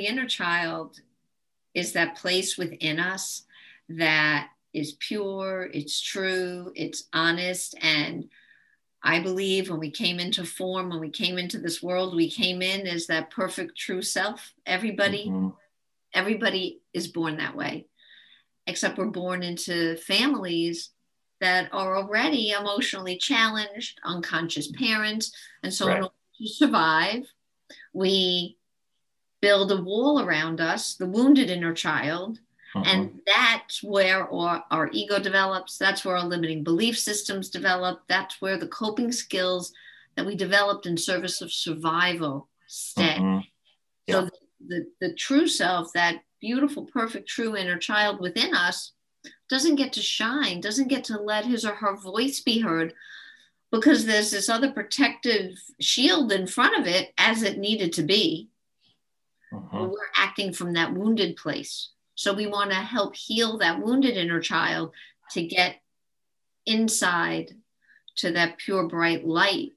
the 0.00 0.06
inner 0.06 0.26
child 0.26 0.98
is 1.74 1.92
that 1.92 2.16
place 2.16 2.56
within 2.56 2.98
us 2.98 3.42
that 3.90 4.48
is 4.72 4.92
pure, 4.92 5.68
it's 5.74 6.00
true, 6.00 6.72
it's 6.74 7.04
honest. 7.12 7.74
And 7.82 8.30
I 9.02 9.20
believe 9.20 9.68
when 9.68 9.78
we 9.78 9.90
came 9.90 10.18
into 10.18 10.46
form, 10.46 10.88
when 10.88 11.00
we 11.00 11.10
came 11.10 11.36
into 11.36 11.58
this 11.58 11.82
world, 11.82 12.16
we 12.16 12.30
came 12.30 12.62
in 12.62 12.86
as 12.86 13.08
that 13.08 13.30
perfect 13.30 13.76
true 13.76 14.00
self. 14.00 14.54
Everybody, 14.64 15.26
mm-hmm. 15.26 15.48
everybody 16.14 16.80
is 16.94 17.08
born 17.08 17.36
that 17.36 17.54
way, 17.54 17.86
except 18.66 18.96
we're 18.96 19.06
born 19.06 19.42
into 19.42 19.96
families 19.98 20.92
that 21.42 21.68
are 21.74 21.98
already 21.98 22.52
emotionally 22.58 23.18
challenged, 23.18 24.00
unconscious 24.02 24.72
parents. 24.72 25.30
And 25.62 25.74
so, 25.74 25.88
right. 25.88 25.98
in 25.98 26.02
order 26.04 26.14
to 26.38 26.48
survive, 26.48 27.26
we 27.92 28.56
build 29.40 29.72
a 29.72 29.82
wall 29.82 30.20
around 30.20 30.60
us, 30.60 30.94
the 30.94 31.06
wounded 31.06 31.50
inner 31.50 31.74
child. 31.74 32.38
Uh-huh. 32.74 32.84
And 32.86 33.20
that's 33.26 33.82
where 33.82 34.32
our, 34.32 34.64
our 34.70 34.90
ego 34.92 35.18
develops. 35.18 35.76
That's 35.76 36.04
where 36.04 36.16
our 36.16 36.24
limiting 36.24 36.62
belief 36.62 36.98
systems 36.98 37.50
develop. 37.50 38.02
That's 38.08 38.40
where 38.40 38.58
the 38.58 38.68
coping 38.68 39.10
skills 39.10 39.72
that 40.16 40.26
we 40.26 40.36
developed 40.36 40.86
in 40.86 40.96
service 40.96 41.40
of 41.40 41.52
survival 41.52 42.48
stay. 42.66 43.16
Uh-huh. 43.16 43.40
Yeah. 44.06 44.14
So 44.14 44.24
the, 44.24 44.30
the, 44.68 45.08
the 45.08 45.14
true 45.14 45.48
self, 45.48 45.92
that 45.94 46.22
beautiful, 46.40 46.84
perfect, 46.84 47.28
true 47.28 47.56
inner 47.56 47.78
child 47.78 48.20
within 48.20 48.54
us, 48.54 48.92
doesn't 49.48 49.76
get 49.76 49.92
to 49.94 50.02
shine, 50.02 50.60
doesn't 50.60 50.88
get 50.88 51.04
to 51.04 51.20
let 51.20 51.44
his 51.44 51.64
or 51.64 51.74
her 51.74 51.96
voice 51.96 52.40
be 52.40 52.60
heard 52.60 52.94
because 53.70 54.04
there's 54.04 54.30
this 54.30 54.48
other 54.48 54.70
protective 54.70 55.52
shield 55.80 56.32
in 56.32 56.46
front 56.46 56.78
of 56.78 56.86
it 56.86 57.12
as 57.18 57.42
it 57.42 57.58
needed 57.58 57.92
to 57.94 58.02
be. 58.02 58.48
Uh-huh. 59.52 59.88
We're 59.90 60.12
acting 60.16 60.52
from 60.52 60.74
that 60.74 60.94
wounded 60.94 61.34
place. 61.34 61.90
So 62.14 62.32
we 62.32 62.46
want 62.46 62.70
to 62.70 62.76
help 62.76 63.16
heal 63.16 63.58
that 63.58 63.80
wounded 63.80 64.16
inner 64.16 64.38
child 64.38 64.92
to 65.32 65.42
get 65.44 65.80
inside 66.66 67.50
to 68.16 68.30
that 68.32 68.58
pure, 68.58 68.86
bright 68.86 69.26
light, 69.26 69.72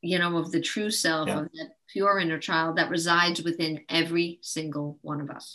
you 0.00 0.18
know, 0.18 0.38
of 0.38 0.52
the 0.52 0.60
true 0.60 0.90
self, 0.90 1.28
yeah. 1.28 1.40
of 1.40 1.52
that 1.52 1.72
pure 1.92 2.18
inner 2.18 2.38
child 2.38 2.76
that 2.76 2.88
resides 2.88 3.42
within 3.42 3.80
every 3.90 4.38
single 4.40 4.98
one 5.02 5.20
of 5.20 5.28
us. 5.28 5.52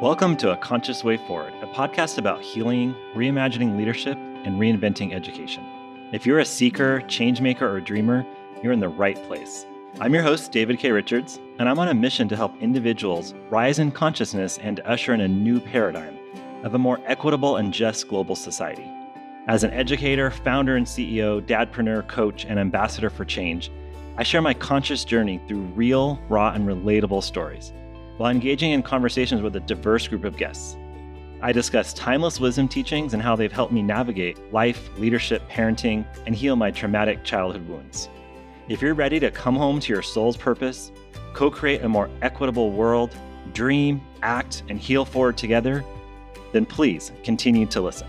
Welcome 0.00 0.38
to 0.38 0.52
A 0.52 0.56
Conscious 0.56 1.04
Way 1.04 1.18
Forward, 1.18 1.52
a 1.60 1.66
podcast 1.66 2.16
about 2.16 2.40
healing, 2.40 2.94
reimagining 3.14 3.76
leadership, 3.76 4.16
and 4.16 4.58
reinventing 4.58 5.12
education. 5.12 5.81
If 6.12 6.26
you're 6.26 6.40
a 6.40 6.44
seeker, 6.44 7.00
changemaker, 7.06 7.62
or 7.62 7.80
dreamer, 7.80 8.26
you're 8.62 8.74
in 8.74 8.80
the 8.80 8.88
right 8.90 9.16
place. 9.26 9.64
I'm 9.98 10.12
your 10.12 10.22
host, 10.22 10.52
David 10.52 10.78
K. 10.78 10.90
Richards, 10.90 11.40
and 11.58 11.66
I'm 11.66 11.78
on 11.78 11.88
a 11.88 11.94
mission 11.94 12.28
to 12.28 12.36
help 12.36 12.54
individuals 12.60 13.32
rise 13.48 13.78
in 13.78 13.90
consciousness 13.90 14.58
and 14.58 14.80
usher 14.80 15.14
in 15.14 15.22
a 15.22 15.28
new 15.28 15.58
paradigm 15.58 16.18
of 16.64 16.74
a 16.74 16.78
more 16.78 17.00
equitable 17.06 17.56
and 17.56 17.72
just 17.72 18.08
global 18.08 18.36
society. 18.36 18.86
As 19.48 19.64
an 19.64 19.70
educator, 19.70 20.30
founder 20.30 20.76
and 20.76 20.84
CEO, 20.84 21.40
dadpreneur, 21.40 22.06
coach, 22.08 22.44
and 22.44 22.60
ambassador 22.60 23.08
for 23.08 23.24
change, 23.24 23.72
I 24.18 24.22
share 24.22 24.42
my 24.42 24.52
conscious 24.52 25.06
journey 25.06 25.40
through 25.48 25.62
real, 25.74 26.20
raw, 26.28 26.52
and 26.52 26.68
relatable 26.68 27.22
stories 27.22 27.72
while 28.18 28.30
engaging 28.30 28.72
in 28.72 28.82
conversations 28.82 29.40
with 29.40 29.56
a 29.56 29.60
diverse 29.60 30.08
group 30.08 30.24
of 30.24 30.36
guests. 30.36 30.76
I 31.44 31.50
discuss 31.50 31.92
timeless 31.92 32.38
wisdom 32.38 32.68
teachings 32.68 33.14
and 33.14 33.22
how 33.22 33.34
they've 33.34 33.50
helped 33.50 33.72
me 33.72 33.82
navigate 33.82 34.38
life, 34.52 34.96
leadership, 34.96 35.42
parenting, 35.50 36.06
and 36.24 36.36
heal 36.36 36.54
my 36.54 36.70
traumatic 36.70 37.24
childhood 37.24 37.68
wounds. 37.68 38.08
If 38.68 38.80
you're 38.80 38.94
ready 38.94 39.18
to 39.18 39.28
come 39.32 39.56
home 39.56 39.80
to 39.80 39.92
your 39.92 40.02
soul's 40.02 40.36
purpose, 40.36 40.92
co 41.34 41.50
create 41.50 41.82
a 41.82 41.88
more 41.88 42.08
equitable 42.22 42.70
world, 42.70 43.16
dream, 43.54 44.00
act, 44.22 44.62
and 44.68 44.78
heal 44.78 45.04
forward 45.04 45.36
together, 45.36 45.84
then 46.52 46.64
please 46.64 47.10
continue 47.24 47.66
to 47.66 47.80
listen. 47.80 48.06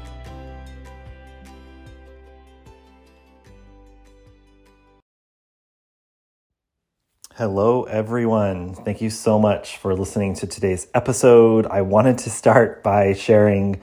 Hello, 7.38 7.86
everyone. 7.86 8.76
Thank 8.76 9.02
you 9.02 9.10
so 9.10 9.40
much 9.40 9.78
for 9.78 9.96
listening 9.96 10.36
to 10.36 10.46
today's 10.46 10.86
episode. 10.94 11.66
I 11.66 11.82
wanted 11.82 12.20
to 12.20 12.30
start 12.30 12.84
by 12.84 13.14
sharing 13.14 13.82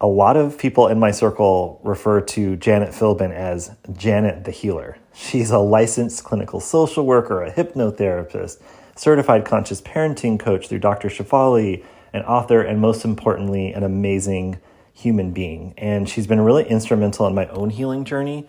a 0.00 0.06
lot 0.06 0.36
of 0.36 0.56
people 0.56 0.86
in 0.86 0.96
my 1.00 1.10
circle 1.10 1.80
refer 1.82 2.20
to 2.20 2.54
Janet 2.54 2.90
Philbin 2.90 3.32
as 3.32 3.74
Janet 3.96 4.44
the 4.44 4.52
Healer. 4.52 4.98
She's 5.12 5.50
a 5.50 5.58
licensed 5.58 6.22
clinical 6.22 6.60
social 6.60 7.04
worker, 7.04 7.42
a 7.42 7.52
hypnotherapist, 7.52 8.62
certified 8.94 9.44
conscious 9.44 9.80
parenting 9.82 10.38
coach 10.38 10.68
through 10.68 10.78
Dr. 10.78 11.08
Shefali, 11.08 11.84
an 12.12 12.22
author, 12.22 12.62
and 12.62 12.78
most 12.78 13.04
importantly, 13.04 13.72
an 13.72 13.82
amazing 13.82 14.60
human 14.92 15.32
being. 15.32 15.74
And 15.76 16.08
she's 16.08 16.28
been 16.28 16.40
really 16.40 16.68
instrumental 16.68 17.26
in 17.26 17.34
my 17.34 17.48
own 17.48 17.70
healing 17.70 18.04
journey 18.04 18.46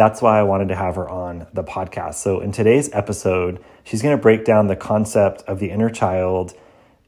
that's 0.00 0.22
why 0.22 0.38
I 0.38 0.44
wanted 0.44 0.68
to 0.68 0.74
have 0.74 0.94
her 0.94 1.06
on 1.06 1.46
the 1.52 1.62
podcast. 1.62 2.14
So, 2.14 2.40
in 2.40 2.52
today's 2.52 2.88
episode, 2.94 3.62
she's 3.84 4.00
going 4.00 4.16
to 4.16 4.22
break 4.22 4.46
down 4.46 4.66
the 4.66 4.74
concept 4.74 5.42
of 5.42 5.58
the 5.58 5.70
inner 5.70 5.90
child 5.90 6.54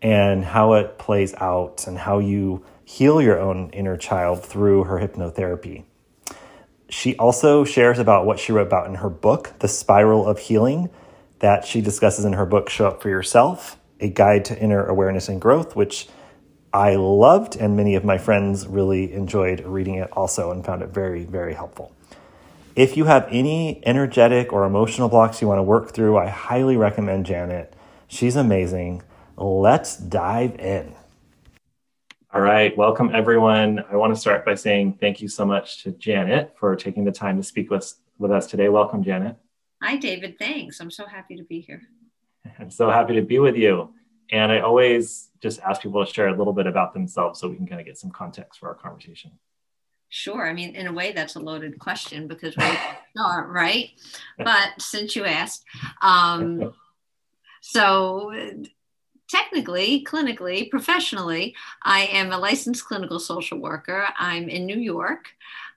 and 0.02 0.44
how 0.44 0.74
it 0.74 0.98
plays 0.98 1.32
out 1.38 1.86
and 1.86 1.96
how 1.96 2.18
you 2.18 2.62
heal 2.84 3.22
your 3.22 3.40
own 3.40 3.70
inner 3.70 3.96
child 3.96 4.44
through 4.44 4.84
her 4.84 4.98
hypnotherapy. 4.98 5.84
She 6.90 7.16
also 7.16 7.64
shares 7.64 7.98
about 7.98 8.26
what 8.26 8.38
she 8.38 8.52
wrote 8.52 8.66
about 8.66 8.88
in 8.88 8.96
her 8.96 9.08
book, 9.08 9.54
The 9.60 9.68
Spiral 9.68 10.26
of 10.26 10.38
Healing, 10.38 10.90
that 11.38 11.64
she 11.64 11.80
discusses 11.80 12.26
in 12.26 12.34
her 12.34 12.44
book, 12.44 12.68
Show 12.68 12.88
Up 12.88 13.00
for 13.00 13.08
Yourself 13.08 13.78
A 14.00 14.10
Guide 14.10 14.44
to 14.46 14.58
Inner 14.62 14.84
Awareness 14.84 15.30
and 15.30 15.40
Growth, 15.40 15.74
which 15.74 16.08
I 16.74 16.96
loved, 16.96 17.56
and 17.56 17.74
many 17.74 17.94
of 17.94 18.04
my 18.04 18.18
friends 18.18 18.66
really 18.66 19.14
enjoyed 19.14 19.64
reading 19.64 19.94
it 19.94 20.12
also 20.12 20.50
and 20.50 20.62
found 20.62 20.82
it 20.82 20.90
very, 20.90 21.24
very 21.24 21.54
helpful. 21.54 21.94
If 22.74 22.96
you 22.96 23.04
have 23.04 23.28
any 23.30 23.86
energetic 23.86 24.50
or 24.50 24.64
emotional 24.64 25.10
blocks 25.10 25.42
you 25.42 25.48
want 25.48 25.58
to 25.58 25.62
work 25.62 25.92
through, 25.92 26.16
I 26.16 26.28
highly 26.28 26.78
recommend 26.78 27.26
Janet. 27.26 27.74
She's 28.08 28.34
amazing. 28.34 29.02
Let's 29.36 29.98
dive 29.98 30.58
in. 30.58 30.94
All 32.32 32.40
right, 32.40 32.74
welcome 32.74 33.10
everyone. 33.14 33.84
I 33.90 33.96
want 33.96 34.14
to 34.14 34.18
start 34.18 34.46
by 34.46 34.54
saying 34.54 34.96
thank 35.00 35.20
you 35.20 35.28
so 35.28 35.44
much 35.44 35.82
to 35.82 35.90
Janet 35.90 36.54
for 36.56 36.74
taking 36.74 37.04
the 37.04 37.12
time 37.12 37.36
to 37.36 37.42
speak 37.42 37.70
with, 37.70 37.92
with 38.16 38.30
us 38.30 38.46
today. 38.46 38.70
Welcome, 38.70 39.04
Janet. 39.04 39.36
Hi, 39.82 39.96
David. 39.96 40.38
Thanks. 40.38 40.80
I'm 40.80 40.90
so 40.90 41.04
happy 41.04 41.36
to 41.36 41.44
be 41.44 41.60
here. 41.60 41.82
I'm 42.58 42.70
so 42.70 42.88
happy 42.88 43.14
to 43.16 43.22
be 43.22 43.38
with 43.38 43.56
you. 43.56 43.92
And 44.30 44.50
I 44.50 44.60
always 44.60 45.28
just 45.42 45.60
ask 45.60 45.82
people 45.82 46.02
to 46.02 46.10
share 46.10 46.28
a 46.28 46.38
little 46.38 46.54
bit 46.54 46.66
about 46.66 46.94
themselves 46.94 47.38
so 47.38 47.50
we 47.50 47.56
can 47.56 47.66
kind 47.66 47.82
of 47.82 47.86
get 47.86 47.98
some 47.98 48.10
context 48.10 48.60
for 48.60 48.70
our 48.70 48.74
conversation. 48.74 49.32
Sure. 50.14 50.46
I 50.46 50.52
mean, 50.52 50.76
in 50.76 50.88
a 50.88 50.92
way, 50.92 51.12
that's 51.12 51.36
a 51.36 51.40
loaded 51.40 51.78
question 51.78 52.28
because 52.28 52.54
we 52.54 52.64
start, 53.16 53.48
right? 53.48 53.92
But 54.36 54.72
since 54.78 55.16
you 55.16 55.24
asked, 55.24 55.64
um, 56.02 56.74
so 57.62 58.30
technically, 59.30 60.04
clinically, 60.04 60.70
professionally, 60.70 61.56
I 61.82 62.00
am 62.12 62.30
a 62.30 62.36
licensed 62.36 62.84
clinical 62.84 63.18
social 63.18 63.58
worker. 63.58 64.06
I'm 64.18 64.50
in 64.50 64.66
New 64.66 64.76
York. 64.76 65.28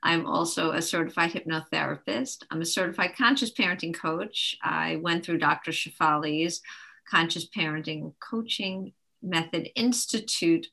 I'm 0.03 0.25
also 0.25 0.71
a 0.71 0.81
certified 0.81 1.31
hypnotherapist. 1.31 2.43
I'm 2.51 2.61
a 2.61 2.65
certified 2.65 3.15
conscious 3.17 3.53
parenting 3.53 3.95
coach. 3.95 4.57
I 4.61 4.97
went 4.97 5.23
through 5.23 5.37
Dr. 5.37 5.71
Shefali's 5.71 6.61
Conscious 7.09 7.47
Parenting 7.47 8.11
Coaching 8.19 8.91
Method 9.23 9.69
Institute 9.75 10.67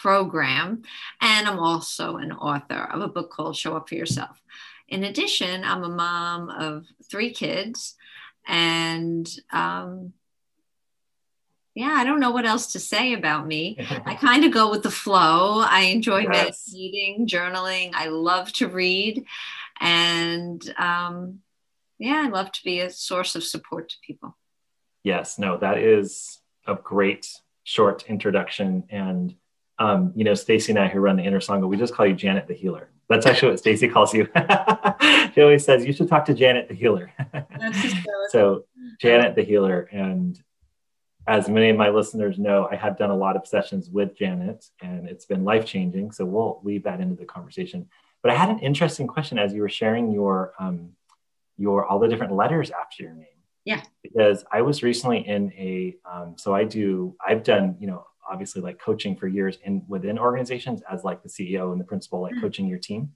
program. 0.00 0.82
And 1.20 1.46
I'm 1.46 1.58
also 1.58 2.16
an 2.16 2.32
author 2.32 2.84
of 2.84 3.00
a 3.00 3.08
book 3.08 3.30
called 3.30 3.56
Show 3.56 3.76
Up 3.76 3.88
for 3.88 3.94
Yourself. 3.94 4.42
In 4.88 5.04
addition, 5.04 5.64
I'm 5.64 5.84
a 5.84 5.88
mom 5.88 6.50
of 6.50 6.86
three 7.08 7.32
kids. 7.32 7.94
And 8.46 9.28
um, 9.52 10.12
yeah, 11.74 11.94
I 11.96 12.04
don't 12.04 12.20
know 12.20 12.30
what 12.30 12.44
else 12.44 12.72
to 12.72 12.80
say 12.80 13.12
about 13.14 13.46
me. 13.46 13.76
I 14.06 14.14
kind 14.14 14.44
of 14.44 14.52
go 14.52 14.70
with 14.70 14.82
the 14.82 14.90
flow. 14.90 15.60
I 15.60 15.82
enjoy 15.82 16.20
yes. 16.20 16.68
meditating, 16.68 17.26
journaling. 17.26 17.92
I 17.94 18.08
love 18.08 18.52
to 18.54 18.68
read. 18.68 19.24
And 19.80 20.62
um, 20.78 21.40
yeah, 21.98 22.22
I 22.26 22.28
love 22.28 22.52
to 22.52 22.64
be 22.64 22.80
a 22.80 22.90
source 22.90 23.34
of 23.34 23.44
support 23.44 23.88
to 23.90 23.96
people. 24.04 24.36
Yes, 25.02 25.38
no, 25.38 25.56
that 25.58 25.78
is 25.78 26.40
a 26.66 26.74
great 26.74 27.28
short 27.64 28.04
introduction. 28.08 28.84
And 28.90 29.34
um, 29.78 30.12
you 30.14 30.24
know, 30.24 30.34
Stacy 30.34 30.72
and 30.72 30.78
I 30.78 30.88
who 30.88 31.00
run 31.00 31.16
the 31.16 31.24
inner 31.24 31.40
sangha, 31.40 31.68
we 31.68 31.76
just 31.76 31.94
call 31.94 32.06
you 32.06 32.14
Janet 32.14 32.46
the 32.46 32.54
healer. 32.54 32.90
That's 33.08 33.26
actually 33.26 33.50
what 33.50 33.58
Stacy 33.58 33.88
calls 33.88 34.14
you. 34.14 34.28
she 35.34 35.42
always 35.42 35.64
says 35.64 35.84
you 35.84 35.92
should 35.92 36.08
talk 36.08 36.24
to 36.26 36.34
Janet 36.34 36.68
the 36.68 36.74
healer. 36.74 37.12
so 38.28 38.64
Janet 39.00 39.34
the 39.34 39.42
healer, 39.42 39.88
and 39.92 40.40
as 41.26 41.48
many 41.48 41.68
of 41.68 41.76
my 41.76 41.90
listeners 41.90 42.38
know, 42.38 42.68
I 42.70 42.76
have 42.76 42.96
done 42.96 43.10
a 43.10 43.16
lot 43.16 43.36
of 43.36 43.46
sessions 43.46 43.90
with 43.90 44.16
Janet, 44.16 44.64
and 44.80 45.08
it's 45.08 45.24
been 45.24 45.44
life 45.44 45.66
changing. 45.66 46.12
So 46.12 46.24
we'll 46.24 46.60
weave 46.62 46.84
that 46.84 47.00
into 47.00 47.16
the 47.16 47.24
conversation. 47.24 47.88
But 48.22 48.32
I 48.32 48.36
had 48.36 48.50
an 48.50 48.60
interesting 48.60 49.06
question 49.06 49.38
as 49.38 49.52
you 49.52 49.62
were 49.62 49.68
sharing 49.68 50.10
your 50.10 50.54
um, 50.58 50.90
your 51.58 51.84
all 51.86 51.98
the 51.98 52.08
different 52.08 52.34
letters 52.34 52.70
after 52.70 53.02
your 53.02 53.14
name. 53.14 53.26
Yeah. 53.64 53.82
Because 54.02 54.44
I 54.50 54.62
was 54.62 54.82
recently 54.82 55.26
in 55.26 55.52
a 55.52 55.96
um, 56.10 56.34
so 56.36 56.54
I 56.54 56.64
do 56.64 57.16
I've 57.24 57.42
done 57.42 57.76
you 57.78 57.86
know 57.86 58.06
obviously 58.32 58.62
like 58.62 58.78
coaching 58.78 59.14
for 59.16 59.28
years 59.28 59.58
in 59.64 59.84
within 59.86 60.18
organizations 60.18 60.82
as 60.90 61.04
like 61.04 61.22
the 61.22 61.28
CEO 61.28 61.72
and 61.72 61.80
the 61.80 61.84
principal 61.84 62.22
like 62.22 62.32
mm-hmm. 62.32 62.40
coaching 62.40 62.66
your 62.66 62.78
team, 62.78 63.12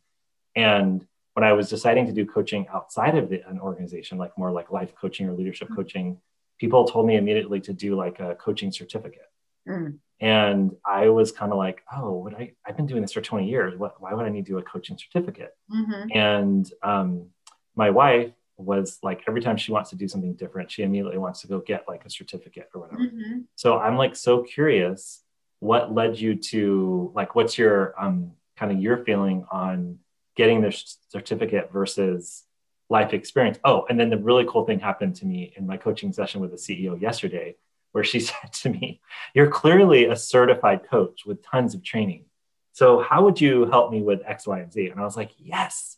and 0.54 1.06
when 1.34 1.44
I 1.44 1.52
was 1.52 1.68
deciding 1.68 2.06
to 2.06 2.12
do 2.12 2.24
coaching 2.24 2.66
outside 2.72 3.16
of 3.16 3.28
the, 3.28 3.46
an 3.46 3.60
organization, 3.60 4.16
like 4.16 4.36
more 4.38 4.50
like 4.50 4.70
life 4.70 4.94
coaching 4.94 5.28
or 5.28 5.34
leadership 5.34 5.68
mm-hmm. 5.68 5.76
coaching, 5.76 6.18
people 6.58 6.86
told 6.86 7.06
me 7.06 7.16
immediately 7.16 7.60
to 7.60 7.74
do 7.74 7.94
like 7.94 8.20
a 8.20 8.34
coaching 8.36 8.72
certificate. 8.72 9.30
Mm. 9.68 9.98
And 10.20 10.74
I 10.82 11.10
was 11.10 11.32
kind 11.32 11.52
of 11.52 11.58
like, 11.58 11.82
oh, 11.94 12.20
would 12.20 12.34
I? 12.34 12.52
I've 12.64 12.76
been 12.76 12.86
doing 12.86 13.02
this 13.02 13.12
for 13.12 13.20
20 13.20 13.48
years. 13.48 13.78
What? 13.78 14.00
Why 14.00 14.14
would 14.14 14.24
I 14.24 14.30
need 14.30 14.46
to 14.46 14.52
do 14.52 14.58
a 14.58 14.62
coaching 14.62 14.96
certificate? 14.96 15.54
Mm-hmm. 15.70 16.16
And 16.16 16.72
um, 16.82 17.26
my 17.74 17.90
wife 17.90 18.32
was 18.56 18.98
like, 19.02 19.22
every 19.28 19.40
time 19.40 19.56
she 19.56 19.72
wants 19.72 19.90
to 19.90 19.96
do 19.96 20.08
something 20.08 20.34
different, 20.34 20.70
she 20.70 20.82
immediately 20.82 21.18
wants 21.18 21.40
to 21.42 21.46
go 21.46 21.60
get 21.60 21.84
like 21.86 22.04
a 22.04 22.10
certificate 22.10 22.68
or 22.74 22.82
whatever. 22.82 23.02
Mm-hmm. 23.02 23.40
So 23.54 23.78
I'm 23.78 23.96
like 23.96 24.16
so 24.16 24.42
curious. 24.42 25.22
What 25.60 25.94
led 25.94 26.18
you 26.18 26.36
to 26.36 27.12
like? 27.14 27.34
What's 27.34 27.58
your 27.58 27.94
um, 27.98 28.32
kind 28.56 28.72
of 28.72 28.80
your 28.80 29.04
feeling 29.04 29.46
on 29.50 29.98
getting 30.36 30.60
the 30.60 30.82
certificate 31.08 31.72
versus 31.72 32.44
life 32.88 33.12
experience. 33.12 33.58
Oh, 33.64 33.86
and 33.88 33.98
then 33.98 34.10
the 34.10 34.18
really 34.18 34.44
cool 34.48 34.64
thing 34.64 34.78
happened 34.78 35.16
to 35.16 35.26
me 35.26 35.52
in 35.56 35.66
my 35.66 35.76
coaching 35.76 36.12
session 36.12 36.40
with 36.40 36.50
the 36.50 36.56
CEO 36.56 37.00
yesterday, 37.00 37.56
where 37.92 38.04
she 38.04 38.20
said 38.20 38.52
to 38.52 38.70
me, 38.70 39.00
You're 39.34 39.50
clearly 39.50 40.06
a 40.06 40.16
certified 40.16 40.88
coach 40.88 41.24
with 41.26 41.42
tons 41.42 41.74
of 41.74 41.82
training. 41.82 42.24
So, 42.72 43.00
how 43.00 43.24
would 43.24 43.40
you 43.40 43.66
help 43.66 43.90
me 43.90 44.02
with 44.02 44.20
X, 44.26 44.46
Y, 44.46 44.60
and 44.60 44.72
Z? 44.72 44.88
And 44.88 45.00
I 45.00 45.04
was 45.04 45.16
like, 45.16 45.30
Yes, 45.38 45.95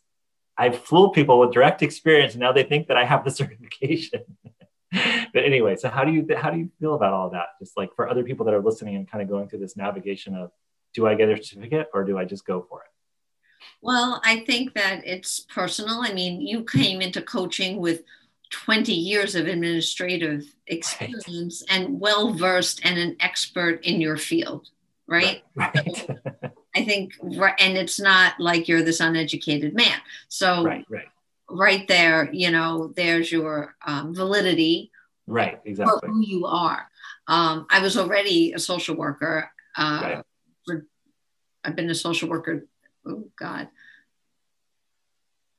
I've 0.59 0.77
fooled 0.77 1.13
people 1.13 1.39
with 1.39 1.53
direct 1.53 1.81
experience. 1.81 2.33
And 2.33 2.41
now 2.41 2.51
they 2.51 2.63
think 2.63 2.87
that 2.87 2.97
I 2.97 3.05
have 3.05 3.23
the 3.23 3.31
certification. 3.41 4.21
but 4.91 5.43
anyway, 5.45 5.77
so 5.77 5.89
how 5.89 6.03
do 6.03 6.11
you 6.11 6.27
how 6.35 6.51
do 6.51 6.59
you 6.59 6.69
feel 6.79 6.95
about 6.95 7.13
all 7.13 7.29
that? 7.29 7.47
Just 7.59 7.77
like 7.77 7.95
for 7.95 8.09
other 8.09 8.23
people 8.23 8.45
that 8.45 8.53
are 8.53 8.61
listening 8.61 8.95
and 8.95 9.09
kind 9.09 9.21
of 9.21 9.29
going 9.29 9.47
through 9.47 9.59
this 9.59 9.77
navigation 9.77 10.35
of 10.35 10.51
do 10.93 11.07
I 11.07 11.15
get 11.15 11.29
a 11.29 11.41
certificate 11.41 11.87
or 11.93 12.03
do 12.03 12.17
I 12.17 12.25
just 12.25 12.45
go 12.45 12.65
for 12.67 12.81
it? 12.81 12.87
Well, 13.81 14.21
I 14.25 14.41
think 14.41 14.73
that 14.73 15.01
it's 15.05 15.41
personal. 15.41 16.01
I 16.01 16.11
mean, 16.11 16.41
you 16.41 16.63
came 16.63 17.01
into 17.01 17.21
coaching 17.21 17.77
with 17.77 18.03
20 18.49 18.91
years 18.91 19.35
of 19.35 19.47
administrative 19.47 20.43
experience 20.67 21.63
right. 21.69 21.79
and 21.79 21.99
well 21.99 22.33
versed 22.33 22.81
and 22.83 22.97
an 22.97 23.15
expert 23.19 23.85
in 23.85 24.01
your 24.01 24.17
field, 24.17 24.69
right? 25.07 25.43
right. 25.55 25.95
So 25.95 26.15
I 26.79 26.85
think, 26.85 27.13
and 27.21 27.77
it's 27.77 27.99
not 27.99 28.39
like 28.39 28.67
you're 28.67 28.81
this 28.81 28.99
uneducated 28.99 29.73
man. 29.75 29.97
So, 30.27 30.63
right, 30.63 30.85
right. 30.89 31.07
right 31.49 31.87
there, 31.87 32.29
you 32.31 32.51
know, 32.51 32.93
there's 32.95 33.31
your 33.31 33.75
um, 33.85 34.15
validity. 34.15 34.91
Right, 35.27 35.59
exactly. 35.65 35.99
For 36.01 36.07
who 36.07 36.21
you 36.21 36.45
are. 36.45 36.89
Um, 37.27 37.67
I 37.69 37.81
was 37.81 37.97
already 37.97 38.53
a 38.53 38.59
social 38.59 38.95
worker. 38.95 39.51
Uh, 39.77 39.99
right. 40.01 40.25
for, 40.65 40.85
I've 41.63 41.75
been 41.75 41.89
a 41.89 41.95
social 41.95 42.29
worker 42.29 42.65
oh 43.05 43.29
God. 43.37 43.67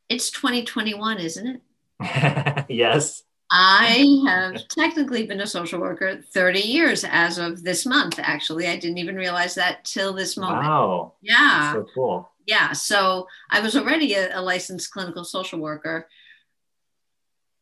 It's 0.09 0.31
2021, 0.31 1.19
isn't 1.19 1.47
it? 1.47 2.65
yes. 2.69 3.23
I 3.50 4.23
have 4.26 4.69
technically 4.69 5.26
been 5.26 5.41
a 5.41 5.47
social 5.47 5.81
worker 5.81 6.20
30 6.23 6.61
years 6.61 7.05
as 7.05 7.38
of 7.38 7.62
this 7.62 7.87
month, 7.87 8.19
actually. 8.19 8.69
I 8.69 8.76
didn't 8.76 8.99
even 8.99 9.17
realize 9.17 9.55
that 9.56 9.85
till 9.85 10.12
this 10.12 10.37
moment. 10.37 10.62
Wow. 10.62 11.14
Yeah. 11.20 11.73
That's 11.75 11.88
so 11.88 11.94
cool. 11.94 12.31
Yeah. 12.47 12.73
So 12.73 13.26
I 13.50 13.61
was 13.61 13.76
already 13.76 14.14
a, 14.14 14.38
a 14.38 14.41
licensed 14.41 14.91
clinical 14.93 15.25
social 15.25 15.58
worker, 15.58 16.08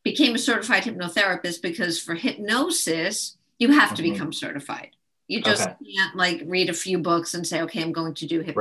became 0.03 0.35
a 0.35 0.39
certified 0.39 0.83
hypnotherapist 0.83 1.61
because 1.61 1.99
for 1.99 2.15
hypnosis, 2.15 3.37
you 3.57 3.71
have 3.71 3.93
to 3.95 4.01
mm-hmm. 4.01 4.13
become 4.13 4.33
certified. 4.33 4.91
You 5.27 5.41
just 5.43 5.67
okay. 5.67 5.75
can't 5.95 6.15
like 6.15 6.41
read 6.45 6.69
a 6.69 6.73
few 6.73 6.97
books 6.97 7.35
and 7.35 7.45
say, 7.45 7.61
okay, 7.61 7.83
I'm 7.83 7.91
going 7.91 8.15
to 8.15 8.25
do 8.25 8.43
hypnotherapy. 8.43 8.55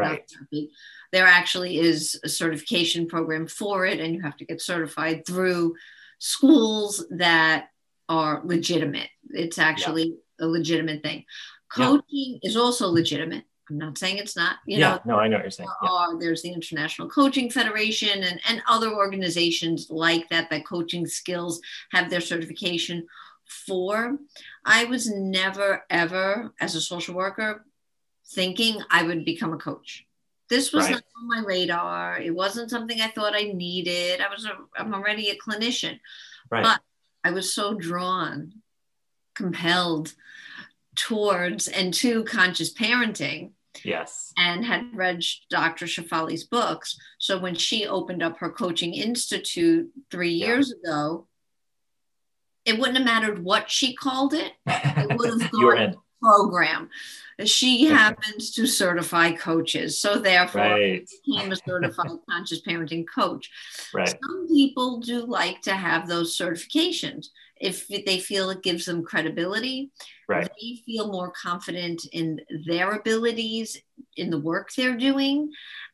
Right 0.52 0.68
there 1.12 1.26
actually 1.26 1.78
is 1.78 2.18
a 2.22 2.28
certification 2.28 3.06
program 3.06 3.46
for 3.46 3.86
it, 3.86 4.00
and 4.00 4.14
you 4.14 4.20
have 4.22 4.36
to 4.38 4.44
get 4.44 4.60
certified 4.60 5.26
through 5.26 5.74
schools 6.18 7.06
that 7.10 7.70
are 8.08 8.40
legitimate. 8.44 9.08
It's 9.30 9.58
actually 9.58 10.16
yeah. 10.38 10.46
a 10.46 10.48
legitimate 10.48 11.02
thing. 11.02 11.24
Coaching 11.70 12.38
yeah. 12.42 12.48
is 12.48 12.56
also 12.56 12.88
legitimate. 12.88 13.44
I'm 13.70 13.78
not 13.78 13.98
saying 13.98 14.16
it's 14.16 14.36
not. 14.36 14.56
You 14.66 14.78
yeah, 14.78 14.94
know, 15.04 15.14
no, 15.14 15.18
I 15.18 15.28
know 15.28 15.36
what 15.36 15.44
you're 15.44 15.50
saying. 15.50 15.68
Yeah. 15.82 16.14
there's 16.18 16.42
the 16.42 16.52
International 16.52 17.08
Coaching 17.08 17.50
Federation 17.50 18.22
and, 18.22 18.40
and 18.48 18.62
other 18.66 18.94
organizations 18.94 19.88
like 19.90 20.28
that 20.30 20.48
that 20.50 20.66
coaching 20.66 21.06
skills 21.06 21.60
have 21.92 22.08
their 22.08 22.22
certification 22.22 23.06
for. 23.66 24.18
I 24.64 24.84
was 24.84 25.10
never 25.10 25.84
ever, 25.90 26.52
as 26.60 26.74
a 26.74 26.80
social 26.80 27.14
worker, 27.14 27.66
thinking 28.28 28.80
I 28.90 29.02
would 29.02 29.24
become 29.24 29.52
a 29.52 29.58
coach. 29.58 30.06
This 30.48 30.72
was 30.72 30.84
right. 30.84 30.92
not 30.92 31.04
on 31.20 31.28
my 31.28 31.46
radar. 31.46 32.18
It 32.18 32.34
wasn't 32.34 32.70
something 32.70 33.00
I 33.00 33.08
thought 33.08 33.34
I 33.34 33.52
needed. 33.52 34.20
I 34.20 34.28
was 34.28 34.46
a, 34.46 34.52
I'm 34.76 34.94
already 34.94 35.28
a 35.28 35.36
clinician, 35.36 36.00
right. 36.50 36.62
but 36.62 36.80
I 37.22 37.32
was 37.32 37.52
so 37.52 37.74
drawn, 37.74 38.54
compelled 39.34 40.14
towards 40.94 41.68
and 41.68 41.92
to 41.94 42.24
conscious 42.24 42.72
parenting. 42.72 43.52
Yes. 43.84 44.32
And 44.36 44.64
had 44.64 44.88
read 44.94 45.22
Dr. 45.50 45.86
Shefali's 45.86 46.44
books. 46.44 46.98
So 47.18 47.38
when 47.38 47.54
she 47.54 47.86
opened 47.86 48.22
up 48.22 48.38
her 48.38 48.50
coaching 48.50 48.94
institute 48.94 49.90
three 50.10 50.32
yeah. 50.32 50.46
years 50.46 50.72
ago, 50.72 51.26
it 52.64 52.78
wouldn't 52.78 52.98
have 52.98 53.06
mattered 53.06 53.44
what 53.44 53.70
she 53.70 53.94
called 53.94 54.34
it. 54.34 54.52
It 54.66 55.16
would 55.16 55.40
have 55.42 55.50
gone 55.52 55.96
program. 56.20 56.90
She 57.44 57.86
happens 57.86 58.50
to 58.52 58.66
certify 58.66 59.32
coaches, 59.32 60.00
so 60.00 60.18
therefore 60.18 60.62
right. 60.62 61.08
became 61.26 61.52
a 61.52 61.56
certified 61.56 62.10
conscious 62.30 62.62
parenting 62.62 63.04
coach. 63.12 63.50
Right. 63.94 64.08
Some 64.08 64.48
people 64.48 65.00
do 65.00 65.24
like 65.24 65.60
to 65.62 65.74
have 65.74 66.08
those 66.08 66.36
certifications 66.36 67.28
if 67.60 67.88
they 67.88 68.18
feel 68.18 68.50
it 68.50 68.62
gives 68.62 68.86
them 68.86 69.04
credibility. 69.04 69.90
Right. 70.28 70.48
They 70.60 70.76
feel 70.84 71.10
more 71.10 71.30
confident 71.30 72.04
in 72.12 72.40
their 72.66 72.92
abilities 72.92 73.80
in 74.16 74.30
the 74.30 74.38
work 74.38 74.70
they're 74.72 74.96
doing, 74.96 75.52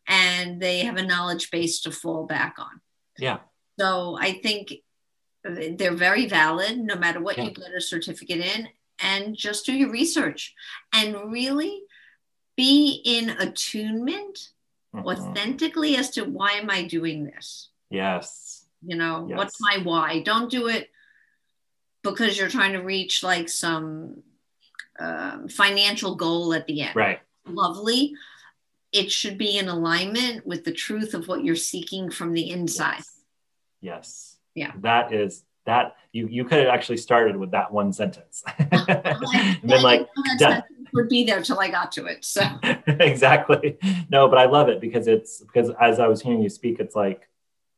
and 0.09 0.61
they 0.61 0.81
have 0.81 0.97
a 0.97 1.07
knowledge 1.07 1.51
base 1.51 1.81
to 1.83 1.91
fall 1.91 2.27
back 2.27 2.57
on. 2.59 2.81
Yeah. 3.19 3.39
So 3.79 4.17
I 4.21 4.33
think 4.33 4.73
uh, 5.47 5.55
they're 5.77 5.95
very 5.95 6.27
valid 6.27 6.79
no 6.79 6.97
matter 6.97 7.21
what 7.21 7.37
yeah. 7.37 7.45
you 7.45 7.51
get 7.51 7.75
a 7.77 7.81
certificate 7.81 8.41
in 8.41 8.69
and 8.99 9.37
just 9.37 9.67
do 9.67 9.73
your 9.73 9.91
research 9.91 10.55
and 10.93 11.33
really 11.33 11.83
be 12.57 13.03
in 13.05 13.31
attunement 13.31 14.51
mm-hmm. 14.95 15.07
authentically 15.07 15.97
as 15.97 16.11
to 16.11 16.25
why 16.25 16.53
am 16.53 16.71
I 16.71 16.85
doing 16.85 17.25
this? 17.25 17.69
Yes. 17.91 18.65
You 18.83 18.97
know, 18.97 19.27
yes. 19.29 19.37
what's 19.37 19.61
my 19.61 19.79
why? 19.83 20.21
Don't 20.23 20.51
do 20.51 20.69
it 20.69 20.91
because 22.03 22.39
you're 22.39 22.49
trying 22.49 22.73
to 22.73 22.83
reach 22.83 23.23
like 23.23 23.49
some 23.49 24.23
um, 24.99 25.49
financial 25.49 26.15
goal 26.15 26.53
at 26.55 26.67
the 26.67 26.83
end. 26.83 26.95
Right. 26.95 27.21
Lovely. 27.47 28.15
It 28.93 29.11
should 29.11 29.39
be 29.39 29.59
in 29.59 29.69
alignment 29.69 30.47
with 30.47 30.65
the 30.65 30.73
truth 30.73 31.15
of 31.15 31.27
what 31.27 31.45
you're 31.45 31.57
seeking 31.57 32.11
from 32.11 32.33
the 32.33 32.51
inside. 32.51 32.99
Yes. 32.99 33.09
yes. 33.81 34.37
Yeah. 34.55 34.73
That 34.81 35.13
is 35.13 35.43
that 35.67 35.97
you 36.13 36.29
you 36.29 36.45
could 36.45 36.59
have 36.59 36.69
actually 36.69 36.97
started 36.97 37.37
with 37.37 37.51
that 37.51 37.73
one 37.73 37.93
sentence. 37.93 38.43
And 38.59 39.71
then 39.71 39.83
like 39.83 40.07
that 40.39 40.67
would 40.93 41.09
be 41.09 41.25
there 41.25 41.43
till 41.43 41.59
i 41.59 41.69
got 41.69 41.91
to 41.93 42.07
it 42.07 42.25
so. 42.25 42.43
Exactly. 42.87 43.79
No 44.11 44.29
but 44.29 44.39
i 44.39 44.47
love 44.47 44.69
it 44.69 44.81
because 44.81 45.07
it's 45.09 45.41
because 45.41 45.71
as 45.81 45.99
i 45.99 46.07
was 46.07 46.23
hearing 46.23 46.43
you 46.43 46.49
speak 46.49 46.81
it's 46.81 46.95
like 46.95 47.29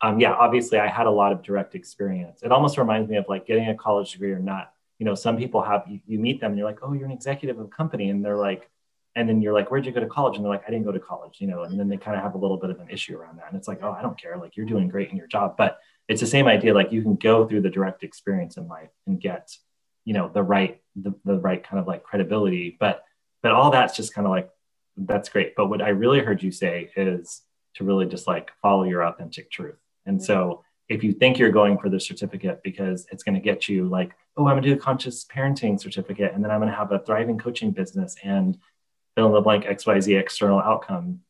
um 0.02 0.20
yeah 0.20 0.32
obviously 0.32 0.78
i 0.78 0.86
had 0.86 1.06
a 1.06 1.10
lot 1.10 1.32
of 1.32 1.42
direct 1.42 1.74
experience. 1.74 2.42
It 2.42 2.52
almost 2.52 2.78
reminds 2.78 3.08
me 3.08 3.16
of 3.16 3.26
like 3.28 3.46
getting 3.46 3.68
a 3.68 3.74
college 3.74 4.12
degree 4.12 4.32
or 4.32 4.38
not. 4.38 4.72
You 4.98 5.06
know 5.06 5.14
some 5.14 5.36
people 5.36 5.62
have 5.62 5.84
you, 5.88 6.00
you 6.06 6.18
meet 6.18 6.40
them 6.40 6.52
and 6.52 6.58
you're 6.58 6.68
like 6.68 6.80
oh 6.82 6.92
you're 6.92 7.06
an 7.06 7.12
executive 7.12 7.58
of 7.58 7.66
a 7.66 7.68
company 7.68 8.10
and 8.10 8.24
they're 8.24 8.36
like 8.36 8.68
and 9.14 9.26
then 9.26 9.40
you're 9.40 9.54
like 9.54 9.70
where'd 9.70 9.86
you 9.86 9.92
go 9.92 10.00
to 10.00 10.06
college? 10.06 10.36
And 10.36 10.44
they're 10.44 10.52
like 10.52 10.64
i 10.66 10.70
didn't 10.70 10.84
go 10.84 10.92
to 10.92 11.00
college 11.00 11.36
you 11.40 11.46
know 11.46 11.62
and 11.62 11.78
then 11.78 11.88
they 11.88 11.96
kind 11.96 12.16
of 12.16 12.22
have 12.22 12.34
a 12.34 12.38
little 12.38 12.58
bit 12.58 12.70
of 12.70 12.80
an 12.80 12.90
issue 12.90 13.16
around 13.16 13.38
that. 13.38 13.46
And 13.48 13.56
it's 13.56 13.68
like 13.68 13.82
oh 13.82 13.92
i 13.92 14.02
don't 14.02 14.20
care. 14.20 14.36
Like 14.36 14.56
you're 14.56 14.66
doing 14.66 14.88
great 14.88 15.10
in 15.10 15.16
your 15.16 15.28
job. 15.28 15.56
But 15.56 15.78
it's 16.08 16.20
the 16.20 16.26
same 16.26 16.46
idea 16.46 16.74
like 16.74 16.92
you 16.92 17.02
can 17.02 17.16
go 17.16 17.46
through 17.46 17.60
the 17.60 17.70
direct 17.70 18.02
experience 18.02 18.56
in 18.56 18.68
life 18.68 18.90
and 19.06 19.20
get 19.20 19.56
you 20.04 20.14
know 20.14 20.30
the 20.32 20.42
right 20.42 20.80
the, 20.94 21.12
the 21.24 21.38
right 21.38 21.62
kind 21.62 21.80
of 21.80 21.86
like 21.86 22.02
credibility 22.02 22.76
but 22.78 23.04
but 23.42 23.52
all 23.52 23.70
that's 23.70 23.96
just 23.96 24.14
kind 24.14 24.26
of 24.26 24.30
like 24.30 24.50
that's 24.96 25.28
great. 25.28 25.54
But 25.56 25.68
what 25.68 25.82
i 25.82 25.88
really 25.88 26.20
heard 26.20 26.42
you 26.42 26.50
say 26.50 26.90
is 26.96 27.42
to 27.74 27.84
really 27.84 28.06
just 28.06 28.26
like 28.26 28.50
follow 28.62 28.84
your 28.84 29.04
authentic 29.04 29.50
truth. 29.50 29.76
And 30.06 30.22
so 30.22 30.36
mm-hmm. 30.36 30.94
if 30.94 31.04
you 31.04 31.12
think 31.12 31.38
you're 31.38 31.50
going 31.50 31.78
for 31.78 31.90
the 31.90 32.00
certificate 32.00 32.60
because 32.64 33.06
it's 33.12 33.22
going 33.22 33.34
to 33.34 33.40
get 33.40 33.68
you 33.68 33.88
like 33.88 34.12
oh 34.36 34.46
i'm 34.46 34.54
going 34.54 34.62
to 34.62 34.68
do 34.68 34.74
a 34.74 34.78
conscious 34.78 35.24
parenting 35.24 35.80
certificate 35.80 36.32
and 36.34 36.42
then 36.42 36.50
i'm 36.50 36.60
going 36.60 36.70
to 36.70 36.76
have 36.76 36.92
a 36.92 36.98
thriving 37.00 37.38
coaching 37.38 37.70
business 37.70 38.16
and 38.22 38.58
fill 39.14 39.26
in 39.26 39.32
the 39.32 39.40
blank 39.40 39.64
xyz 39.64 40.18
external 40.18 40.60
outcome 40.60 41.20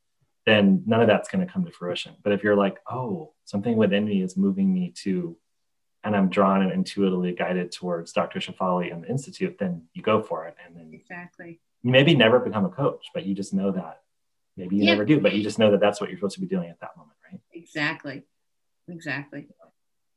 then 0.46 0.82
none 0.86 1.00
of 1.00 1.08
that's 1.08 1.28
going 1.28 1.44
to 1.44 1.52
come 1.52 1.64
to 1.64 1.72
fruition. 1.72 2.14
But 2.22 2.32
if 2.32 2.42
you're 2.42 2.56
like, 2.56 2.78
oh, 2.90 3.32
something 3.44 3.76
within 3.76 4.06
me 4.06 4.22
is 4.22 4.36
moving 4.36 4.72
me 4.72 4.92
to 5.02 5.36
and 6.06 6.14
I'm 6.14 6.28
drawn 6.28 6.62
and 6.62 6.70
intuitively 6.70 7.32
guided 7.32 7.72
towards 7.72 8.12
Dr. 8.12 8.38
Shefali 8.38 8.92
and 8.92 9.02
the 9.02 9.08
Institute, 9.08 9.56
then 9.58 9.88
you 9.92 10.02
go 10.02 10.22
for 10.22 10.46
it. 10.46 10.56
And 10.64 10.76
then 10.76 10.90
exactly. 10.92 11.60
You 11.82 11.90
maybe 11.90 12.14
never 12.14 12.38
become 12.38 12.64
a 12.64 12.68
coach, 12.68 13.06
but 13.12 13.26
you 13.26 13.34
just 13.34 13.52
know 13.52 13.72
that. 13.72 14.02
Maybe 14.56 14.76
you 14.76 14.84
yeah. 14.84 14.92
never 14.92 15.04
do, 15.04 15.20
but 15.20 15.34
you 15.34 15.42
just 15.42 15.58
know 15.58 15.72
that 15.72 15.80
that's 15.80 16.00
what 16.00 16.08
you're 16.08 16.18
supposed 16.18 16.36
to 16.36 16.40
be 16.40 16.46
doing 16.46 16.70
at 16.70 16.78
that 16.78 16.96
moment, 16.96 17.16
right? 17.30 17.40
Exactly. 17.52 18.22
Exactly. 18.88 19.48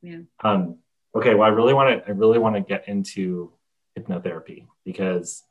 Yeah. 0.03 0.19
Um, 0.43 0.77
okay. 1.15 1.33
Well, 1.33 1.49
I 1.49 1.53
really 1.53 1.73
want 1.73 2.05
to, 2.05 2.07
I 2.07 2.11
really 2.13 2.37
want 2.37 2.55
to 2.55 2.61
get 2.61 2.87
into 2.87 3.51
hypnotherapy 3.97 4.67
because 4.85 5.43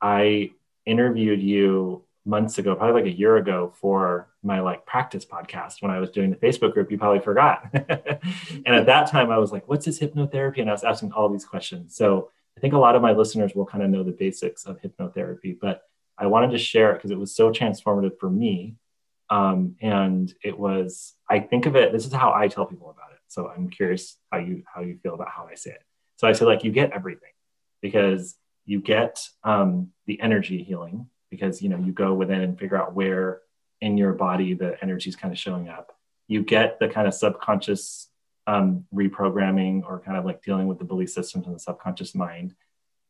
I 0.00 0.52
interviewed 0.86 1.42
you 1.42 2.04
months 2.24 2.58
ago, 2.58 2.74
probably 2.74 3.02
like 3.02 3.12
a 3.12 3.16
year 3.16 3.36
ago 3.36 3.72
for 3.80 4.28
my 4.42 4.60
like 4.60 4.84
practice 4.86 5.24
podcast 5.24 5.80
when 5.80 5.90
I 5.90 5.98
was 5.98 6.10
doing 6.10 6.30
the 6.30 6.36
Facebook 6.36 6.74
group. 6.74 6.90
You 6.90 6.98
probably 6.98 7.20
forgot. 7.20 7.70
and 7.72 8.66
at 8.66 8.86
that 8.86 9.10
time 9.10 9.30
I 9.30 9.38
was 9.38 9.52
like, 9.52 9.68
what's 9.68 9.86
this 9.86 9.98
hypnotherapy? 9.98 10.60
And 10.60 10.68
I 10.68 10.72
was 10.72 10.84
asking 10.84 11.12
all 11.12 11.28
these 11.28 11.44
questions. 11.44 11.96
So 11.96 12.30
I 12.56 12.60
think 12.60 12.74
a 12.74 12.78
lot 12.78 12.96
of 12.96 13.02
my 13.02 13.12
listeners 13.12 13.54
will 13.54 13.66
kind 13.66 13.82
of 13.82 13.90
know 13.90 14.02
the 14.02 14.12
basics 14.12 14.66
of 14.66 14.80
hypnotherapy, 14.82 15.58
but 15.58 15.82
I 16.18 16.26
wanted 16.26 16.50
to 16.50 16.58
share 16.58 16.92
it 16.92 16.96
because 16.96 17.10
it 17.10 17.18
was 17.18 17.34
so 17.34 17.50
transformative 17.50 18.18
for 18.18 18.28
me. 18.28 18.76
Um, 19.30 19.76
and 19.80 20.32
it 20.42 20.58
was, 20.58 21.14
I 21.28 21.40
think 21.40 21.66
of 21.66 21.76
it, 21.76 21.92
this 21.92 22.04
is 22.04 22.12
how 22.12 22.32
I 22.32 22.48
tell 22.48 22.66
people 22.66 22.90
about 22.90 23.12
it. 23.12 23.20
So 23.28 23.48
I'm 23.48 23.70
curious 23.70 24.16
how 24.30 24.38
you 24.38 24.64
how 24.66 24.82
you 24.82 24.98
feel 25.02 25.14
about 25.14 25.28
how 25.28 25.48
I 25.50 25.54
say 25.54 25.70
it. 25.70 25.82
So 26.16 26.26
I 26.26 26.32
say 26.32 26.44
like 26.44 26.64
you 26.64 26.72
get 26.72 26.90
everything 26.90 27.30
because 27.80 28.36
you 28.66 28.80
get 28.80 29.26
um, 29.44 29.90
the 30.06 30.20
energy 30.20 30.62
healing 30.64 31.06
because 31.30 31.62
you 31.62 31.68
know 31.68 31.78
you 31.78 31.92
go 31.92 32.12
within 32.14 32.40
and 32.40 32.58
figure 32.58 32.76
out 32.76 32.94
where 32.94 33.40
in 33.80 33.96
your 33.96 34.12
body 34.12 34.54
the 34.54 34.76
energy 34.82 35.08
is 35.08 35.16
kind 35.16 35.32
of 35.32 35.38
showing 35.38 35.68
up. 35.68 35.96
You 36.28 36.42
get 36.42 36.78
the 36.78 36.88
kind 36.88 37.08
of 37.08 37.14
subconscious 37.14 38.08
um, 38.46 38.84
reprogramming 38.94 39.84
or 39.84 40.00
kind 40.00 40.16
of 40.16 40.24
like 40.24 40.42
dealing 40.42 40.66
with 40.66 40.78
the 40.78 40.84
belief 40.84 41.10
systems 41.10 41.46
in 41.46 41.52
the 41.52 41.58
subconscious 41.58 42.14
mind. 42.14 42.54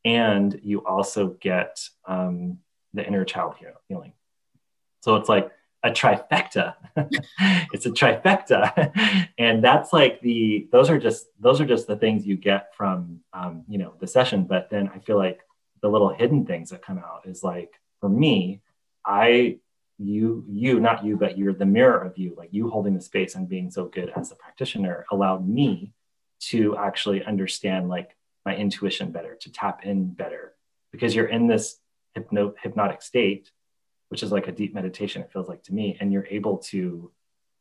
And 0.04 0.58
you 0.62 0.84
also 0.86 1.28
get 1.40 1.86
um, 2.06 2.58
the 2.94 3.06
inner 3.06 3.24
child 3.24 3.54
healing. 3.88 4.12
So 5.02 5.16
it's 5.16 5.28
like 5.28 5.50
a 5.82 5.90
trifecta. 5.90 6.74
It's 7.72 7.86
a 7.86 7.90
trifecta. 7.90 9.28
And 9.38 9.64
that's 9.64 9.92
like 9.92 10.20
the 10.20 10.68
those 10.70 10.90
are 10.90 10.98
just 10.98 11.26
those 11.38 11.60
are 11.60 11.66
just 11.66 11.86
the 11.86 11.96
things 11.96 12.26
you 12.26 12.36
get 12.36 12.74
from 12.74 13.20
um, 13.32 13.64
you 13.68 13.78
know 13.78 13.94
the 13.98 14.06
session. 14.06 14.44
But 14.44 14.68
then 14.70 14.90
i 14.94 14.98
feel 14.98 15.16
like 15.16 15.40
the 15.80 15.88
little 15.88 16.10
hidden 16.10 16.44
things 16.44 16.70
that 16.70 16.82
come 16.82 16.98
out 16.98 17.22
is 17.24 17.42
like 17.42 17.72
for 18.00 18.08
me, 18.08 18.60
I 19.04 19.58
you 19.98 20.44
you 20.48 20.80
not 20.80 21.04
you 21.04 21.14
but 21.16 21.36
you're 21.36 21.52
the 21.52 21.66
mirror 21.66 22.02
of 22.02 22.16
you 22.16 22.34
like 22.38 22.48
you 22.52 22.70
holding 22.70 22.94
the 22.94 23.00
space 23.02 23.34
and 23.34 23.46
being 23.46 23.70
so 23.70 23.84
good 23.84 24.10
as 24.16 24.32
a 24.32 24.34
practitioner 24.34 25.04
allowed 25.12 25.46
me 25.46 25.92
to 26.38 26.74
actually 26.78 27.22
understand 27.22 27.90
like 27.90 28.16
my 28.46 28.56
intuition 28.56 29.10
better 29.10 29.34
to 29.34 29.52
tap 29.52 29.84
in 29.84 30.06
better. 30.06 30.54
Because 30.90 31.14
you're 31.14 31.26
in 31.26 31.46
this 31.46 31.76
hypno- 32.14 32.54
hypnotic 32.62 33.02
state 33.02 33.50
which 34.08 34.24
is 34.24 34.32
like 34.32 34.48
a 34.48 34.52
deep 34.52 34.74
meditation 34.74 35.22
it 35.22 35.30
feels 35.32 35.48
like 35.48 35.62
to 35.62 35.74
me 35.74 35.96
and 36.00 36.12
you're 36.12 36.26
able 36.30 36.58
to 36.58 37.12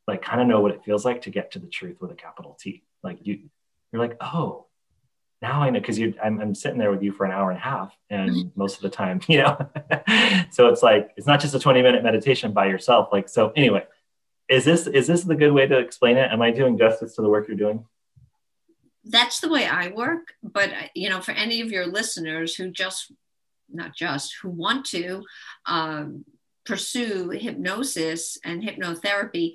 like 0.08 0.22
kind 0.22 0.42
of 0.42 0.48
know 0.48 0.62
what 0.62 0.72
it 0.72 0.84
feels 0.84 1.06
like 1.06 1.22
to 1.22 1.30
get 1.30 1.52
to 1.52 1.60
the 1.60 1.68
truth 1.68 1.98
with 2.02 2.10
a 2.10 2.16
capital 2.16 2.58
T. 2.60 2.84
Like 3.04 3.20
you 3.22 3.50
you're 3.92 4.02
like 4.02 4.18
oh 4.22 4.66
now 5.42 5.62
I 5.62 5.70
know 5.70 5.80
because 5.80 5.98
you 5.98 6.14
I'm, 6.24 6.40
I'm 6.40 6.56
sitting 6.56 6.78
there 6.78 6.92
with 6.92 7.02
you 7.02 7.12
for 7.12 7.26
an 7.26 7.32
hour 7.32 7.50
and 7.50 7.58
a 7.58 7.62
half 7.62 7.96
and 8.10 8.30
mm-hmm. 8.30 8.50
most 8.56 8.76
of 8.76 8.82
the 8.82 8.90
time, 8.90 9.22
you 9.28 9.38
know. 9.38 9.58
so 10.52 10.68
it's 10.68 10.84
like 10.84 11.12
it's 11.18 11.28
not 11.28 11.40
just 11.40 11.56
a 11.56 11.60
20 11.60 11.82
minute 11.82 12.04
meditation 12.04 12.52
by 12.52 12.68
yourself. 12.68 13.10
Like 13.12 13.30
so 13.30 13.52
anyway, 13.56 13.86
is 14.50 14.66
this 14.66 14.88
is 14.88 15.08
this 15.08 15.24
the 15.24 15.36
good 15.36 15.52
way 15.52 15.68
to 15.68 15.78
explain 15.78 16.18
it? 16.18 16.32
Am 16.32 16.42
I 16.42 16.52
doing 16.52 16.78
justice 16.78 17.16
to 17.16 17.22
the 17.22 17.30
work 17.30 17.48
you're 17.48 17.58
doing? 17.58 17.86
That's 19.06 19.40
the 19.40 19.50
way 19.50 19.66
I 19.66 19.90
work, 19.90 20.34
but 20.44 20.72
you 20.94 21.10
know, 21.10 21.22
for 21.22 21.32
any 21.32 21.62
of 21.62 21.72
your 21.72 21.88
listeners 21.88 22.56
who 22.56 22.70
just 22.70 23.12
not 23.72 23.96
just 23.96 24.36
who 24.42 24.50
want 24.50 24.86
to 24.88 25.24
um, 25.66 26.26
pursue 26.66 27.30
hypnosis 27.30 28.38
and 28.44 28.62
hypnotherapy, 28.62 29.54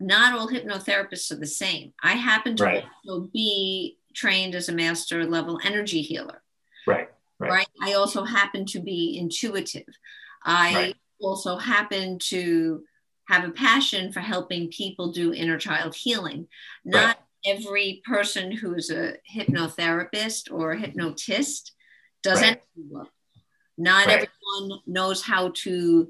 not 0.00 0.38
all 0.38 0.48
hypnotherapists 0.48 1.30
are 1.32 1.36
the 1.36 1.46
same. 1.46 1.92
I 2.02 2.12
happen 2.12 2.56
to 2.56 2.64
right. 2.64 2.84
also 3.06 3.28
be 3.32 3.97
trained 4.18 4.54
as 4.54 4.68
a 4.68 4.72
master 4.72 5.24
level 5.24 5.60
energy 5.64 6.02
healer. 6.02 6.42
Right. 6.86 7.08
Right. 7.38 7.50
right? 7.50 7.68
I 7.80 7.92
also 7.92 8.24
happen 8.24 8.66
to 8.66 8.80
be 8.80 9.16
intuitive. 9.16 9.86
I 10.44 10.74
right. 10.74 10.96
also 11.20 11.56
happen 11.56 12.18
to 12.30 12.82
have 13.28 13.44
a 13.44 13.52
passion 13.52 14.12
for 14.12 14.20
helping 14.20 14.70
people 14.70 15.12
do 15.12 15.32
inner 15.32 15.58
child 15.58 15.94
healing. 15.94 16.48
Not 16.84 17.16
right. 17.16 17.56
every 17.56 18.02
person 18.04 18.50
who's 18.50 18.90
a 18.90 19.14
hypnotherapist 19.32 20.50
or 20.50 20.72
a 20.72 20.80
hypnotist 20.80 21.72
does 22.22 22.40
right. 22.42 22.60
work. 22.90 23.08
Not 23.76 24.08
everyone 24.08 24.80
knows 24.86 25.22
how 25.22 25.52
to 25.62 26.08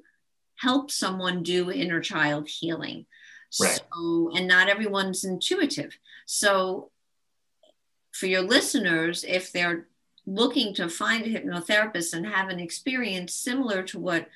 help 0.56 0.90
someone 0.90 1.42
do 1.42 1.70
inner 1.70 2.00
child 2.00 2.48
healing. 2.48 3.04
So, 3.50 4.30
and 4.34 4.46
not 4.46 4.68
everyone's 4.68 5.24
intuitive. 5.24 5.98
So 6.26 6.90
for 8.12 8.26
your 8.26 8.42
listeners, 8.42 9.24
if 9.24 9.52
they're 9.52 9.86
looking 10.26 10.74
to 10.74 10.88
find 10.88 11.24
a 11.24 11.40
hypnotherapist 11.40 12.12
and 12.12 12.26
have 12.26 12.48
an 12.48 12.60
experience 12.60 13.34
similar 13.34 13.82
to 13.82 13.98
what 13.98 14.28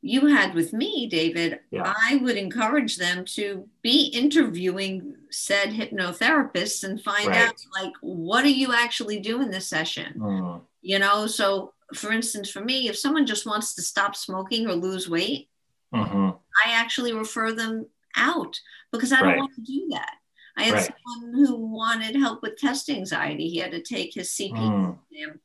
you 0.00 0.26
had 0.26 0.54
with 0.54 0.72
me, 0.72 1.08
David, 1.08 1.60
yeah. 1.70 1.92
I 1.96 2.16
would 2.16 2.36
encourage 2.36 2.96
them 2.96 3.24
to 3.36 3.68
be 3.82 4.06
interviewing 4.14 5.16
said 5.30 5.70
hypnotherapists 5.70 6.84
and 6.84 7.02
find 7.02 7.28
right. 7.28 7.48
out 7.48 7.54
like 7.80 7.92
what 8.00 8.44
are 8.44 8.48
you 8.48 8.72
actually 8.72 9.18
doing 9.18 9.50
this 9.50 9.66
session? 9.66 10.14
Mm. 10.16 10.60
You 10.82 10.98
know, 10.98 11.26
so 11.26 11.72
for 11.94 12.12
instance, 12.12 12.50
for 12.50 12.60
me, 12.60 12.88
if 12.88 12.96
someone 12.96 13.26
just 13.26 13.46
wants 13.46 13.74
to 13.74 13.82
stop 13.82 14.14
smoking 14.14 14.68
or 14.68 14.74
lose 14.74 15.08
weight, 15.08 15.48
mm-hmm. 15.92 16.30
I 16.64 16.72
actually 16.72 17.12
refer 17.12 17.52
them 17.52 17.86
out 18.16 18.58
because 18.92 19.12
I 19.12 19.20
don't 19.20 19.28
right. 19.28 19.38
want 19.38 19.54
to 19.54 19.62
do 19.62 19.88
that. 19.90 20.12
I 20.58 20.64
had 20.64 20.74
right. 20.74 20.90
someone 21.06 21.46
who 21.46 21.56
wanted 21.56 22.16
help 22.16 22.42
with 22.42 22.56
test 22.56 22.90
anxiety. 22.90 23.48
He 23.48 23.58
had 23.58 23.70
to 23.70 23.82
take 23.82 24.12
his 24.12 24.30
CP 24.30 24.52
mm. 24.52 24.98
exam. 25.10 25.40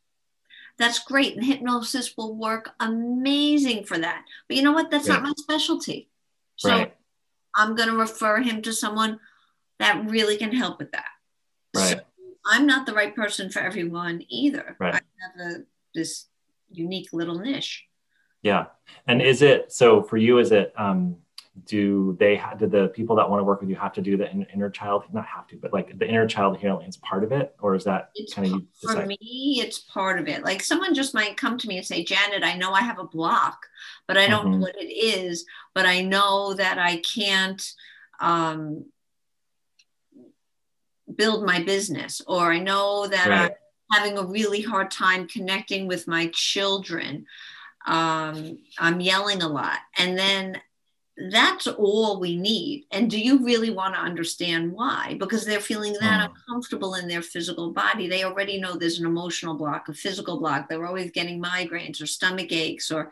That's 0.79 0.99
great. 0.99 1.35
And 1.35 1.45
hypnosis 1.45 2.15
will 2.17 2.35
work 2.35 2.71
amazing 2.79 3.83
for 3.83 3.97
that. 3.99 4.25
But 4.47 4.57
you 4.57 4.63
know 4.63 4.71
what? 4.71 4.89
That's 4.89 5.07
yeah. 5.07 5.15
not 5.15 5.23
my 5.23 5.33
specialty. 5.37 6.09
So 6.55 6.69
right. 6.69 6.95
I'm 7.55 7.75
going 7.75 7.89
to 7.89 7.95
refer 7.95 8.41
him 8.41 8.63
to 8.63 8.73
someone 8.73 9.19
that 9.77 10.09
really 10.09 10.35
can 10.35 10.51
help 10.51 10.79
with 10.79 10.91
that. 10.93 11.05
Right. 11.75 11.97
So 11.97 12.01
I'm 12.45 12.65
not 12.65 12.87
the 12.87 12.93
right 12.93 13.15
person 13.15 13.51
for 13.51 13.59
everyone 13.59 14.23
either. 14.29 14.75
Right. 14.79 14.95
I 14.95 14.99
have 15.21 15.51
a, 15.51 15.63
this 15.93 16.25
unique 16.71 17.09
little 17.13 17.37
niche. 17.37 17.85
Yeah. 18.41 18.65
And 19.07 19.21
is 19.21 19.43
it 19.43 19.71
so 19.71 20.01
for 20.01 20.17
you? 20.17 20.39
Is 20.39 20.51
it 20.51 20.73
um, 20.75 21.17
do 21.65 22.17
they 22.19 22.35
have, 22.35 22.57
do 22.57 22.67
the 22.67 22.87
people 22.89 23.15
that 23.15 23.29
want 23.29 23.39
to 23.39 23.43
work 23.43 23.61
with 23.61 23.69
you 23.69 23.75
have 23.75 23.93
to 23.93 24.01
do 24.01 24.17
the 24.17 24.29
inner 24.53 24.69
child 24.71 25.03
not 25.13 25.25
have 25.25 25.45
to 25.47 25.55
but 25.57 25.71
like 25.71 25.97
the 25.99 26.07
inner 26.07 26.27
child 26.27 26.57
healing 26.57 26.87
is 26.87 26.97
part 26.97 27.23
of 27.23 27.31
it 27.31 27.55
or 27.61 27.75
is 27.75 27.83
that 27.83 28.09
it's 28.15 28.33
kind 28.33 28.51
of 28.51 28.61
for 28.81 29.05
me 29.05 29.59
it's 29.61 29.79
part 29.79 30.19
of 30.19 30.27
it 30.27 30.43
like 30.43 30.63
someone 30.63 30.95
just 30.95 31.13
might 31.13 31.37
come 31.37 31.57
to 31.57 31.67
me 31.67 31.77
and 31.77 31.85
say 31.85 32.03
janet 32.03 32.43
i 32.43 32.57
know 32.57 32.71
i 32.71 32.81
have 32.81 32.97
a 32.97 33.03
block 33.03 33.67
but 34.07 34.17
i 34.17 34.27
don't 34.27 34.45
mm-hmm. 34.45 34.51
know 34.53 34.59
what 34.59 34.75
it 34.81 34.91
is 34.91 35.45
but 35.75 35.85
i 35.85 36.01
know 36.01 36.53
that 36.55 36.79
i 36.79 36.97
can't 36.97 37.73
um, 38.19 38.85
build 41.15 41.45
my 41.45 41.61
business 41.61 42.19
or 42.27 42.51
i 42.51 42.57
know 42.57 43.07
that 43.07 43.27
right. 43.27 43.51
i'm 43.91 44.01
having 44.01 44.17
a 44.17 44.25
really 44.25 44.61
hard 44.61 44.89
time 44.89 45.27
connecting 45.27 45.87
with 45.87 46.07
my 46.07 46.31
children 46.33 47.27
um, 47.85 48.57
i'm 48.79 48.99
yelling 48.99 49.43
a 49.43 49.47
lot 49.47 49.77
and 49.99 50.17
then 50.17 50.59
that's 51.15 51.67
all 51.67 52.19
we 52.19 52.35
need. 52.35 52.85
And 52.91 53.09
do 53.09 53.19
you 53.19 53.45
really 53.45 53.69
want 53.69 53.93
to 53.93 54.01
understand 54.01 54.71
why? 54.71 55.15
Because 55.19 55.45
they're 55.45 55.59
feeling 55.59 55.93
that 55.93 56.29
mm. 56.29 56.33
uncomfortable 56.33 56.95
in 56.95 57.07
their 57.07 57.21
physical 57.21 57.71
body. 57.71 58.07
They 58.07 58.23
already 58.23 58.59
know 58.59 58.75
there's 58.75 58.99
an 58.99 59.05
emotional 59.05 59.53
block, 59.53 59.87
a 59.89 59.93
physical 59.93 60.39
block. 60.39 60.67
They're 60.67 60.85
always 60.85 61.11
getting 61.11 61.41
migraines 61.41 62.01
or 62.01 62.07
stomach 62.07 62.51
aches 62.51 62.91
or 62.91 63.11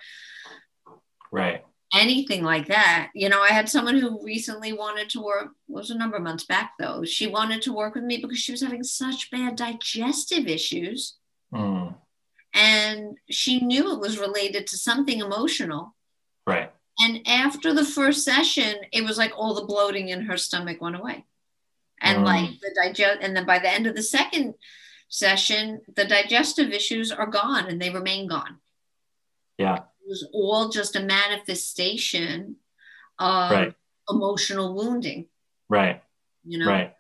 right 1.32 1.64
anything 1.94 2.42
like 2.44 2.68
that. 2.68 3.10
You 3.14 3.30
know, 3.30 3.42
I 3.42 3.50
had 3.50 3.70
someone 3.70 3.98
who 3.98 4.24
recently 4.24 4.74
wanted 4.74 5.10
to 5.10 5.22
work, 5.22 5.50
was 5.68 5.92
a 5.92 5.98
number 5.98 6.16
of 6.16 6.24
months 6.24 6.46
back 6.46 6.72
though. 6.80 7.04
She 7.04 7.28
wanted 7.28 7.62
to 7.64 7.74
work 7.74 7.96
with 7.96 8.06
me 8.06 8.18
because 8.18 8.40
she 8.40 8.54
was 8.54 8.62
having 8.62 8.84
such 8.84 9.30
bad 9.30 9.58
digestive 9.58 10.48
issues. 10.48 11.18
Mm. 11.54 11.96
And 12.54 13.18
she 13.30 13.60
knew 13.60 13.94
it 13.94 14.00
was 14.00 14.18
related 14.18 14.68
to 14.68 14.78
something 14.78 15.20
emotional. 15.20 15.94
Right 16.48 16.72
and 17.02 17.28
after 17.28 17.74
the 17.74 17.86
first 17.86 18.24
session, 18.24 18.76
it 18.92 19.04
was 19.04 19.18
like 19.18 19.34
all 19.36 19.54
the 19.54 19.66
bloating 19.66 20.10
in 20.10 20.22
her 20.22 20.38
stomach 20.38 20.82
went 20.82 20.96
away. 20.96 21.26
And 22.00 22.20
um, 22.20 22.24
like 22.24 22.50
the 22.62 22.76
digest, 22.76 23.20
and 23.22 23.36
then 23.36 23.46
by 23.46 23.60
the 23.60 23.72
end 23.72 23.88
of 23.88 23.96
the 23.96 24.04
second 24.04 24.56
session, 25.10 25.82
the 25.96 26.06
digestive 26.06 26.72
issues 26.72 27.12
are 27.12 27.28
gone 27.28 27.68
and 27.68 27.82
they 27.82 27.90
remain 27.90 28.28
gone. 28.28 28.58
Yeah. 29.58 29.76
It 29.76 30.08
was 30.08 30.28
all 30.34 30.70
just 30.70 30.96
a 30.96 31.02
manifestation 31.02 32.56
of 33.20 33.52
right. 33.52 33.74
emotional 34.10 34.74
wounding. 34.74 35.28
Right. 35.70 36.02
You 36.44 36.60
know? 36.60 36.68
Right. 36.68 36.96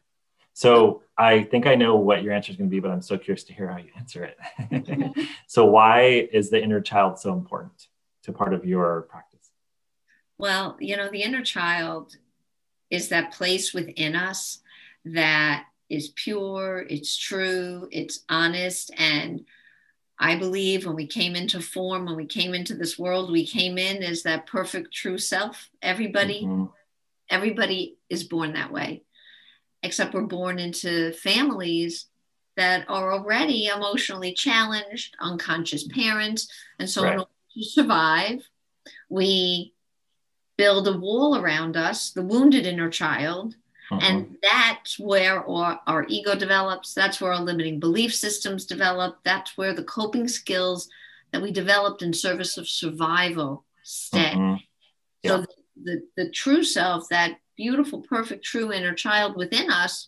So 0.54 1.02
I 1.18 1.44
think 1.44 1.66
I 1.66 1.76
know 1.76 1.96
what 1.96 2.22
your 2.22 2.34
answer 2.34 2.52
is 2.52 2.58
going 2.58 2.70
to 2.70 2.72
be, 2.72 2.80
but 2.80 2.92
I'm 2.92 3.02
so 3.02 3.18
curious 3.18 3.44
to 3.46 3.54
hear 3.54 3.70
how 3.70 3.78
you 3.78 3.90
answer 3.98 4.24
it. 4.70 5.18
so 5.48 5.66
why 5.66 6.28
is 6.32 6.50
the 6.50 6.62
inner 6.62 6.82
child 6.82 7.18
so 7.18 7.34
important 7.34 7.88
to 8.24 8.34
part 8.34 8.54
of 8.54 8.66
your 8.66 9.04
practice? 9.04 9.31
Well, 10.42 10.76
you 10.80 10.98
know, 10.98 11.08
the 11.10 11.22
inner 11.22 11.44
child 11.44 12.18
is 12.90 13.10
that 13.10 13.32
place 13.32 13.76
within 13.76 14.16
us 14.16 14.60
that 15.06 15.66
is 15.88 16.10
pure, 16.16 16.84
it's 16.90 17.16
true, 17.16 17.88
it's 17.92 18.22
honest. 18.28 18.90
And 18.98 19.46
I 20.18 20.36
believe 20.36 20.88
when 20.88 20.96
we 20.96 21.06
came 21.06 21.36
into 21.36 21.62
form, 21.62 22.06
when 22.06 22.16
we 22.16 22.26
came 22.26 22.56
into 22.56 22.74
this 22.74 22.98
world, 22.98 23.32
we 23.32 23.46
came 23.46 23.78
in 23.78 24.02
as 24.02 24.24
that 24.24 24.48
perfect 24.48 24.92
true 24.92 25.20
self. 25.20 25.70
Everybody, 25.84 26.44
mm-hmm. 26.44 26.66
everybody 27.30 27.98
is 28.10 28.24
born 28.24 28.54
that 28.54 28.72
way, 28.72 29.04
except 29.84 30.16
we're 30.16 30.22
born 30.24 30.58
into 30.58 31.14
families 31.14 32.08
that 32.58 32.86
are 32.90 33.14
already 33.14 33.68
emotionally 33.68 34.34
challenged, 34.34 35.16
unconscious 35.20 35.88
parents. 35.88 36.48
And 36.80 36.90
so 36.90 37.04
right. 37.04 37.14
in 37.14 37.20
order 37.20 37.32
to 37.54 37.64
survive, 37.64 38.50
we 39.08 39.74
build 40.62 40.88
a 40.88 40.98
wall 40.98 41.38
around 41.38 41.76
us, 41.76 42.12
the 42.12 42.22
wounded 42.22 42.68
inner 42.68 42.90
child, 42.90 43.56
uh-huh. 43.92 44.00
And 44.02 44.38
that's 44.42 44.98
where 44.98 45.46
our, 45.46 45.82
our 45.86 46.06
ego 46.08 46.34
develops. 46.34 46.94
That's 46.94 47.20
where 47.20 47.34
our 47.34 47.42
limiting 47.42 47.78
belief 47.80 48.16
systems 48.16 48.66
develop. 48.66 49.18
That's 49.24 49.58
where 49.58 49.74
the 49.74 49.84
coping 49.84 50.30
skills 50.30 50.88
that 51.32 51.42
we 51.42 51.52
developed 51.52 52.02
in 52.02 52.14
service 52.14 52.58
of 52.58 52.70
survival 52.70 53.66
stay. 53.84 54.32
Uh-huh. 54.32 54.58
Yeah. 55.24 55.30
So 55.30 55.38
the, 55.42 55.48
the, 55.84 56.24
the 56.24 56.30
true 56.30 56.64
self, 56.64 57.10
that 57.10 57.40
beautiful, 57.58 58.00
perfect, 58.02 58.46
true 58.46 58.72
inner 58.72 58.94
child 58.94 59.36
within 59.36 59.70
us, 59.70 60.08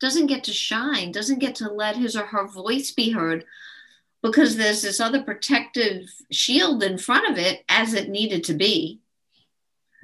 doesn't 0.00 0.28
get 0.28 0.44
to 0.44 0.52
shine, 0.52 1.10
doesn't 1.10 1.40
get 1.40 1.56
to 1.56 1.68
let 1.68 1.96
his 1.96 2.16
or 2.16 2.26
her 2.26 2.46
voice 2.46 2.92
be 2.92 3.10
heard 3.10 3.44
because 4.22 4.56
there's 4.56 4.82
this 4.82 5.00
other 5.00 5.22
protective 5.22 6.08
shield 6.30 6.82
in 6.82 6.96
front 6.96 7.28
of 7.28 7.38
it 7.38 7.64
as 7.68 7.92
it 7.92 8.08
needed 8.08 8.44
to 8.44 8.54
be. 8.54 9.00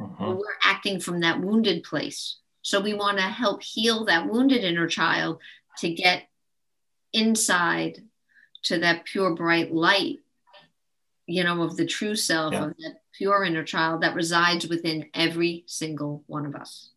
Uh-huh. 0.01 0.33
We're 0.33 0.59
acting 0.65 1.01
from 1.01 1.21
that 1.21 1.41
wounded 1.41 1.83
place. 1.85 2.39
So 2.63 2.81
we 2.81 2.95
want 2.95 3.19
to 3.19 3.25
help 3.25 3.63
heal 3.63 4.05
that 4.05 4.29
wounded 4.29 4.65
inner 4.65 4.87
child 4.87 5.41
to 5.79 5.93
get 5.93 6.29
inside 7.13 7.99
to 8.65 8.79
that 8.79 9.05
pure, 9.05 9.35
bright 9.35 9.73
light, 9.73 10.19
you 11.27 11.45
know, 11.45 11.63
of 11.63 11.77
the 11.77 11.87
true 11.87 12.15
self, 12.15 12.53
yeah. 12.53 12.65
of 12.67 12.77
that 12.79 13.01
pure 13.13 13.45
inner 13.45 13.65
child 13.65 14.03
that 14.03 14.15
resides 14.15 14.69
within 14.69 15.07
every 15.15 15.65
single 15.67 16.23
one 16.27 16.47
of 16.47 16.55
us. 16.55 16.91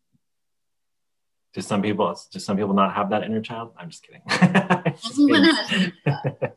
Do 1.54 1.62
some 1.62 1.82
people 1.82 2.20
do 2.32 2.40
some 2.40 2.58
people 2.58 2.74
not 2.74 2.94
have 2.94 3.10
that 3.12 3.24
inner 3.24 3.42
child? 3.42 3.72
I'm 3.78 3.90
just 3.90 4.06
kidding. 4.06 4.22
Everyone 4.30 5.44
has 5.46 5.92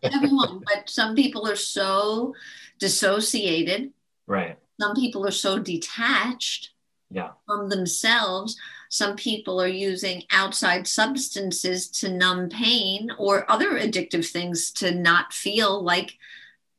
everyone, 0.02 0.60
but 0.66 0.90
some 0.90 1.14
people 1.14 1.48
are 1.48 1.54
so 1.54 2.34
dissociated. 2.80 3.92
Right. 4.26 4.58
Some 4.80 4.94
people 4.94 5.26
are 5.26 5.32
so 5.32 5.58
detached 5.58 6.70
yeah. 7.10 7.30
from 7.46 7.68
themselves 7.68 8.56
some 8.88 9.16
people 9.16 9.60
are 9.60 9.68
using 9.68 10.22
outside 10.30 10.86
substances 10.86 11.88
to 11.88 12.10
numb 12.10 12.48
pain 12.48 13.10
or 13.18 13.50
other 13.50 13.72
addictive 13.72 14.26
things 14.26 14.70
to 14.72 14.94
not 14.94 15.32
feel 15.32 15.82
like 15.82 16.14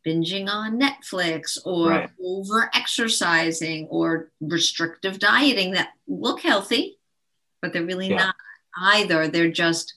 binging 0.05 0.49
on 0.49 0.79
Netflix 0.79 1.59
or 1.65 1.89
right. 1.89 2.09
over 2.23 2.71
exercising 2.73 3.85
or 3.87 4.31
restrictive 4.41 5.19
dieting 5.19 5.71
that 5.73 5.89
look 6.07 6.41
healthy, 6.41 6.97
but 7.61 7.73
they're 7.73 7.85
really 7.85 8.09
yeah. 8.09 8.17
not 8.17 8.35
either. 8.81 9.27
They're 9.27 9.51
just 9.51 9.93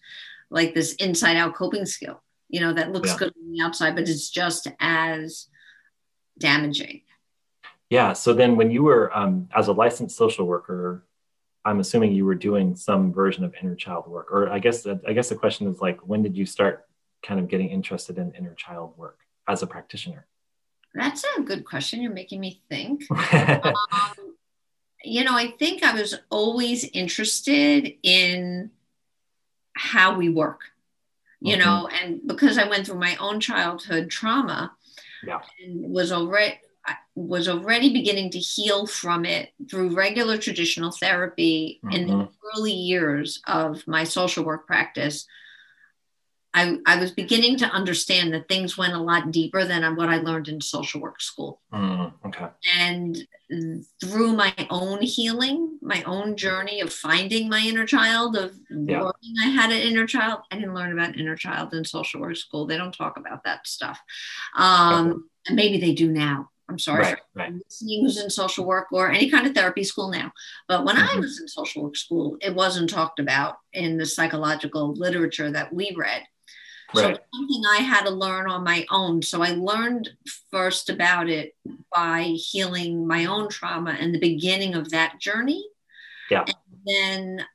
like 0.51 0.75
this 0.75 0.95
inside 0.97 1.38
out 1.38 1.55
coping 1.55 1.87
skill, 1.87 2.23
you 2.49 2.61
know, 2.61 2.75
that 2.75 2.93
looks 2.93 3.11
yeah. 3.11 3.17
good 3.17 3.33
on 3.43 3.53
the 3.53 3.62
outside, 3.62 3.95
but 3.95 4.07
it's 4.09 4.29
just 4.29 4.69
as 4.81 5.47
damaging. 6.38 7.03
Yeah. 7.93 8.15
So 8.15 8.33
then 8.33 8.57
when 8.57 8.71
you 8.71 8.83
were, 8.85 9.15
um, 9.15 9.51
as 9.55 9.69
a 9.69 9.73
licensed 9.73 10.17
social 10.17 10.47
worker, 10.47 11.05
I'm 11.63 11.79
assuming 11.79 12.13
you 12.13 12.25
were 12.25 12.35
doing 12.35 12.75
some 12.75 13.13
version 13.13 13.45
of 13.45 13.55
inner 13.61 13.75
child 13.75 14.07
work, 14.07 14.33
or 14.33 14.49
I 14.49 14.61
guess 14.61 14.87
I 14.87 15.13
guess 15.13 15.29
the 15.29 15.35
question 15.35 15.69
is 15.69 15.79
like, 15.83 16.01
when 16.01 16.23
did 16.23 16.35
you 16.35 16.47
start 16.47 16.87
kind 17.23 17.39
of 17.39 17.49
getting 17.49 17.69
interested 17.69 18.17
in 18.17 18.33
inner 18.33 18.55
child 18.55 18.95
work 18.97 19.19
as 19.47 19.63
a 19.63 19.67
practitioner? 19.67 20.27
That's 20.95 21.23
a 21.37 21.43
good 21.43 21.67
question. 21.67 22.01
You're 22.01 22.15
making 22.15 22.41
me 22.41 22.63
think. 22.71 23.05
um, 23.11 24.37
you 25.05 25.23
know, 25.23 25.37
I 25.37 25.49
think 25.59 25.83
I 25.83 25.93
was 25.93 26.15
always 26.31 26.85
interested 26.95 27.93
in 28.03 28.71
how 29.77 30.17
we 30.17 30.31
work. 30.31 30.63
You 31.43 31.59
mm-hmm. 31.59 31.63
know, 31.63 31.89
and 31.89 32.27
because 32.27 32.57
I 32.57 32.67
went 32.71 32.87
through 32.87 33.01
my 33.01 33.17
own 33.17 33.39
childhood 33.39 34.09
trauma, 34.09 34.73
yeah. 35.23 35.41
and 35.63 35.93
was 35.93 36.11
already 36.11 36.57
was 37.14 37.49
already 37.49 37.92
beginning 37.92 38.31
to 38.31 38.38
heal 38.38 38.87
from 38.87 39.25
it 39.25 39.53
through 39.71 39.95
regular 39.95 40.38
traditional 40.38 40.90
therapy 40.90 41.81
mm-hmm. 41.85 41.95
in 41.95 42.07
the 42.07 42.14
mm-hmm. 42.14 42.59
early 42.59 42.73
years 42.73 43.40
of 43.47 43.87
my 43.87 44.05
social 44.05 44.45
work 44.45 44.66
practice. 44.66 45.27
I, 46.55 46.79
I 46.85 47.01
was 47.01 47.12
beginning 47.12 47.57
to 47.59 47.66
understand 47.66 48.35
that 48.35 48.47
things 48.47 48.77
went 48.77 48.92
a 48.92 48.99
lot 48.99 49.31
deeper 49.31 49.64
than 49.64 49.97
what 49.97 50.11
I 50.11 50.18
learned 50.18 50.49
in 50.49 50.61
social 50.61 51.01
work 51.01 51.23
school. 51.23 51.62
Mm, 51.73 52.12
okay. 52.27 52.49
And 52.79 53.16
through 54.03 54.35
my 54.35 54.55
own 54.68 55.01
healing, 55.01 55.79
my 55.81 56.03
own 56.03 56.37
journey 56.37 56.83
of 56.83 56.92
finding 56.92 57.49
my 57.49 57.61
inner 57.61 57.87
child, 57.87 58.37
of 58.37 58.55
yeah. 58.68 59.01
learning 59.01 59.35
I 59.42 59.47
had 59.47 59.73
an 59.73 59.81
inner 59.81 60.07
child, 60.07 60.40
I 60.51 60.57
didn't 60.57 60.75
learn 60.75 60.92
about 60.92 61.18
inner 61.18 61.37
child 61.37 61.73
in 61.73 61.87
social 61.87 62.21
work 62.21 62.37
school. 62.37 62.66
They 62.66 62.77
don't 62.77 62.95
talk 62.95 63.16
about 63.16 63.45
that 63.45 63.66
stuff. 63.66 63.99
Um, 64.55 65.09
okay. 65.09 65.18
And 65.47 65.57
maybe 65.57 65.81
they 65.81 65.95
do 65.95 66.12
now. 66.12 66.51
I'm 66.73 66.79
sorry 66.79 67.03
right, 67.03 67.19
right. 67.35 67.53
listening 67.53 68.03
who's 68.03 68.19
in 68.19 68.31
social 68.31 68.65
work 68.65 68.87
or 68.93 69.11
any 69.11 69.31
kind 69.31 69.47
of 69.47 69.55
therapy 69.55 69.85
school 69.85 70.11
now. 70.11 70.33
But 70.69 70.87
when 70.87 70.97
mm-hmm. 70.97 71.19
I 71.19 71.21
was 71.21 71.39
in 71.39 71.47
social 71.47 71.83
work 71.83 71.97
school, 71.97 72.39
it 72.41 72.55
wasn't 72.55 72.89
talked 72.89 73.19
about 73.19 73.59
in 73.75 73.99
the 73.99 74.07
psychological 74.07 74.95
literature 74.95 75.51
that 75.51 75.73
we 75.73 75.95
read. 75.95 76.23
Right. 76.95 77.17
So 77.17 77.23
something 77.35 77.63
I 77.71 77.83
had 77.83 78.05
to 78.05 78.11
learn 78.11 78.51
on 78.51 78.65
my 78.65 78.87
own. 78.91 79.21
So 79.21 79.43
I 79.43 79.51
learned 79.51 80.11
first 80.51 80.89
about 80.89 81.29
it 81.29 81.55
by 81.95 82.23
healing 82.23 83.07
my 83.07 83.27
own 83.27 83.51
trauma 83.51 83.97
and 83.99 84.15
the 84.15 84.19
beginning 84.19 84.75
of 84.75 84.91
that 84.91 85.21
journey. 85.21 85.67
Yeah. 86.31 86.45
And 86.47 86.57
then 86.87 87.47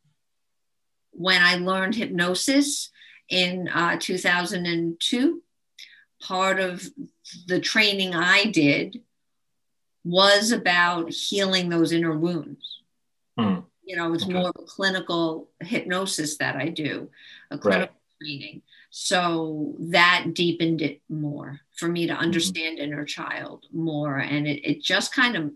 when 1.12 1.42
I 1.42 1.56
learned 1.56 1.96
hypnosis 1.96 2.92
in 3.30 3.68
uh, 3.68 3.98
2002, 4.00 5.42
part 6.22 6.60
of 6.60 6.88
the 7.48 7.60
training 7.60 8.16
I 8.16 8.46
did 8.46 9.02
was 10.08 10.52
about 10.52 11.12
healing 11.12 11.70
those 11.70 11.92
inner 11.92 12.18
wounds. 12.18 12.82
Hmm. 13.38 13.60
You 13.84 13.96
know, 13.96 14.14
it's 14.14 14.24
okay. 14.24 14.34
more 14.34 14.50
of 14.50 14.56
a 14.60 14.64
clinical 14.64 15.50
hypnosis 15.62 16.38
that 16.38 16.56
I 16.56 16.70
do, 16.70 17.10
a 17.52 17.58
clinical 17.58 17.88
right. 17.88 18.22
training. 18.22 18.62
So 18.90 19.76
that 19.80 20.32
deepened 20.34 20.82
it 20.82 21.02
more 21.10 21.62
for 21.76 21.88
me 21.88 22.08
to 22.08 22.14
mm-hmm. 22.14 22.22
understand 22.22 22.78
mm-hmm. 22.78 22.92
inner 22.92 23.06
child 23.06 23.66
more. 23.72 24.18
And 24.18 24.48
it, 24.48 24.68
it 24.70 24.82
just 24.82 25.14
kind 25.14 25.36
of 25.36 25.52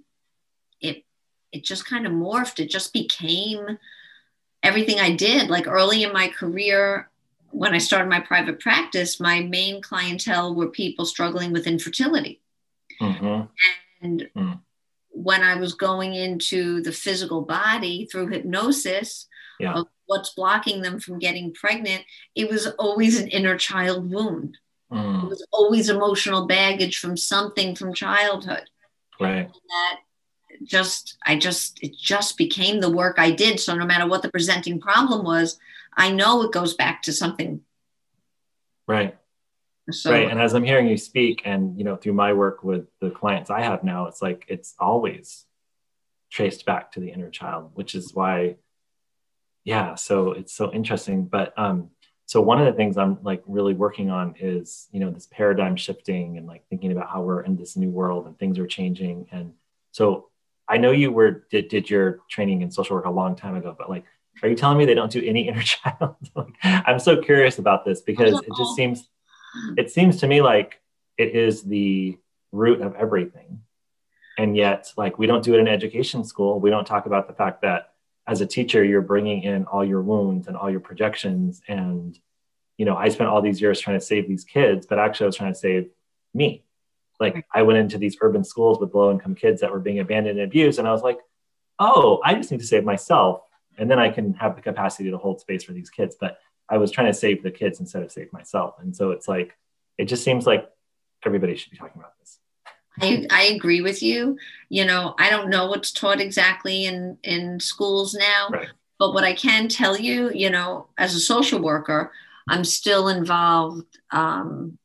it 0.80 1.04
it 1.52 1.64
just 1.64 1.86
kind 1.86 2.06
of 2.06 2.14
morphed. 2.14 2.60
It 2.60 2.70
just 2.70 2.94
became 2.94 3.78
everything 4.64 5.00
I 5.00 5.16
did. 5.16 5.50
Like 5.50 5.68
early 5.68 6.04
in 6.04 6.14
my 6.14 6.28
career, 6.28 7.10
when 7.52 7.74
I 7.74 7.80
started 7.80 8.10
my 8.10 8.20
private 8.20 8.60
practice, 8.60 9.20
my 9.20 9.42
main 9.42 9.82
clientele 9.82 10.56
were 10.56 10.68
people 10.68 11.06
struggling 11.06 11.52
with 11.52 11.68
infertility. 11.68 12.42
Mm-hmm. 13.02 13.26
And 13.26 13.50
mm. 14.02 14.60
when 15.10 15.42
I 15.42 15.56
was 15.56 15.74
going 15.74 16.14
into 16.14 16.82
the 16.82 16.92
physical 16.92 17.42
body 17.42 18.08
through 18.12 18.28
hypnosis 18.28 19.28
yeah. 19.60 19.74
of 19.74 19.88
what's 20.06 20.32
blocking 20.32 20.82
them 20.82 21.00
from 21.00 21.20
getting 21.20 21.54
pregnant, 21.54 22.04
it 22.36 22.50
was 22.50 22.68
always 22.80 23.20
an 23.20 23.28
inner 23.30 23.58
child 23.58 24.12
wound. 24.12 24.58
Mm. 24.92 25.24
It 25.24 25.30
was 25.30 25.46
always 25.52 25.90
emotional 25.90 26.48
baggage 26.48 27.00
from 27.00 27.16
something 27.16 27.76
from 27.76 27.94
childhood. 27.94 28.70
Right. 29.20 29.46
And 29.46 29.48
that 29.48 30.00
just, 30.64 31.18
I 31.26 31.38
just, 31.38 31.82
it 31.82 31.96
just 31.98 32.38
became 32.38 32.82
the 32.82 32.90
work 32.90 33.18
I 33.18 33.32
did. 33.32 33.60
So 33.60 33.76
no 33.76 33.86
matter 33.86 34.08
what 34.08 34.22
the 34.22 34.32
presenting 34.32 34.80
problem 34.80 35.24
was, 35.24 35.60
I 35.96 36.12
know 36.12 36.42
it 36.44 36.52
goes 36.52 36.74
back 36.74 37.04
to 37.04 37.14
something. 37.14 37.62
Right. 38.88 39.16
So, 39.90 40.12
right. 40.12 40.30
And 40.30 40.40
as 40.40 40.54
I'm 40.54 40.64
hearing 40.64 40.88
you 40.88 40.98
speak, 40.98 41.42
and 41.46 41.78
you 41.78 41.84
know, 41.84 41.96
through 41.96 42.14
my 42.14 42.34
work 42.34 42.64
with 42.64 42.86
the 43.00 43.10
clients 43.10 43.50
I 43.50 43.62
have 43.62 43.84
now, 43.84 44.08
it's 44.08 44.22
like 44.22 44.46
it's 44.48 44.76
always 44.80 45.46
traced 46.30 46.66
back 46.66 46.92
to 46.94 47.00
the 47.00 47.10
inner 47.10 47.30
child, 47.30 47.72
which 47.74 47.96
is 47.96 48.14
why, 48.14 48.58
yeah. 49.64 49.96
So 49.96 50.32
it's 50.32 50.54
so 50.54 50.72
interesting. 50.72 51.26
But 51.26 51.58
um, 51.58 51.90
so 52.26 52.42
one 52.42 52.60
of 52.60 52.66
the 52.66 52.74
things 52.74 52.98
I'm 52.98 53.18
like 53.24 53.44
really 53.48 53.74
working 53.74 54.12
on 54.12 54.36
is 54.40 54.88
you 54.92 55.00
know 55.00 55.10
this 55.10 55.28
paradigm 55.28 55.76
shifting 55.76 56.38
and 56.38 56.48
like 56.48 56.64
thinking 56.70 56.92
about 56.92 57.10
how 57.10 57.22
we're 57.22 57.42
in 57.42 57.58
this 57.58 57.76
new 57.76 57.90
world 57.90 58.28
and 58.28 58.38
things 58.38 58.60
are 58.60 58.68
changing. 58.68 59.28
And 59.32 59.54
so 59.92 60.30
I 60.68 60.78
know 60.78 60.92
you 60.92 61.12
were 61.12 61.48
did 61.50 61.70
did 61.70 61.90
your 61.90 62.20
training 62.30 62.62
in 62.62 62.72
social 62.72 62.96
work 62.96 63.06
a 63.06 63.12
long 63.12 63.36
time 63.36 63.56
ago, 63.56 63.76
but 63.78 63.90
like 63.90 64.06
are 64.44 64.50
you 64.50 64.56
telling 64.56 64.78
me 64.78 64.86
they 64.86 64.94
don't 64.94 65.12
do 65.12 65.24
any 65.24 65.48
inner 65.48 65.62
child? 65.62 66.16
like, 66.36 66.54
I'm 66.64 67.00
so 67.00 67.22
curious 67.22 67.60
about 67.60 67.86
this 67.86 68.02
because 68.02 68.40
it 68.40 68.50
just 68.58 68.76
seems, 68.76 69.10
it 69.78 69.92
seems 69.92 70.18
to 70.18 70.28
me 70.28 70.42
like 70.42 70.82
it 71.18 71.36
is 71.36 71.64
the 71.64 72.18
root 72.52 72.82
of 72.82 72.96
everything. 72.96 73.62
And 74.38 74.56
yet, 74.56 74.92
like, 74.98 75.20
we 75.20 75.28
don't 75.28 75.44
do 75.44 75.56
it 75.56 75.60
in 75.60 75.68
education 75.68 76.24
school. 76.24 76.60
We 76.60 76.70
don't 76.70 76.86
talk 76.86 77.06
about 77.06 77.28
the 77.28 77.34
fact 77.34 77.62
that 77.62 77.94
as 78.28 78.42
a 78.42 78.46
teacher, 78.46 78.84
you're 78.84 79.02
bringing 79.02 79.44
in 79.44 79.66
all 79.66 79.84
your 79.84 80.02
wounds 80.02 80.48
and 80.48 80.56
all 80.56 80.70
your 80.70 80.80
projections. 80.80 81.62
And, 81.68 82.18
you 82.78 82.86
know, 82.86 82.96
I 82.96 83.10
spent 83.10 83.30
all 83.30 83.42
these 83.42 83.62
years 83.62 83.80
trying 83.80 84.00
to 84.00 84.06
save 84.06 84.28
these 84.28 84.44
kids, 84.44 84.86
but 84.88 85.00
actually, 85.00 85.26
I 85.26 85.28
was 85.28 85.36
trying 85.36 85.54
to 85.54 85.60
save 85.60 85.90
me. 86.34 86.64
Like, 87.20 87.46
I 87.54 87.62
went 87.64 87.80
into 87.80 87.98
these 87.98 88.18
urban 88.22 88.44
schools 88.44 88.80
with 88.80 88.96
low 88.96 89.12
income 89.12 89.36
kids 89.36 89.62
that 89.62 89.72
were 89.72 89.80
being 89.80 90.00
abandoned 90.00 90.40
and 90.40 90.48
abused. 90.48 90.80
And 90.80 90.88
I 90.88 90.92
was 90.92 91.04
like, 91.04 91.20
oh, 91.78 92.20
I 92.24 92.34
just 92.34 92.52
need 92.52 92.62
to 92.62 92.66
save 92.66 92.84
myself 92.84 93.42
and 93.78 93.90
then 93.90 94.00
I 94.00 94.10
can 94.10 94.34
have 94.36 94.56
the 94.56 94.62
capacity 94.62 95.10
to 95.12 95.18
hold 95.18 95.40
space 95.40 95.64
for 95.64 95.74
these 95.74 95.90
kids. 95.90 96.16
But 96.20 96.38
I 96.72 96.78
was 96.78 96.90
trying 96.90 97.08
to 97.08 97.14
save 97.14 97.44
the 97.44 97.52
kids 97.52 97.80
instead 97.82 98.02
of 98.02 98.12
save 98.12 98.32
myself. 98.32 98.76
And 98.80 98.96
so 98.96 99.12
it's 99.12 99.28
like, 99.28 99.58
it 99.98 100.06
just 100.06 100.24
seems 100.24 100.48
like 100.48 100.70
everybody 101.26 101.56
should 101.56 101.72
be 101.72 101.78
talking 101.78 102.00
about 102.00 102.18
this. 102.20 102.40
I, 103.00 103.28
I 103.30 103.44
agree 103.54 103.82
with 103.82 104.02
you. 104.02 104.38
You 104.70 104.86
know, 104.86 105.14
I 105.20 105.30
don't 105.30 105.50
know 105.50 105.68
what's 105.68 105.92
taught 105.92 106.22
exactly 106.22 106.86
in, 106.86 107.18
in 107.24 107.60
schools 107.60 108.16
now, 108.16 108.50
right. 108.52 108.68
but 108.98 109.14
what 109.14 109.24
I 109.24 109.34
can 109.34 109.68
tell 109.68 109.98
you, 109.98 110.32
you 110.34 110.50
know, 110.50 110.88
as 110.98 111.14
a 111.14 111.20
social 111.20 111.62
worker, 111.62 112.12
I'm 112.48 112.64
still 112.64 113.10
involved 113.10 113.98
um, 114.12 114.78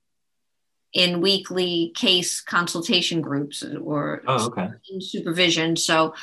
in 0.92 1.20
weekly 1.20 1.92
case 1.94 2.40
consultation 2.40 3.20
groups 3.20 3.62
or 3.62 4.22
oh, 4.26 4.46
okay. 4.46 4.68
supervision. 5.00 5.76
So 5.76 6.14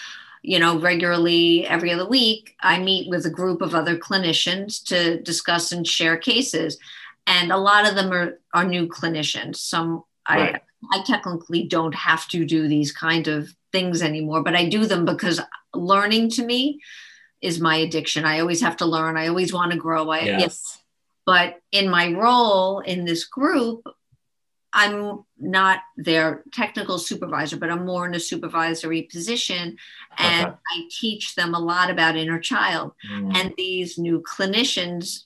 you 0.44 0.60
know, 0.60 0.78
regularly 0.78 1.66
every 1.66 1.92
other 1.92 2.08
week, 2.08 2.56
I 2.62 2.78
meet 2.78 3.10
with 3.10 3.26
a 3.26 3.32
group 3.32 3.62
of 3.62 3.74
other 3.74 3.98
clinicians 3.98 4.84
to 4.86 5.22
discuss 5.22 5.72
and 5.72 5.88
share 5.88 6.18
cases. 6.18 6.78
And 7.26 7.52
a 7.52 7.58
lot 7.58 7.88
of 7.88 7.96
them 7.96 8.12
are, 8.12 8.40
are 8.54 8.66
new 8.66 8.88
clinicians. 8.88 9.56
Some 9.56 10.04
right. 10.30 10.62
I, 10.92 11.00
I 11.00 11.04
technically 11.04 11.64
don't 11.64 11.96
have 11.96 12.28
to 12.28 12.46
do 12.46 12.68
these 12.68 12.92
kind 12.92 13.30
of 13.30 13.56
things 13.72 14.02
anymore, 14.02 14.44
but 14.44 14.56
I 14.56 14.68
do 14.68 14.86
them 14.86 15.06
because 15.06 15.40
learning 15.74 16.30
to 16.32 16.46
me 16.46 16.82
is 17.42 17.62
my 17.62 17.78
addiction. 17.78 18.26
I 18.26 18.42
always 18.42 18.62
have 18.62 18.78
to 18.78 18.86
learn. 18.86 19.16
I 19.16 19.28
always 19.28 19.54
want 19.54 19.72
to 19.72 19.78
grow. 19.78 20.10
I, 20.10 20.22
yes. 20.22 20.42
yes. 20.42 20.80
But 21.26 21.62
in 21.72 21.90
my 21.90 22.12
role 22.12 22.82
in 22.82 23.06
this 23.06 23.24
group, 23.24 23.88
I'm 24.74 25.24
not 25.38 25.80
their 25.98 26.44
technical 26.52 26.98
supervisor, 26.98 27.58
but 27.58 27.70
I'm 27.70 27.86
more 27.86 28.08
in 28.08 28.16
a 28.16 28.20
supervisory 28.20 29.04
position. 29.04 29.78
And 30.18 30.48
okay. 30.48 30.58
I 30.76 30.90
teach 30.90 31.36
them 31.36 31.54
a 31.54 31.60
lot 31.60 31.92
about 31.92 32.16
inner 32.16 32.40
child. 32.40 32.94
Mm. 33.10 33.36
And 33.36 33.54
these 33.56 33.98
new 33.98 34.22
clinicians, 34.22 35.26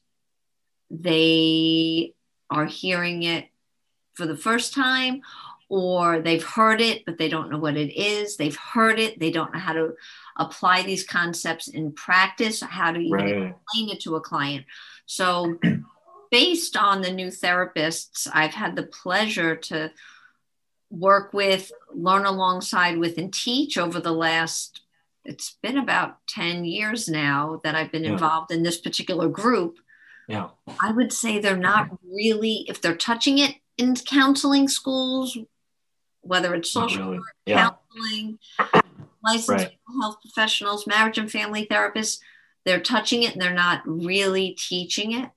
they 0.90 2.14
are 2.50 2.66
hearing 2.66 3.24
it 3.24 3.48
for 4.16 4.26
the 4.26 4.38
first 4.38 4.74
time, 4.74 5.22
or 5.70 6.22
they've 6.22 6.44
heard 6.44 6.82
it, 6.82 7.06
but 7.06 7.18
they 7.18 7.30
don't 7.30 7.50
know 7.50 7.60
what 7.60 7.78
it 7.78 7.98
is. 7.98 8.38
They've 8.38 8.56
heard 8.56 9.00
it, 9.00 9.20
they 9.20 9.32
don't 9.32 9.54
know 9.54 9.60
how 9.60 9.74
to 9.74 9.94
apply 10.38 10.84
these 10.84 11.04
concepts 11.04 11.68
in 11.68 11.92
practice, 11.92 12.62
how 12.62 12.92
to 12.92 13.00
even 13.00 13.12
right. 13.12 13.56
explain 13.56 13.90
it 13.90 14.00
to 14.02 14.16
a 14.16 14.22
client. 14.22 14.66
So 15.06 15.58
based 16.32 16.78
on 16.78 17.02
the 17.02 17.12
new 17.12 17.28
therapists 17.28 18.28
I've 18.34 18.54
had 18.54 18.76
the 18.76 18.84
pleasure 18.84 19.56
to 19.56 19.92
work 20.90 21.34
with, 21.34 21.72
learn 21.94 22.26
alongside 22.26 22.98
with, 22.98 23.18
and 23.18 23.34
teach 23.34 23.78
over 23.78 24.00
the 24.00 24.12
last, 24.12 24.82
it's 25.26 25.58
been 25.62 25.78
about 25.78 26.18
10 26.30 26.66
years 26.66 27.08
now 27.10 27.62
that 27.64 27.76
I've 27.76 27.92
been 27.92 28.06
yeah. 28.06 28.12
involved 28.12 28.52
in 28.52 28.64
this 28.64 28.80
particular 28.80 29.28
group. 29.28 29.78
Yeah. 30.28 30.50
I 30.82 30.92
would 30.92 31.14
say 31.14 31.40
they're 31.40 31.58
not 31.58 31.90
really, 32.04 32.66
if 32.68 32.82
they're 32.82 32.96
touching 32.96 33.38
it 33.40 33.56
in 33.78 33.96
counseling 33.96 34.68
schools, 34.68 35.38
whether 36.22 36.54
it's 36.54 36.72
social 36.72 37.06
really. 37.06 37.18
work, 37.20 37.36
yeah. 37.46 37.70
counseling, 37.70 38.40
licensed 39.24 39.50
right. 39.50 39.78
health 40.02 40.18
professionals, 40.22 40.88
marriage 40.88 41.18
and 41.18 41.32
family 41.32 41.68
therapists, 41.70 42.20
they're 42.66 42.82
touching 42.82 43.24
it 43.24 43.34
and 43.34 43.42
they're 43.42 43.54
not 43.54 43.82
really 43.86 44.52
teaching 44.52 45.14
it. 45.14 45.30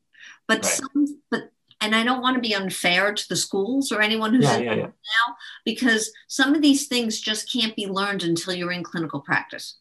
But 0.50 0.64
right. 0.64 0.64
some, 0.64 1.20
but 1.30 1.52
and 1.80 1.94
I 1.94 2.02
don't 2.02 2.20
want 2.20 2.34
to 2.34 2.40
be 2.40 2.54
unfair 2.54 3.14
to 3.14 3.28
the 3.28 3.36
schools 3.36 3.90
or 3.92 4.02
anyone 4.02 4.34
who's 4.34 4.44
yeah, 4.44 4.58
yeah, 4.58 4.74
yeah. 4.74 4.86
now 4.86 5.36
because 5.64 6.12
some 6.26 6.54
of 6.54 6.60
these 6.60 6.88
things 6.88 7.20
just 7.20 7.50
can't 7.50 7.76
be 7.76 7.86
learned 7.86 8.22
until 8.22 8.52
you're 8.52 8.72
in 8.72 8.82
clinical 8.82 9.20
practice. 9.20 9.76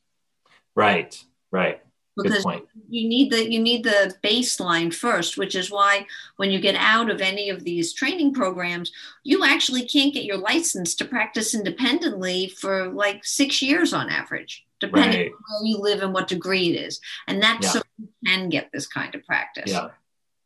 Right, 0.75 1.21
right. 1.51 1.82
Because 2.15 2.45
you 2.89 3.08
need 3.08 3.32
the 3.32 3.49
you 3.49 3.60
need 3.60 3.84
the 3.84 4.13
baseline 4.23 4.93
first, 4.93 5.38
which 5.38 5.55
is 5.55 5.71
why 5.71 6.05
when 6.36 6.51
you 6.51 6.60
get 6.60 6.75
out 6.75 7.10
of 7.10 7.21
any 7.21 7.49
of 7.49 7.63
these 7.63 7.93
training 7.93 8.34
programs, 8.34 8.91
you 9.23 9.43
actually 9.43 9.86
can't 9.86 10.13
get 10.13 10.25
your 10.25 10.38
license 10.38 10.95
to 10.95 11.05
practice 11.05 11.55
independently 11.55 12.49
for 12.49 12.89
like 12.89 13.23
six 13.23 13.62
years 13.62 13.93
on 13.93 14.10
average, 14.10 14.65
depending 14.79 15.19
right. 15.19 15.32
on 15.32 15.63
where 15.63 15.69
you 15.69 15.77
live 15.77 16.03
and 16.03 16.13
what 16.13 16.27
degree 16.27 16.75
it 16.75 16.82
is. 16.82 16.99
And 17.27 17.41
that's 17.41 17.71
so 17.71 17.82
you 17.97 18.10
can 18.25 18.49
get 18.49 18.69
this 18.73 18.86
kind 18.86 19.15
of 19.15 19.25
practice. 19.25 19.71
Yeah 19.71 19.89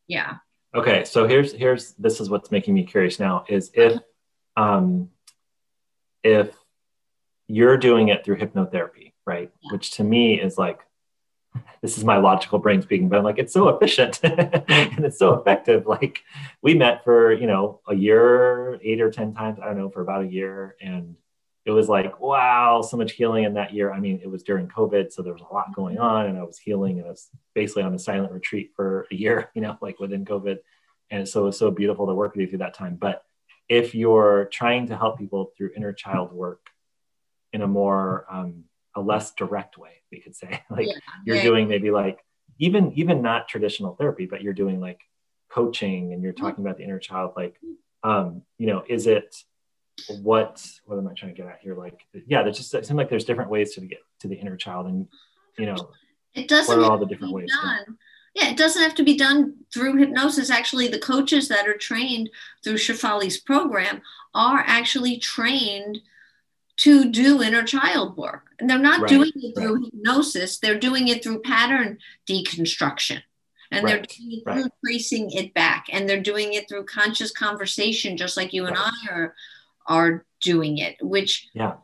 yeah. 0.08 0.38
Okay 0.76 1.04
so 1.06 1.28
here's 1.28 1.54
here's 1.54 1.94
this 1.94 2.20
is 2.20 2.30
what's 2.30 2.52
making 2.52 2.74
me 2.74 2.84
curious 2.84 3.20
now 3.20 3.46
is 3.48 3.72
if 3.74 4.00
um 4.58 5.10
if 6.24 6.56
you're 7.48 7.78
doing 7.78 8.08
it 8.08 8.24
through 8.24 8.38
hypnotherapy 8.38 9.14
right? 9.26 9.52
Yeah. 9.62 9.72
which 9.72 9.92
to 9.92 10.04
me 10.04 10.40
is 10.40 10.58
like 10.58 10.80
this 11.82 11.98
is 11.98 12.04
my 12.04 12.18
logical 12.18 12.60
brain 12.60 12.82
speaking 12.82 13.10
but 13.10 13.20
i'm 13.20 13.24
like 13.24 13.38
it's 13.38 13.54
so 13.54 13.70
efficient 13.70 14.20
and 14.24 15.06
it's 15.06 15.20
so 15.20 15.34
effective. 15.36 15.86
Like 15.86 16.22
we 16.62 16.74
met 16.74 17.04
for 17.04 17.32
you 17.32 17.48
know 17.48 17.82
a 17.88 17.96
year 17.96 18.80
eight 18.82 19.02
or 19.02 19.12
ten 19.12 19.34
times 19.34 19.60
i 19.62 19.66
don't 19.66 19.78
know 19.78 19.90
for 19.90 20.02
about 20.02 20.24
a 20.24 20.28
year 20.28 20.76
and 20.82 21.16
it 21.66 21.72
was 21.72 21.88
like 21.88 22.20
wow 22.20 22.82
so 22.82 22.98
much 22.98 23.14
healing. 23.14 23.44
In 23.46 23.54
that 23.56 23.74
year 23.74 23.92
i 23.92 24.00
mean 24.00 24.20
it 24.24 24.30
was 24.30 24.44
during 24.44 24.68
covid 24.68 25.12
so 25.12 25.22
there 25.22 25.34
was 25.34 25.42
a 25.42 25.54
lot 25.54 25.74
going 25.76 25.98
on 25.98 26.28
and 26.28 26.38
i 26.38 26.44
was 26.44 26.58
healing 26.58 27.00
and 27.00 27.08
i 27.08 27.10
was 27.10 27.30
basically 27.54 27.84
on 27.84 27.94
a 27.94 28.00
silent 28.00 28.32
retreat 28.32 28.72
for 28.76 29.08
a 29.12 29.16
year 29.16 29.50
you 29.56 29.62
know 29.62 29.78
like 29.82 30.00
within 30.00 30.26
covid. 30.26 30.60
And 31.12 31.30
so 31.30 31.42
it 31.42 31.46
was 31.46 31.60
so 31.60 31.70
beautiful 31.70 32.08
to 32.08 32.16
work 32.16 32.34
with 32.34 32.42
you 32.42 32.48
through 32.48 32.60
that 32.60 32.74
time. 32.74 32.96
But 32.96 33.24
if 33.70 33.94
you're 33.94 34.50
trying 34.52 34.88
to 34.88 34.98
help 34.98 35.20
people 35.20 35.52
through 35.56 35.72
inner 35.76 35.94
child 35.94 36.32
work 36.32 36.68
in 37.52 37.62
a 37.62 37.68
more 37.68 38.26
um, 38.32 38.64
a 38.96 39.02
less 39.02 39.34
direct 39.34 39.78
way 39.78 40.02
we 40.12 40.20
could 40.20 40.36
say 40.36 40.62
like 40.70 40.88
yeah, 40.88 40.94
you're 41.26 41.38
yeah. 41.38 41.44
doing 41.44 41.68
maybe 41.68 41.92
like 41.92 42.20
even 42.60 42.92
even 42.94 43.22
not 43.22 43.48
traditional 43.48 43.96
therapy 43.96 44.26
but 44.26 44.42
you're 44.42 44.54
doing 44.54 44.80
like 44.80 45.02
coaching 45.50 46.14
and 46.14 46.22
you're 46.22 46.34
talking 46.34 46.64
about 46.64 46.78
the 46.78 46.84
inner 46.84 47.00
child 47.00 47.34
like 47.36 47.56
um, 48.04 48.42
you 48.58 48.68
know 48.68 48.84
is 48.88 49.08
it 49.08 49.36
what 50.22 50.66
what 50.86 50.98
am 50.98 51.08
I 51.08 51.14
trying 51.14 51.34
to 51.34 51.38
get 51.42 51.50
at 51.50 51.60
here? 51.62 51.76
Like, 51.76 52.00
yeah, 52.28 52.44
there's 52.44 52.58
just 52.58 52.74
it 52.74 52.86
seems 52.86 52.98
like 52.98 53.10
there's 53.10 53.26
different 53.26 53.50
ways 53.50 53.74
to 53.76 53.82
get 53.82 54.00
to 54.20 54.28
the 54.28 54.36
inner 54.36 54.58
child, 54.58 54.88
and 54.88 55.08
you 55.58 55.66
know, 55.66 55.92
it 56.34 56.48
doesn't. 56.48 56.76
What 56.76 56.86
are 56.86 56.92
all 56.92 56.98
the 56.98 57.06
different 57.06 57.34
ways? 57.34 57.50
Done. 57.62 57.98
Yeah, 58.34 58.50
it 58.50 58.58
doesn't 58.58 58.82
have 58.82 58.96
to 58.96 59.04
be 59.04 59.16
done 59.16 59.58
through 59.72 59.98
hypnosis. 59.98 60.50
Actually, 60.50 60.88
the 60.88 61.00
coaches 61.00 61.48
that 61.50 61.68
are 61.68 61.78
trained 61.78 62.32
through 62.64 62.76
Shefali's 62.76 63.38
program 63.38 64.02
are 64.34 64.64
actually 64.66 65.18
trained 65.18 66.00
to 66.78 67.12
do 67.12 67.44
inner 67.44 67.64
child 67.64 68.18
work. 68.18 68.48
And 68.60 68.68
they're 68.68 68.80
not 68.80 69.02
right, 69.02 69.10
doing 69.10 69.32
it 69.36 69.56
through 69.56 69.76
right. 69.76 69.92
hypnosis, 69.94 70.58
they're 70.58 70.80
doing 70.80 71.08
it 71.08 71.24
through 71.24 71.42
pattern 71.42 72.00
deconstruction. 72.28 73.22
And 73.72 73.84
right, 73.84 73.92
they're 73.92 74.02
doing 74.02 74.42
it 74.46 74.52
through 74.52 74.70
tracing 74.84 75.32
it 75.32 75.54
back. 75.54 75.86
And 75.92 76.10
they're 76.10 76.22
doing 76.22 76.54
it 76.54 76.68
through 76.68 76.86
conscious 76.86 77.32
conversation, 77.32 78.18
just 78.18 78.36
like 78.36 78.54
you 78.54 78.66
and 78.66 78.76
I 78.76 78.92
are 79.12 79.36
are 79.88 80.26
doing 80.42 80.78
it, 80.78 80.98
which 81.02 81.50
yeah. 81.54 81.76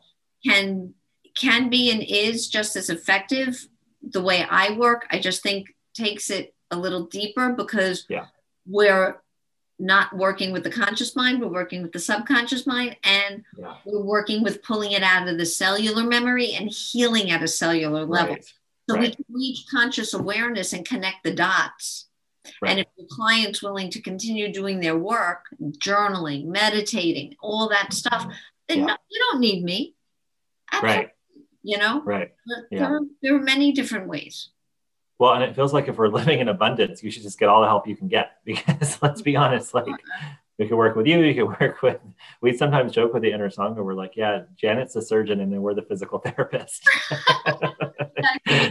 can 0.44 0.94
can 1.36 1.70
be 1.70 1.90
and 1.90 2.02
is 2.02 2.48
just 2.48 2.76
as 2.76 2.90
effective. 2.90 3.66
The 4.02 4.22
way 4.22 4.44
I 4.48 4.76
work, 4.76 5.06
I 5.10 5.18
just 5.18 5.42
think 5.42 5.74
takes 5.94 6.30
it 6.30 6.54
a 6.70 6.78
little 6.78 7.06
deeper 7.06 7.52
because 7.52 8.06
yeah. 8.08 8.26
we're 8.66 9.20
not 9.78 10.14
working 10.14 10.52
with 10.52 10.62
the 10.62 10.70
conscious 10.70 11.16
mind, 11.16 11.40
we're 11.40 11.48
working 11.48 11.82
with 11.82 11.92
the 11.92 11.98
subconscious 11.98 12.66
mind, 12.66 12.96
and 13.02 13.44
yeah. 13.58 13.76
we're 13.84 14.02
working 14.02 14.42
with 14.42 14.62
pulling 14.62 14.92
it 14.92 15.02
out 15.02 15.26
of 15.26 15.38
the 15.38 15.46
cellular 15.46 16.04
memory 16.04 16.52
and 16.52 16.70
healing 16.70 17.30
at 17.30 17.42
a 17.42 17.48
cellular 17.48 18.04
level. 18.04 18.34
Right. 18.34 18.52
So 18.88 18.96
right. 18.96 19.02
we 19.02 19.14
can 19.14 19.24
reach 19.30 19.64
conscious 19.70 20.12
awareness 20.12 20.72
and 20.72 20.86
connect 20.86 21.24
the 21.24 21.34
dots 21.34 22.09
Right. 22.60 22.70
And 22.70 22.80
if 22.80 22.86
the 22.96 23.06
client's 23.10 23.62
willing 23.62 23.90
to 23.90 24.00
continue 24.00 24.52
doing 24.52 24.80
their 24.80 24.96
work, 24.96 25.44
journaling, 25.78 26.46
meditating, 26.46 27.36
all 27.40 27.68
that 27.68 27.92
stuff, 27.92 28.26
then 28.68 28.80
yeah. 28.80 28.86
no, 28.86 28.96
you 29.10 29.20
don't 29.30 29.40
need 29.40 29.64
me. 29.64 29.94
Absolutely. 30.72 30.98
Right. 30.98 31.10
You 31.62 31.78
know? 31.78 32.02
Right. 32.02 32.32
Yeah. 32.70 32.78
There, 32.78 32.96
are, 32.96 33.00
there 33.22 33.36
are 33.36 33.42
many 33.42 33.72
different 33.72 34.08
ways. 34.08 34.50
Well, 35.18 35.34
and 35.34 35.44
it 35.44 35.54
feels 35.54 35.74
like 35.74 35.88
if 35.88 35.98
we're 35.98 36.08
living 36.20 36.40
in 36.40 36.48
abundance, 36.48 37.02
you 37.02 37.10
should 37.10 37.22
just 37.22 37.38
get 37.38 37.48
all 37.48 37.60
the 37.60 37.68
help 37.68 37.86
you 37.86 37.96
can 37.96 38.08
get 38.08 38.32
because 38.44 39.00
let's 39.02 39.22
be 39.22 39.36
honest, 39.36 39.74
like 39.74 39.86
we 40.58 40.68
could 40.68 40.76
work 40.76 40.96
with 40.96 41.06
you, 41.06 41.20
you 41.20 41.34
could 41.34 41.60
work 41.60 41.82
with, 41.82 41.98
we 42.40 42.56
sometimes 42.56 42.92
joke 42.92 43.12
with 43.14 43.22
the 43.22 43.32
inner 43.32 43.50
sangha, 43.50 43.84
we're 43.84 43.94
like, 43.94 44.16
yeah, 44.16 44.42
Janet's 44.56 44.94
the 44.94 45.02
surgeon 45.02 45.40
and 45.40 45.52
then 45.52 45.62
we're 45.62 45.74
the 45.74 45.82
physical 45.82 46.18
therapist. 46.18 46.88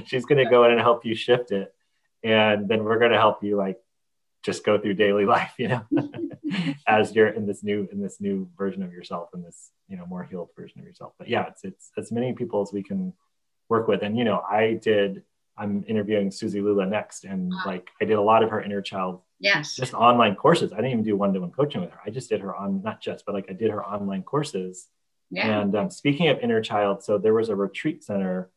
She's 0.06 0.26
going 0.26 0.44
to 0.44 0.50
go 0.50 0.66
in 0.66 0.72
and 0.72 0.80
help 0.80 1.06
you 1.06 1.16
shift 1.16 1.52
it 1.52 1.74
and 2.24 2.68
then 2.68 2.84
we're 2.84 3.00
going 3.00 3.12
to 3.12 3.18
help 3.18 3.44
you 3.44 3.56
like 3.56 3.80
just 4.44 4.66
go 4.66 4.78
through 4.78 4.94
daily 4.94 5.26
life 5.36 5.54
you 5.58 5.68
know 5.68 5.86
as 6.88 7.14
you're 7.14 7.30
in 7.30 7.46
this 7.46 7.64
new 7.64 7.88
in 7.92 8.02
this 8.02 8.20
new 8.20 8.50
version 8.58 8.84
of 8.84 8.92
yourself 8.92 9.30
in 9.34 9.42
this 9.42 9.72
you 9.88 9.98
know 9.98 10.06
more 10.06 10.24
healed 10.24 10.50
version 10.56 10.80
of 10.80 10.86
yourself. 10.86 11.14
But 11.18 11.30
yeah 11.30 11.48
it's 11.48 11.64
it's 11.64 11.92
as 11.98 12.12
many 12.12 12.34
people 12.34 12.62
as 12.62 12.72
we 12.74 12.84
can 12.84 13.14
work 13.68 13.88
with. 13.88 14.02
And 14.02 14.18
you 14.18 14.24
know 14.24 14.42
i 14.50 14.74
did 14.74 15.24
i'm 15.58 15.84
interviewing 15.88 16.30
Suzi 16.30 16.64
Lula 16.64 16.86
next 16.86 17.26
and 17.26 17.52
wow. 17.52 17.64
like 17.66 17.90
i 18.02 18.06
did 18.06 18.18
a 18.18 18.22
lot 18.22 18.44
of 18.44 18.50
her 18.50 18.62
inner 18.62 18.82
child 18.82 19.22
yes. 19.40 19.76
just 19.76 19.94
online 19.94 20.36
courses. 20.36 20.72
I 20.72 20.78
didn't 20.78 20.92
even 20.92 21.04
do 21.04 21.16
one-to-one 21.16 21.52
coaching 21.52 21.82
with 21.82 21.92
her. 21.92 22.00
I 22.06 22.10
just 22.10 22.30
did 22.30 22.42
her 22.42 22.56
on 22.56 22.82
not 22.82 23.02
just 23.02 23.26
but 23.26 23.36
like 23.36 23.46
i 23.50 23.54
did 23.54 23.72
her 23.72 23.86
online 23.86 24.24
courses. 24.24 24.88
Yeah. 25.32 25.62
and 25.62 25.76
um, 25.76 25.92
speaking 25.92 26.30
of 26.30 26.40
inner 26.40 26.60
child 26.60 27.04
so 27.04 27.20
there 27.20 27.36
was 27.36 27.50
a 27.50 27.56
retreat 27.56 28.04
center 28.04 28.50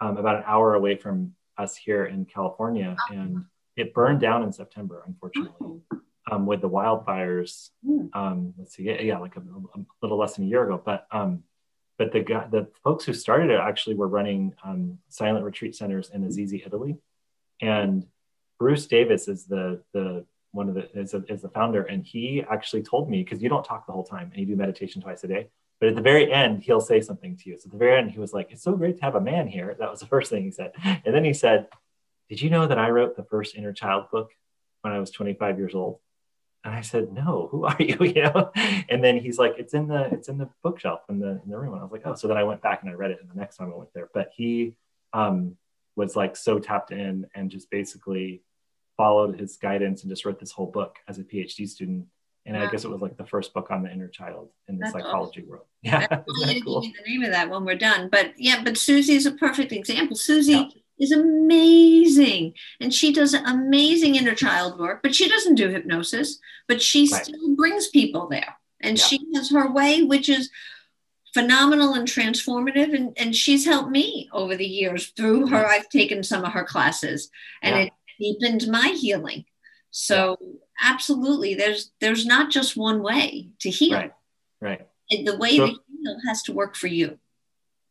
um, 0.00 0.16
about 0.16 0.36
an 0.36 0.44
hour 0.46 0.74
away 0.74 0.96
from 0.96 1.34
us 1.58 1.76
here 1.76 2.06
in 2.06 2.24
california 2.24 2.96
oh. 3.10 3.14
and 3.14 3.44
it 3.76 3.94
burned 3.94 4.20
down 4.20 4.42
in 4.42 4.52
September, 4.52 5.02
unfortunately, 5.06 5.52
oh. 5.60 6.00
um, 6.30 6.46
with 6.46 6.60
the 6.60 6.68
wildfires. 6.68 7.70
Hmm. 7.84 8.06
Um, 8.12 8.54
let's 8.58 8.76
see, 8.76 8.84
yeah, 8.84 9.00
yeah 9.00 9.18
like 9.18 9.36
a, 9.36 9.40
a, 9.40 9.80
little 10.02 10.18
less 10.18 10.36
than 10.36 10.44
a 10.44 10.48
year 10.48 10.64
ago. 10.64 10.80
But 10.84 11.06
um, 11.10 11.42
but 11.98 12.12
the 12.12 12.22
the 12.50 12.68
folks 12.82 13.04
who 13.04 13.12
started 13.12 13.50
it 13.50 13.60
actually 13.60 13.96
were 13.96 14.08
running 14.08 14.54
um, 14.64 14.98
silent 15.08 15.44
retreat 15.44 15.74
centers 15.74 16.10
in 16.10 16.24
Assisi, 16.24 16.62
Italy, 16.64 16.96
and 17.60 18.06
Bruce 18.58 18.86
Davis 18.86 19.28
is 19.28 19.46
the 19.46 19.82
the 19.92 20.24
one 20.52 20.68
of 20.68 20.76
the 20.76 20.88
is, 20.96 21.14
a, 21.14 21.24
is 21.28 21.42
the 21.42 21.48
founder, 21.48 21.82
and 21.82 22.04
he 22.04 22.44
actually 22.48 22.82
told 22.82 23.10
me 23.10 23.24
because 23.24 23.42
you 23.42 23.48
don't 23.48 23.64
talk 23.64 23.86
the 23.86 23.92
whole 23.92 24.04
time 24.04 24.30
and 24.32 24.40
you 24.40 24.46
do 24.46 24.56
meditation 24.56 25.02
twice 25.02 25.24
a 25.24 25.28
day. 25.28 25.48
But 25.80 25.90
at 25.90 25.96
the 25.96 26.02
very 26.02 26.32
end, 26.32 26.62
he'll 26.62 26.80
say 26.80 27.00
something 27.00 27.36
to 27.36 27.50
you. 27.50 27.58
So 27.58 27.66
at 27.66 27.72
the 27.72 27.78
very 27.78 27.98
end, 27.98 28.10
he 28.10 28.18
was 28.18 28.32
like, 28.32 28.52
"It's 28.52 28.62
so 28.62 28.76
great 28.76 28.96
to 28.98 29.04
have 29.04 29.16
a 29.16 29.20
man 29.20 29.48
here." 29.48 29.76
That 29.78 29.90
was 29.90 30.00
the 30.00 30.06
first 30.06 30.30
thing 30.30 30.44
he 30.44 30.50
said, 30.50 30.72
and 30.84 31.14
then 31.14 31.24
he 31.24 31.34
said, 31.34 31.68
did 32.28 32.40
you 32.40 32.50
know 32.50 32.66
that 32.66 32.78
I 32.78 32.90
wrote 32.90 33.16
the 33.16 33.24
first 33.24 33.54
inner 33.54 33.72
child 33.72 34.10
book 34.10 34.32
when 34.80 34.92
I 34.92 34.98
was 34.98 35.10
25 35.10 35.58
years 35.58 35.74
old? 35.74 35.98
And 36.64 36.74
I 36.74 36.80
said, 36.80 37.12
no, 37.12 37.48
who 37.50 37.64
are 37.64 37.76
you? 37.78 37.96
you 38.00 38.22
know? 38.22 38.50
And 38.88 39.04
then 39.04 39.18
he's 39.18 39.38
like, 39.38 39.56
it's 39.58 39.74
in 39.74 39.88
the, 39.88 40.04
it's 40.12 40.28
in 40.28 40.38
the 40.38 40.48
bookshelf 40.62 41.00
in 41.10 41.18
the, 41.18 41.40
in 41.44 41.50
the 41.50 41.58
room. 41.58 41.74
And 41.74 41.80
I 41.80 41.84
was 41.84 41.92
like, 41.92 42.02
oh, 42.06 42.14
so 42.14 42.26
then 42.26 42.38
I 42.38 42.44
went 42.44 42.62
back 42.62 42.82
and 42.82 42.90
I 42.90 42.94
read 42.94 43.10
it. 43.10 43.18
And 43.20 43.30
the 43.30 43.38
next 43.38 43.56
time 43.56 43.70
I 43.72 43.76
went 43.76 43.92
there, 43.94 44.08
but 44.14 44.30
he 44.34 44.74
um, 45.12 45.56
was 45.96 46.16
like 46.16 46.36
so 46.36 46.58
tapped 46.58 46.90
in 46.90 47.26
and 47.34 47.50
just 47.50 47.70
basically 47.70 48.42
followed 48.96 49.38
his 49.38 49.56
guidance 49.56 50.02
and 50.02 50.10
just 50.10 50.24
wrote 50.24 50.40
this 50.40 50.52
whole 50.52 50.70
book 50.70 50.96
as 51.06 51.18
a 51.18 51.24
PhD 51.24 51.68
student. 51.68 52.06
And 52.46 52.56
wow. 52.56 52.66
I 52.66 52.70
guess 52.70 52.84
it 52.84 52.90
was 52.90 53.00
like 53.00 53.16
the 53.16 53.26
first 53.26 53.54
book 53.54 53.70
on 53.70 53.82
the 53.82 53.90
inner 53.90 54.08
child 54.08 54.50
in 54.68 54.76
the 54.76 54.82
That's 54.82 54.92
psychology 54.92 55.40
awesome. 55.40 55.50
world. 55.50 55.64
Yeah. 55.82 56.06
I'll 56.10 56.24
cool? 56.62 56.80
the 56.80 56.92
name 57.06 57.24
of 57.24 57.30
that 57.30 57.50
when 57.50 57.64
we're 57.64 57.74
done. 57.74 58.08
But 58.10 58.32
yeah, 58.38 58.62
but 58.64 58.74
Suzi 58.74 59.16
is 59.16 59.26
a 59.26 59.32
perfect 59.32 59.72
example. 59.72 60.16
Suzi 60.16 60.48
yeah 60.48 60.80
is 60.98 61.12
amazing. 61.12 62.54
And 62.80 62.92
she 62.92 63.12
does 63.12 63.34
amazing 63.34 64.14
inner 64.16 64.34
child 64.34 64.78
work, 64.78 65.02
but 65.02 65.14
she 65.14 65.28
doesn't 65.28 65.56
do 65.56 65.68
hypnosis, 65.68 66.38
but 66.68 66.80
she 66.80 67.08
right. 67.10 67.24
still 67.24 67.56
brings 67.56 67.88
people 67.88 68.28
there. 68.28 68.56
And 68.80 68.98
yeah. 68.98 69.04
she 69.04 69.18
has 69.34 69.50
her 69.50 69.70
way, 69.70 70.02
which 70.02 70.28
is 70.28 70.50
phenomenal 71.32 71.94
and 71.94 72.06
transformative. 72.06 72.94
And, 72.94 73.16
and 73.16 73.34
she's 73.34 73.64
helped 73.64 73.90
me 73.90 74.28
over 74.32 74.56
the 74.56 74.66
years 74.66 75.08
through 75.08 75.48
her. 75.48 75.56
Mm-hmm. 75.56 75.70
I've 75.70 75.88
taken 75.88 76.22
some 76.22 76.44
of 76.44 76.52
her 76.52 76.64
classes 76.64 77.30
and 77.62 77.74
yeah. 77.74 77.82
it 77.82 77.92
deepened 78.20 78.68
my 78.68 78.88
healing. 78.88 79.44
So 79.96 80.36
yeah. 80.40 80.48
absolutely, 80.82 81.54
there's 81.54 81.92
there's 82.00 82.26
not 82.26 82.50
just 82.50 82.76
one 82.76 83.00
way 83.00 83.50
to 83.60 83.70
heal. 83.70 83.96
Right. 83.96 84.12
Right. 84.60 84.88
the 85.08 85.36
way 85.36 85.56
so, 85.56 85.66
to 85.66 85.72
heal 85.72 86.16
has 86.26 86.42
to 86.42 86.52
work 86.52 86.74
for 86.74 86.88
you. 86.88 87.18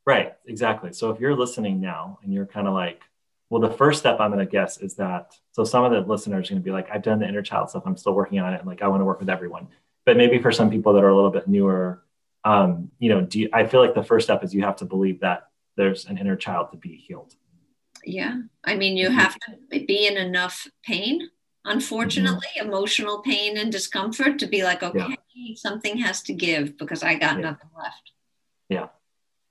Right, 0.05 0.33
exactly. 0.45 0.91
So 0.91 1.11
if 1.11 1.21
you're 1.21 1.35
listening 1.35 1.79
now 1.79 2.19
and 2.21 2.33
you're 2.33 2.45
kind 2.45 2.67
of 2.67 2.73
like, 2.73 3.01
well, 3.49 3.61
the 3.61 3.69
first 3.69 3.99
step 3.99 4.19
I'm 4.19 4.31
going 4.31 4.45
to 4.45 4.51
guess 4.51 4.79
is 4.79 4.95
that. 4.95 5.37
So 5.53 5.63
some 5.63 5.85
of 5.85 5.91
the 5.93 6.01
listeners 6.01 6.49
are 6.49 6.53
going 6.53 6.61
to 6.61 6.65
be 6.65 6.71
like, 6.71 6.89
I've 6.91 7.03
done 7.03 7.19
the 7.19 7.27
inner 7.27 7.41
child 7.41 7.69
stuff. 7.69 7.83
I'm 7.85 7.95
still 7.95 8.13
working 8.13 8.39
on 8.39 8.53
it. 8.53 8.59
And 8.59 8.67
like, 8.67 8.81
I 8.81 8.87
want 8.87 8.99
to 8.99 9.05
work 9.05 9.19
with 9.19 9.29
everyone. 9.29 9.69
But 10.05 10.17
maybe 10.17 10.41
for 10.41 10.51
some 10.51 10.69
people 10.69 10.91
that 10.93 11.03
are 11.05 11.09
a 11.09 11.15
little 11.15 11.31
bit 11.31 11.47
newer, 11.47 12.03
um, 12.43 12.91
you 12.99 13.07
know, 13.07 13.21
do 13.21 13.39
you, 13.39 13.49
I 13.53 13.65
feel 13.65 13.79
like 13.79 13.93
the 13.93 14.03
first 14.03 14.25
step 14.25 14.43
is 14.43 14.53
you 14.53 14.63
have 14.63 14.75
to 14.77 14.85
believe 14.85 15.21
that 15.21 15.43
there's 15.77 16.05
an 16.05 16.17
inner 16.17 16.35
child 16.35 16.71
to 16.71 16.77
be 16.77 16.97
healed. 16.97 17.33
Yeah. 18.03 18.41
I 18.65 18.75
mean, 18.75 18.97
you 18.97 19.09
have 19.09 19.35
to 19.35 19.85
be 19.85 20.07
in 20.07 20.17
enough 20.17 20.67
pain, 20.83 21.29
unfortunately, 21.65 22.47
mm-hmm. 22.57 22.67
emotional 22.67 23.21
pain 23.21 23.57
and 23.57 23.71
discomfort 23.71 24.39
to 24.39 24.47
be 24.47 24.63
like, 24.63 24.83
okay, 24.83 25.17
yeah. 25.33 25.55
something 25.55 25.97
has 25.97 26.21
to 26.23 26.33
give 26.33 26.77
because 26.77 27.03
I 27.03 27.15
got 27.15 27.35
yeah. 27.35 27.51
nothing 27.51 27.69
left. 27.77 28.11
Yeah 28.69 28.87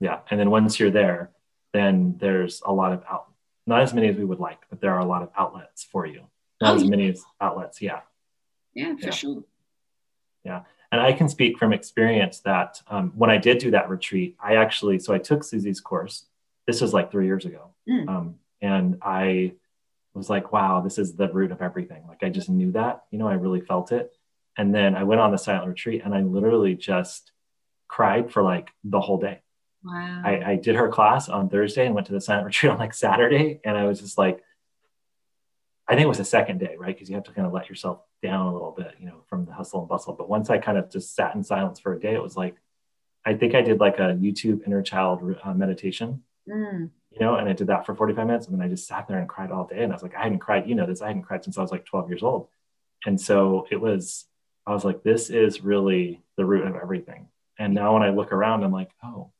yeah 0.03 0.19
and 0.29 0.39
then 0.39 0.51
once 0.51 0.79
you're 0.79 0.91
there 0.91 1.31
then 1.71 2.15
there's 2.19 2.61
a 2.65 2.73
lot 2.73 2.91
of 2.91 3.01
out 3.09 3.31
not 3.65 3.81
as 3.81 3.93
many 3.93 4.09
as 4.09 4.17
we 4.17 4.25
would 4.25 4.39
like 4.39 4.59
but 4.69 4.81
there 4.81 4.93
are 4.93 4.99
a 4.99 5.05
lot 5.05 5.23
of 5.23 5.29
outlets 5.37 5.83
for 5.83 6.05
you 6.05 6.21
not 6.61 6.73
oh, 6.73 6.75
as 6.75 6.83
many 6.83 7.09
as 7.09 7.23
outlets 7.39 7.81
yeah 7.81 8.01
yeah 8.73 8.93
for 8.95 9.05
yeah. 9.05 9.11
sure 9.11 9.43
yeah 10.43 10.61
and 10.91 10.99
i 10.99 11.13
can 11.13 11.29
speak 11.29 11.57
from 11.57 11.71
experience 11.71 12.41
that 12.41 12.81
um, 12.87 13.13
when 13.15 13.29
i 13.29 13.37
did 13.37 13.57
do 13.59 13.71
that 13.71 13.89
retreat 13.89 14.35
i 14.43 14.55
actually 14.55 14.99
so 14.99 15.13
i 15.13 15.17
took 15.17 15.41
Suzi's 15.41 15.79
course 15.79 16.25
this 16.67 16.81
was 16.81 16.93
like 16.93 17.09
three 17.09 17.25
years 17.25 17.45
ago 17.45 17.69
mm. 17.89 18.07
um, 18.09 18.35
and 18.61 18.97
i 19.01 19.53
was 20.13 20.29
like 20.29 20.51
wow 20.51 20.81
this 20.81 20.97
is 20.97 21.15
the 21.15 21.31
root 21.31 21.51
of 21.51 21.61
everything 21.61 22.03
like 22.07 22.23
i 22.23 22.29
just 22.29 22.49
knew 22.49 22.71
that 22.71 23.03
you 23.11 23.17
know 23.17 23.27
i 23.27 23.33
really 23.33 23.61
felt 23.61 23.91
it 23.91 24.11
and 24.57 24.73
then 24.73 24.95
i 24.95 25.03
went 25.03 25.21
on 25.21 25.31
the 25.31 25.37
silent 25.37 25.67
retreat 25.67 26.01
and 26.05 26.13
i 26.13 26.21
literally 26.21 26.75
just 26.75 27.31
cried 27.87 28.31
for 28.31 28.43
like 28.43 28.69
the 28.83 29.01
whole 29.01 29.17
day 29.19 29.41
Wow. 29.83 30.21
I, 30.23 30.51
I 30.51 30.55
did 30.55 30.75
her 30.75 30.87
class 30.87 31.27
on 31.27 31.49
Thursday 31.49 31.85
and 31.85 31.93
went 31.93 32.07
to 32.07 32.13
the 32.13 32.21
silent 32.21 32.45
retreat 32.47 32.71
on 32.71 32.79
like 32.79 32.93
Saturday. 32.93 33.59
And 33.63 33.77
I 33.77 33.85
was 33.85 33.99
just 33.99 34.17
like, 34.17 34.41
I 35.87 35.95
think 35.95 36.05
it 36.05 36.09
was 36.09 36.17
the 36.17 36.25
second 36.25 36.59
day, 36.59 36.75
right? 36.77 36.95
Because 36.95 37.09
you 37.09 37.15
have 37.15 37.25
to 37.25 37.33
kind 37.33 37.45
of 37.45 37.53
let 37.53 37.69
yourself 37.69 37.99
down 38.21 38.47
a 38.47 38.53
little 38.53 38.71
bit, 38.71 38.95
you 38.99 39.05
know, 39.05 39.23
from 39.27 39.45
the 39.45 39.51
hustle 39.51 39.81
and 39.81 39.89
bustle. 39.89 40.13
But 40.13 40.29
once 40.29 40.49
I 40.49 40.57
kind 40.57 40.77
of 40.77 40.89
just 40.89 41.13
sat 41.13 41.35
in 41.35 41.43
silence 41.43 41.79
for 41.79 41.93
a 41.93 41.99
day, 41.99 42.13
it 42.13 42.23
was 42.23 42.37
like, 42.37 42.55
I 43.25 43.33
think 43.33 43.53
I 43.53 43.61
did 43.61 43.79
like 43.79 43.99
a 43.99 44.15
YouTube 44.15 44.65
inner 44.65 44.81
child 44.81 45.21
uh, 45.43 45.53
meditation, 45.53 46.23
mm. 46.49 46.89
You 47.13 47.19
know, 47.19 47.35
and 47.35 47.47
I 47.47 47.53
did 47.53 47.67
that 47.67 47.85
for 47.85 47.93
45 47.93 48.25
minutes. 48.25 48.47
And 48.47 48.55
then 48.55 48.65
I 48.65 48.69
just 48.69 48.87
sat 48.87 49.07
there 49.07 49.19
and 49.19 49.29
cried 49.29 49.51
all 49.51 49.65
day. 49.65 49.83
And 49.83 49.91
I 49.91 49.95
was 49.95 50.03
like, 50.03 50.15
I 50.15 50.23
hadn't 50.23 50.39
cried, 50.39 50.67
you 50.67 50.75
know, 50.75 50.85
this, 50.85 51.01
I 51.01 51.07
hadn't 51.07 51.23
cried 51.23 51.43
since 51.43 51.57
I 51.57 51.61
was 51.61 51.71
like 51.71 51.85
12 51.85 52.09
years 52.09 52.23
old. 52.23 52.47
And 53.05 53.19
so 53.19 53.67
it 53.69 53.79
was, 53.79 54.25
I 54.65 54.73
was 54.73 54.83
like, 54.83 55.03
this 55.03 55.29
is 55.29 55.61
really 55.61 56.23
the 56.37 56.45
root 56.45 56.65
of 56.65 56.75
everything. 56.75 57.27
And 57.59 57.73
now 57.73 57.93
when 57.93 58.03
I 58.03 58.09
look 58.09 58.31
around, 58.31 58.63
I'm 58.63 58.71
like, 58.71 58.89
oh, 59.03 59.31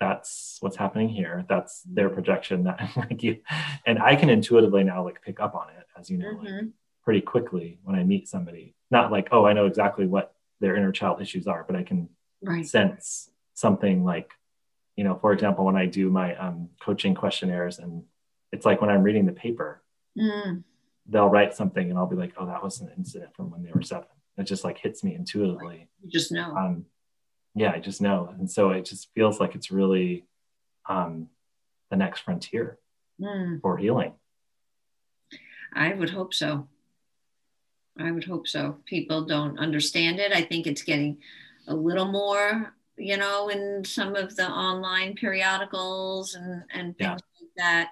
that's 0.00 0.58
what's 0.60 0.76
happening 0.76 1.08
here 1.08 1.44
that's 1.48 1.82
their 1.82 2.08
projection 2.08 2.64
that 2.64 2.90
like 2.96 3.22
you 3.22 3.38
and 3.86 3.98
i 3.98 4.16
can 4.16 4.28
intuitively 4.28 4.84
now 4.84 5.04
like 5.04 5.22
pick 5.22 5.40
up 5.40 5.54
on 5.54 5.68
it 5.70 5.86
as 5.98 6.10
you 6.10 6.18
know 6.18 6.34
mm-hmm. 6.34 6.46
like 6.46 6.64
pretty 7.02 7.20
quickly 7.20 7.78
when 7.84 7.96
i 7.96 8.04
meet 8.04 8.28
somebody 8.28 8.74
not 8.90 9.12
like 9.12 9.28
oh 9.32 9.46
i 9.46 9.52
know 9.52 9.66
exactly 9.66 10.06
what 10.06 10.34
their 10.60 10.76
inner 10.76 10.92
child 10.92 11.20
issues 11.20 11.46
are 11.46 11.64
but 11.66 11.76
i 11.76 11.82
can 11.82 12.08
right. 12.42 12.66
sense 12.66 13.30
something 13.54 14.04
like 14.04 14.32
you 14.96 15.04
know 15.04 15.16
for 15.20 15.32
example 15.32 15.64
when 15.64 15.76
i 15.76 15.86
do 15.86 16.10
my 16.10 16.34
um, 16.36 16.68
coaching 16.80 17.14
questionnaires 17.14 17.78
and 17.78 18.02
it's 18.52 18.66
like 18.66 18.80
when 18.80 18.90
i'm 18.90 19.02
reading 19.02 19.26
the 19.26 19.32
paper 19.32 19.82
mm. 20.18 20.62
they'll 21.06 21.28
write 21.28 21.54
something 21.54 21.90
and 21.90 21.98
i'll 21.98 22.06
be 22.06 22.16
like 22.16 22.32
oh 22.38 22.46
that 22.46 22.62
was 22.62 22.80
an 22.80 22.90
incident 22.96 23.34
from 23.34 23.50
when 23.50 23.62
they 23.62 23.70
were 23.72 23.82
seven 23.82 24.06
it 24.36 24.44
just 24.44 24.64
like 24.64 24.78
hits 24.78 25.04
me 25.04 25.14
intuitively 25.14 25.88
you 26.02 26.10
just 26.10 26.32
know 26.32 26.54
um, 26.56 26.84
yeah, 27.54 27.72
I 27.72 27.78
just 27.78 28.00
know. 28.00 28.34
And 28.38 28.50
so 28.50 28.70
it 28.70 28.84
just 28.84 29.12
feels 29.14 29.38
like 29.38 29.54
it's 29.54 29.70
really 29.70 30.24
um, 30.88 31.28
the 31.90 31.96
next 31.96 32.20
frontier 32.20 32.78
mm. 33.20 33.60
for 33.60 33.76
healing. 33.76 34.14
I 35.72 35.94
would 35.94 36.10
hope 36.10 36.34
so. 36.34 36.68
I 37.98 38.10
would 38.10 38.24
hope 38.24 38.48
so. 38.48 38.78
People 38.86 39.24
don't 39.24 39.58
understand 39.58 40.18
it. 40.18 40.32
I 40.32 40.42
think 40.42 40.66
it's 40.66 40.82
getting 40.82 41.18
a 41.68 41.74
little 41.74 42.06
more, 42.06 42.74
you 42.96 43.16
know, 43.16 43.48
in 43.48 43.84
some 43.84 44.14
of 44.14 44.36
the 44.36 44.48
online 44.48 45.14
periodicals 45.14 46.34
and, 46.34 46.62
and 46.72 46.96
things 46.96 47.00
yeah. 47.00 47.12
like 47.12 47.50
that. 47.56 47.90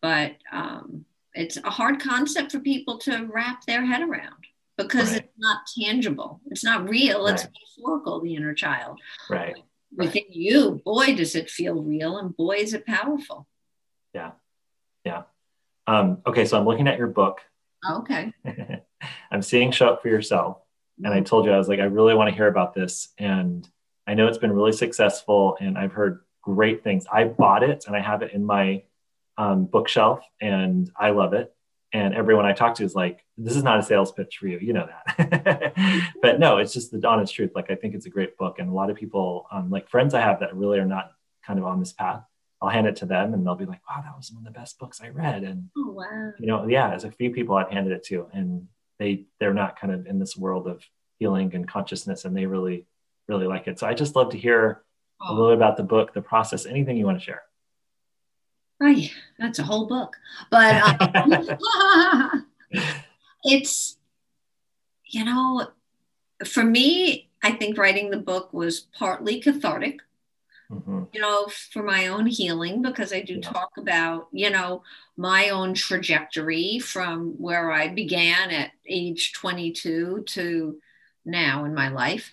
But 0.00 0.32
um, 0.50 1.04
it's 1.34 1.56
a 1.56 1.70
hard 1.70 2.00
concept 2.00 2.52
for 2.52 2.60
people 2.60 2.98
to 2.98 3.28
wrap 3.32 3.64
their 3.64 3.84
head 3.84 4.02
around 4.02 4.46
because 4.76 5.12
right. 5.12 5.22
it's 5.22 5.32
not 5.38 5.62
tangible. 5.78 6.40
It's 6.50 6.64
not 6.64 6.88
real. 6.88 7.26
It's 7.26 7.44
metaphorical, 7.44 8.20
the 8.20 8.34
inner 8.34 8.54
child. 8.54 8.98
Right. 9.30 9.56
Within 9.96 10.24
right. 10.28 10.36
you, 10.36 10.80
boy, 10.84 11.14
does 11.14 11.34
it 11.34 11.50
feel 11.50 11.82
real 11.82 12.18
and 12.18 12.36
boy, 12.36 12.56
is 12.56 12.74
it 12.74 12.86
powerful. 12.86 13.46
Yeah. 14.14 14.32
Yeah. 15.04 15.22
Um, 15.86 16.18
okay. 16.26 16.44
So 16.44 16.58
I'm 16.58 16.64
looking 16.64 16.88
at 16.88 16.98
your 16.98 17.08
book. 17.08 17.40
okay. 17.88 18.32
I'm 19.30 19.42
seeing 19.42 19.72
Show 19.72 19.88
Up 19.88 20.02
for 20.02 20.08
Yourself. 20.08 20.58
And 20.98 21.12
I 21.12 21.18
mm-hmm. 21.18 21.24
told 21.24 21.46
you, 21.46 21.52
I 21.52 21.58
was 21.58 21.68
like, 21.68 21.80
I 21.80 21.84
really 21.84 22.14
want 22.14 22.30
to 22.30 22.36
hear 22.36 22.46
about 22.46 22.74
this. 22.74 23.08
And 23.18 23.68
I 24.06 24.14
know 24.14 24.26
it's 24.26 24.38
been 24.38 24.52
really 24.52 24.72
successful 24.72 25.56
and 25.60 25.78
I've 25.78 25.92
heard 25.92 26.20
great 26.42 26.82
things. 26.82 27.06
I 27.12 27.24
bought 27.24 27.62
it 27.62 27.84
and 27.86 27.96
I 27.96 28.00
have 28.00 28.22
it 28.22 28.32
in 28.32 28.44
my 28.44 28.82
um, 29.38 29.66
bookshelf 29.66 30.24
and 30.40 30.90
I 30.96 31.10
love 31.10 31.32
it 31.34 31.54
and 31.92 32.14
everyone 32.14 32.46
I 32.46 32.52
talk 32.52 32.74
to 32.76 32.84
is 32.84 32.94
like, 32.94 33.24
this 33.36 33.54
is 33.54 33.62
not 33.62 33.78
a 33.78 33.82
sales 33.82 34.12
pitch 34.12 34.38
for 34.38 34.46
you. 34.46 34.58
You 34.58 34.72
know 34.72 34.88
that. 34.88 36.04
but 36.22 36.40
no, 36.40 36.56
it's 36.56 36.72
just 36.72 36.90
the 36.90 37.06
honest 37.06 37.34
truth. 37.34 37.52
Like, 37.54 37.70
I 37.70 37.74
think 37.74 37.94
it's 37.94 38.06
a 38.06 38.10
great 38.10 38.38
book. 38.38 38.58
And 38.58 38.70
a 38.70 38.72
lot 38.72 38.90
of 38.90 38.96
people, 38.96 39.46
um, 39.52 39.68
like 39.70 39.88
friends 39.88 40.14
I 40.14 40.20
have 40.20 40.40
that 40.40 40.56
really 40.56 40.78
are 40.78 40.86
not 40.86 41.12
kind 41.46 41.58
of 41.58 41.66
on 41.66 41.80
this 41.80 41.92
path, 41.92 42.22
I'll 42.62 42.70
hand 42.70 42.86
it 42.86 42.96
to 42.96 43.06
them 43.06 43.34
and 43.34 43.44
they'll 43.44 43.56
be 43.56 43.66
like, 43.66 43.80
wow, 43.88 44.00
that 44.02 44.16
was 44.16 44.32
one 44.32 44.46
of 44.46 44.52
the 44.52 44.58
best 44.58 44.78
books 44.78 45.02
I 45.02 45.08
read. 45.10 45.42
And, 45.42 45.68
oh, 45.76 45.92
wow. 45.92 46.32
you 46.38 46.46
know, 46.46 46.66
yeah, 46.66 46.88
there's 46.88 47.04
a 47.04 47.10
few 47.10 47.30
people 47.30 47.56
I've 47.56 47.70
handed 47.70 47.92
it 47.92 48.04
to 48.04 48.28
and 48.32 48.68
they, 48.98 49.24
they're 49.38 49.52
not 49.52 49.78
kind 49.78 49.92
of 49.92 50.06
in 50.06 50.18
this 50.18 50.36
world 50.36 50.68
of 50.68 50.82
healing 51.18 51.54
and 51.54 51.68
consciousness 51.68 52.24
and 52.24 52.34
they 52.34 52.46
really, 52.46 52.86
really 53.28 53.46
like 53.46 53.68
it. 53.68 53.78
So 53.78 53.86
I 53.86 53.94
just 53.94 54.16
love 54.16 54.30
to 54.30 54.38
hear 54.38 54.82
a 55.20 55.32
little 55.32 55.50
bit 55.50 55.56
about 55.56 55.76
the 55.76 55.82
book, 55.82 56.14
the 56.14 56.22
process, 56.22 56.66
anything 56.66 56.96
you 56.96 57.06
want 57.06 57.18
to 57.18 57.24
share. 57.24 57.42
Oh, 58.80 58.88
yeah, 58.88 59.10
that's 59.38 59.60
a 59.60 59.62
whole 59.62 59.86
book, 59.86 60.16
but 60.50 61.00
um, 61.14 62.46
it's, 63.44 63.96
you 65.04 65.24
know, 65.24 65.68
for 66.44 66.64
me, 66.64 67.30
I 67.44 67.52
think 67.52 67.78
writing 67.78 68.10
the 68.10 68.16
book 68.16 68.52
was 68.52 68.80
partly 68.80 69.40
cathartic 69.40 70.00
mm-hmm. 70.72 71.04
you 71.12 71.20
know, 71.20 71.46
for 71.46 71.82
my 71.82 72.08
own 72.08 72.26
healing, 72.26 72.82
because 72.82 73.12
I 73.12 73.20
do 73.20 73.34
yeah. 73.34 73.50
talk 73.50 73.70
about, 73.78 74.28
you 74.32 74.50
know, 74.50 74.82
my 75.16 75.50
own 75.50 75.74
trajectory 75.74 76.78
from 76.78 77.32
where 77.38 77.70
I 77.70 77.88
began 77.88 78.50
at 78.50 78.72
age 78.86 79.32
22 79.34 80.24
to 80.26 80.76
now 81.24 81.64
in 81.64 81.74
my 81.74 81.88
life. 81.88 82.32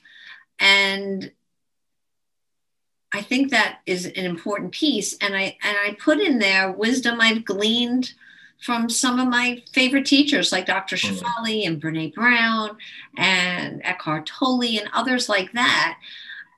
And 0.60 1.32
I 3.14 3.22
think 3.22 3.52
that 3.52 3.80
is 3.86 4.06
an 4.06 4.26
important 4.26 4.72
piece. 4.72 5.18
And 5.18 5.36
I 5.36 5.58
and 5.64 5.78
I 5.86 5.98
put 6.00 6.20
in 6.20 6.40
there 6.40 6.72
wisdom 6.72 7.20
I've 7.22 7.46
gleaned 7.46 8.14
from 8.62 8.90
some 8.90 9.20
of 9.20 9.28
my 9.28 9.64
favorite 9.72 10.06
teachers 10.06 10.52
like 10.52 10.66
Dr. 10.66 10.98
Mm-hmm. 10.98 11.66
And 11.66 11.82
Brene 11.82 12.14
Brown 12.14 12.78
and 13.18 13.82
Eckhart 13.86 14.26
Tolle 14.26 14.78
and 14.80 14.90
others 14.94 15.30
like 15.30 15.54
that 15.54 15.98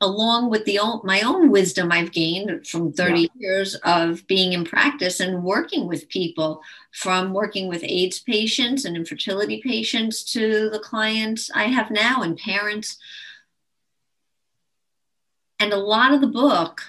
along 0.01 0.49
with 0.49 0.65
the 0.65 0.79
own, 0.79 0.99
my 1.03 1.21
own 1.21 1.51
wisdom 1.51 1.91
I've 1.91 2.11
gained 2.11 2.67
from 2.67 2.91
30 2.91 3.21
yeah. 3.21 3.27
years 3.37 3.75
of 3.85 4.25
being 4.25 4.53
in 4.53 4.65
practice 4.65 5.19
and 5.19 5.43
working 5.43 5.87
with 5.87 6.09
people, 6.09 6.61
from 6.91 7.33
working 7.33 7.67
with 7.67 7.83
AIDS 7.83 8.19
patients 8.19 8.83
and 8.83 8.97
infertility 8.97 9.61
patients 9.61 10.23
to 10.33 10.69
the 10.71 10.79
clients 10.79 11.51
I 11.53 11.65
have 11.65 11.91
now 11.91 12.23
and 12.23 12.35
parents. 12.35 12.97
And 15.61 15.73
a 15.73 15.77
lot 15.77 16.11
of 16.11 16.21
the 16.21 16.27
book 16.27 16.81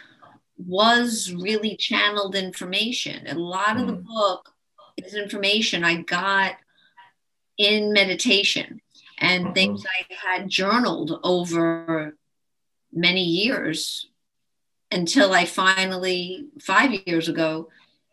was 0.56 1.30
really 1.30 1.76
channeled 1.76 2.34
information. 2.34 3.26
A 3.26 3.34
lot 3.34 3.78
of 3.78 3.86
the 3.86 3.98
mm. 3.98 4.04
book 4.06 4.54
is 4.96 5.14
information 5.14 5.84
I 5.84 6.00
got 6.00 6.54
in 7.58 7.92
meditation 7.92 8.80
and 9.18 9.44
mm-hmm. 9.44 9.52
things 9.52 9.84
I 9.84 10.14
had 10.14 10.48
journaled 10.48 11.20
over 11.22 12.16
many 12.90 13.24
years 13.24 14.08
until 14.90 15.34
I 15.34 15.44
finally, 15.44 16.46
five 16.58 16.94
years 17.06 17.28
ago, 17.28 17.68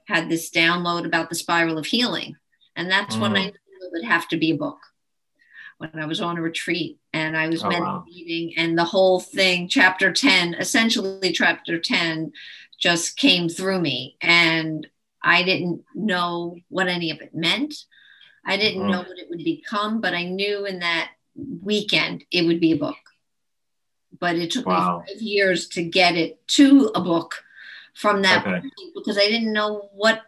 had 0.09 0.27
this 0.27 0.51
download 0.51 1.05
about 1.05 1.29
the 1.29 1.35
spiral 1.35 1.77
of 1.77 1.85
healing. 1.85 2.35
And 2.75 2.91
that's 2.91 3.15
when 3.15 3.37
I 3.37 3.43
mm. 3.43 3.45
knew 3.45 3.87
it 3.87 3.91
would 3.93 4.05
have 4.05 4.27
to 4.27 4.37
be 4.37 4.51
a 4.51 4.57
book. 4.57 4.79
When 5.79 5.91
I 5.99 6.05
was 6.05 6.21
on 6.21 6.37
a 6.37 6.41
retreat 6.41 6.99
and 7.13 7.35
I 7.35 7.47
was 7.47 7.63
oh, 7.63 7.69
meditating, 7.69 8.53
wow. 8.55 8.63
and 8.63 8.77
the 8.77 8.83
whole 8.83 9.19
thing, 9.19 9.67
chapter 9.67 10.11
10, 10.11 10.53
essentially, 10.55 11.31
chapter 11.31 11.79
10 11.79 12.31
just 12.77 13.17
came 13.17 13.49
through 13.49 13.79
me. 13.79 14.17
And 14.21 14.85
I 15.23 15.43
didn't 15.43 15.83
know 15.95 16.57
what 16.69 16.87
any 16.87 17.11
of 17.11 17.21
it 17.21 17.33
meant. 17.33 17.73
I 18.45 18.57
didn't 18.57 18.83
mm. 18.83 18.91
know 18.91 18.99
what 18.99 19.17
it 19.17 19.29
would 19.29 19.43
become, 19.43 20.01
but 20.01 20.13
I 20.13 20.25
knew 20.25 20.65
in 20.65 20.79
that 20.79 21.11
weekend 21.35 22.25
it 22.31 22.45
would 22.45 22.59
be 22.59 22.73
a 22.73 22.77
book 22.77 22.97
but 24.19 24.35
it 24.35 24.51
took 24.51 24.65
wow. 24.65 25.03
me 25.07 25.13
five 25.13 25.21
years 25.21 25.67
to 25.69 25.83
get 25.83 26.15
it 26.15 26.45
to 26.47 26.91
a 26.95 27.01
book 27.01 27.43
from 27.93 28.21
that 28.21 28.45
okay. 28.45 28.61
because 28.95 29.17
I 29.17 29.27
didn't 29.27 29.53
know 29.53 29.89
what 29.93 30.21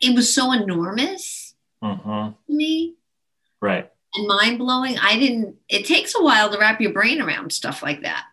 it 0.00 0.14
was 0.14 0.32
so 0.32 0.52
enormous 0.52 1.54
mm-hmm. 1.82 2.30
to 2.30 2.56
me. 2.56 2.94
Right. 3.60 3.90
And 4.16 4.26
mind 4.26 4.58
blowing. 4.58 4.98
I 4.98 5.18
didn't, 5.18 5.56
it 5.68 5.86
takes 5.86 6.14
a 6.14 6.22
while 6.22 6.50
to 6.50 6.58
wrap 6.58 6.80
your 6.80 6.92
brain 6.92 7.20
around 7.20 7.52
stuff 7.52 7.82
like 7.82 8.02
that. 8.02 8.24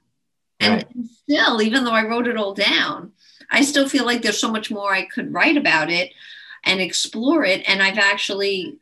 And, 0.60 0.76
right. 0.76 0.96
and 0.96 1.10
still, 1.10 1.62
even 1.62 1.84
though 1.84 1.92
I 1.92 2.06
wrote 2.06 2.28
it 2.28 2.38
all 2.38 2.54
down, 2.54 3.14
I 3.50 3.64
still 3.64 3.90
feel 3.90 4.06
like 4.06 4.22
there's 4.22 4.40
so 4.40 4.52
much 4.52 4.70
more 4.70 4.94
I 4.94 5.06
could 5.06 5.34
write 5.34 5.58
about 5.58 5.90
it 5.90 6.12
and 6.64 6.80
explore 6.80 7.44
it. 7.44 7.68
And 7.68 7.82
I've 7.82 7.98
actually, 7.98 8.78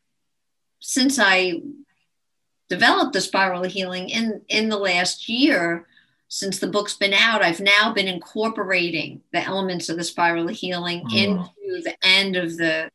since 0.80 1.18
I 1.20 1.62
developed 2.70 3.14
the 3.14 3.22
spiral 3.22 3.66
of 3.66 3.72
healing 3.72 4.10
in 4.10 4.42
in 4.48 4.70
the 4.70 4.78
last 4.78 5.28
year 5.28 5.88
since 6.28 6.60
the 6.60 6.68
book's 6.68 6.96
been 6.96 7.14
out 7.14 7.44
i've 7.44 7.60
now 7.60 7.92
been 7.92 8.08
incorporating 8.08 9.22
the 9.34 9.44
elements 9.44 9.90
of 9.90 9.98
the 9.98 10.04
spiral 10.04 10.48
of 10.48 10.56
healing 10.56 11.04
mm. 11.08 11.18
into 11.18 11.82
the 11.82 11.96
end 12.04 12.36
of 12.36 12.56
the 12.58 12.90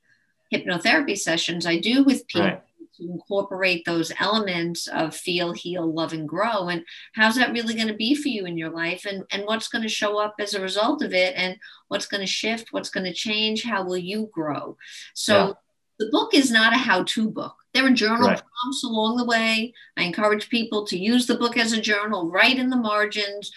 hypnotherapy 0.52 1.18
sessions 1.18 1.66
i 1.66 1.76
do 1.76 2.04
with 2.04 2.26
people 2.28 2.46
right. 2.46 2.62
To 2.96 3.04
incorporate 3.04 3.84
those 3.84 4.12
elements 4.20 4.86
of 4.88 5.14
feel 5.14 5.52
heal 5.52 5.92
love 5.92 6.12
and 6.12 6.28
grow 6.28 6.68
and 6.68 6.84
how's 7.14 7.36
that 7.36 7.52
really 7.52 7.74
going 7.74 7.88
to 7.88 7.94
be 7.94 8.14
for 8.14 8.28
you 8.28 8.46
in 8.46 8.56
your 8.56 8.70
life 8.70 9.04
and 9.04 9.24
and 9.30 9.44
what's 9.44 9.68
going 9.68 9.82
to 9.82 9.88
show 9.88 10.18
up 10.18 10.34
as 10.38 10.54
a 10.54 10.60
result 10.60 11.02
of 11.02 11.12
it 11.12 11.34
and 11.36 11.56
what's 11.88 12.06
going 12.06 12.20
to 12.20 12.26
shift 12.26 12.72
what's 12.72 12.90
going 12.90 13.04
to 13.04 13.12
change 13.12 13.64
how 13.64 13.84
will 13.84 13.96
you 13.96 14.28
grow 14.32 14.76
so 15.14 15.48
yeah. 15.48 15.52
the 15.98 16.08
book 16.10 16.34
is 16.34 16.50
not 16.50 16.72
a 16.72 16.78
how-to 16.78 17.30
book 17.30 17.56
there 17.74 17.84
are 17.84 17.90
journal 17.90 18.28
right. 18.28 18.40
prompts 18.40 18.84
along 18.84 19.16
the 19.16 19.24
way. 19.24 19.74
I 19.96 20.04
encourage 20.04 20.48
people 20.48 20.86
to 20.86 20.96
use 20.96 21.26
the 21.26 21.34
book 21.34 21.58
as 21.58 21.72
a 21.72 21.80
journal, 21.80 22.30
write 22.30 22.56
in 22.56 22.70
the 22.70 22.76
margins, 22.76 23.52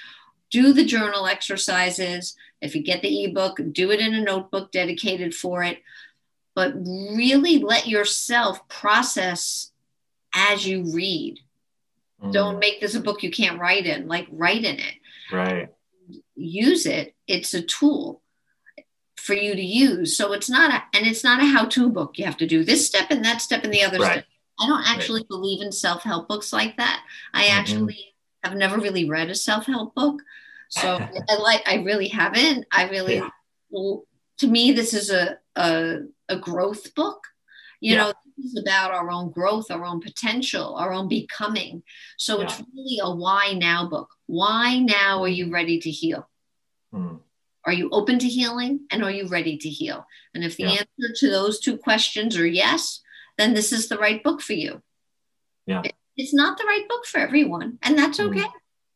do 0.49 0.73
the 0.73 0.83
journal 0.83 1.27
exercises. 1.27 2.35
If 2.59 2.75
you 2.75 2.81
get 2.81 3.03
the 3.03 3.25
ebook, 3.25 3.59
do 3.71 3.91
it 3.91 3.99
in 3.99 4.15
a 4.15 4.21
notebook 4.21 4.71
dedicated 4.71 5.35
for 5.35 5.63
it. 5.63 5.83
But 6.57 6.73
really 6.73 7.59
let 7.59 7.85
yourself 7.85 8.67
process 8.67 9.71
as 10.33 10.65
you 10.65 10.91
read. 10.91 11.39
Mm. 12.19 12.33
Don't 12.33 12.57
make 12.57 12.81
this 12.81 12.95
a 12.95 12.99
book 12.99 13.21
you 13.21 13.29
can't 13.29 13.59
write 13.59 13.85
in, 13.85 14.07
like 14.07 14.27
write 14.31 14.63
in 14.63 14.79
it. 14.79 14.95
Right. 15.31 15.69
Use 16.33 16.87
it. 16.87 17.13
It's 17.27 17.53
a 17.53 17.61
tool 17.61 18.23
for 19.17 19.35
you 19.35 19.53
to 19.53 19.61
use. 19.61 20.17
So 20.17 20.33
it's 20.33 20.49
not 20.49 20.71
a, 20.71 20.97
and 20.97 21.05
it's 21.05 21.23
not 21.23 21.43
a 21.43 21.45
how-to 21.45 21.89
book. 21.89 22.17
You 22.17 22.25
have 22.25 22.37
to 22.37 22.47
do 22.47 22.63
this 22.63 22.87
step 22.87 23.11
and 23.11 23.23
that 23.23 23.39
step 23.39 23.63
and 23.63 23.71
the 23.71 23.83
other 23.83 23.99
right. 23.99 24.13
step. 24.13 24.25
I 24.59 24.65
don't 24.65 24.87
actually 24.87 25.19
right. 25.19 25.29
believe 25.29 25.61
in 25.61 25.71
self-help 25.71 26.27
books 26.27 26.51
like 26.51 26.75
that. 26.77 27.03
I 27.35 27.43
mm-hmm. 27.43 27.59
actually 27.59 28.15
have 28.43 28.55
never 28.55 28.79
really 28.79 29.07
read 29.07 29.29
a 29.29 29.35
self-help 29.35 29.93
book. 29.93 30.23
So 30.69 30.95
I 31.29 31.35
like, 31.35 31.61
I 31.67 31.83
really 31.83 32.07
haven't. 32.07 32.65
I 32.71 32.89
really, 32.89 33.17
yeah. 33.17 33.29
To 34.39 34.47
me, 34.47 34.71
this 34.71 34.93
is 34.93 35.09
a, 35.09 35.37
a, 35.55 35.99
a 36.29 36.37
growth 36.37 36.93
book. 36.95 37.19
You 37.79 37.93
yeah. 37.93 37.97
know, 37.97 38.13
this 38.37 38.53
is 38.53 38.59
about 38.61 38.91
our 38.91 39.09
own 39.09 39.31
growth, 39.31 39.69
our 39.71 39.85
own 39.85 40.01
potential, 40.01 40.75
our 40.75 40.93
own 40.93 41.07
becoming. 41.07 41.83
So 42.17 42.37
yeah. 42.37 42.45
it's 42.45 42.61
really 42.75 42.99
a 43.01 43.15
why 43.15 43.53
now 43.53 43.87
book. 43.87 44.09
Why 44.25 44.79
now 44.79 45.23
are 45.23 45.27
you 45.27 45.51
ready 45.51 45.79
to 45.79 45.89
heal? 45.89 46.29
Mm. 46.93 47.19
Are 47.65 47.73
you 47.73 47.89
open 47.91 48.17
to 48.19 48.27
healing 48.27 48.81
and 48.91 49.03
are 49.03 49.11
you 49.11 49.27
ready 49.27 49.57
to 49.57 49.69
heal? 49.69 50.05
And 50.33 50.43
if 50.43 50.55
the 50.57 50.63
yeah. 50.63 50.69
answer 50.69 51.13
to 51.17 51.29
those 51.29 51.59
two 51.59 51.77
questions 51.77 52.37
are 52.37 52.47
yes, 52.47 53.01
then 53.37 53.53
this 53.53 53.71
is 53.71 53.89
the 53.89 53.97
right 53.97 54.23
book 54.23 54.41
for 54.41 54.53
you. 54.53 54.81
Yeah. 55.65 55.83
It's 56.15 56.33
not 56.33 56.57
the 56.57 56.63
right 56.63 56.87
book 56.87 57.05
for 57.05 57.19
everyone, 57.19 57.77
and 57.83 57.97
that's 57.97 58.19
mm. 58.19 58.29
okay 58.29 58.41
mm. 58.41 58.51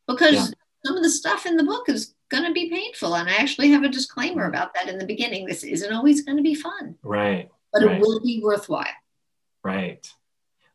because 0.07 0.55
some 0.85 0.97
of 0.97 1.03
the 1.03 1.09
stuff 1.09 1.45
in 1.45 1.57
the 1.57 1.63
book 1.63 1.87
is 1.87 2.15
going 2.31 2.45
to 2.45 2.51
be 2.51 2.69
painful. 2.69 3.15
And 3.15 3.29
I 3.29 3.33
actually 3.33 3.69
have 3.71 3.83
a 3.83 3.89
disclaimer 3.89 4.45
about 4.45 4.73
that 4.73 4.87
in 4.89 4.97
the 4.97 5.05
beginning. 5.05 5.45
This 5.45 5.63
isn't 5.63 5.93
always 5.93 6.23
going 6.23 6.37
to 6.37 6.43
be 6.43 6.55
fun. 6.55 6.95
Right. 7.03 7.51
But 7.71 7.83
right. 7.83 7.97
it 7.97 8.01
will 8.01 8.19
be 8.21 8.41
worthwhile. 8.43 8.87
Right. 9.63 10.11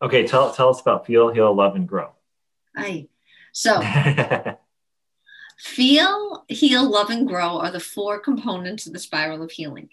Okay. 0.01 0.27
Tell, 0.27 0.53
tell 0.53 0.69
us 0.69 0.81
about 0.81 1.07
Feel, 1.07 1.31
Heal, 1.31 1.53
Love, 1.53 1.75
and 1.75 1.89
Grow. 1.89 2.13
Hi. 2.77 3.09
So 3.53 3.81
Feel, 5.59 6.45
heal, 6.49 6.89
love, 6.89 7.09
and 7.09 7.27
grow 7.27 7.59
are 7.59 7.71
the 7.71 7.81
four 7.81 8.21
components 8.21 8.87
of 8.87 8.93
the 8.93 8.99
spiral 8.99 9.43
of 9.43 9.51
healing. 9.51 9.89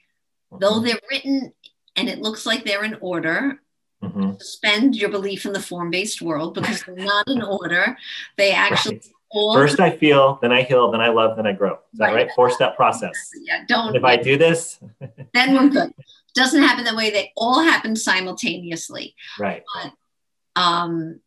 Mm-hmm. 0.52 0.58
Though 0.60 0.80
they're 0.80 1.00
written 1.10 1.54
and 1.96 2.10
it 2.10 2.20
looks 2.20 2.46
like 2.46 2.66
they're 2.66 2.84
in 2.84 2.98
order, 3.00 3.62
mm-hmm. 4.04 4.34
suspend 4.40 4.96
your 4.98 5.10
belief 5.10 5.46
in 5.46 5.54
the 5.54 5.62
form 5.62 5.90
based 5.90 6.22
world 6.22 6.54
because 6.54 6.84
they're 6.84 6.96
not 6.96 7.30
in 7.30 7.42
order. 7.42 7.98
They 8.38 8.52
actually. 8.54 8.96
Right. 8.96 9.08
All 9.34 9.54
First, 9.54 9.80
I 9.80 9.90
feel, 9.90 10.38
then 10.42 10.52
I 10.52 10.62
heal, 10.62 10.92
then 10.92 11.02
I 11.02 11.10
love, 11.10 11.36
then 11.38 11.48
I 11.48 11.54
grow. 11.54 11.74
Is 11.92 12.00
that 12.00 12.08
right? 12.08 12.28
right? 12.28 12.30
Four 12.36 12.52
step 12.52 12.76
process. 12.76 13.14
Yeah, 13.42 13.64
don't. 13.68 13.88
And 13.88 13.96
if 13.96 14.04
I 14.04 14.16
do 14.16 14.38
this, 14.38 14.80
then 15.34 15.56
we're 15.56 15.70
good. 15.70 15.94
Doesn't 16.36 16.62
happen 16.62 16.84
that 16.86 16.96
way. 16.96 17.10
They 17.10 17.32
all 17.36 17.62
happen 17.62 17.96
simultaneously. 17.96 19.16
Right. 19.40 19.64
But, 19.76 20.62
um, 20.62 21.20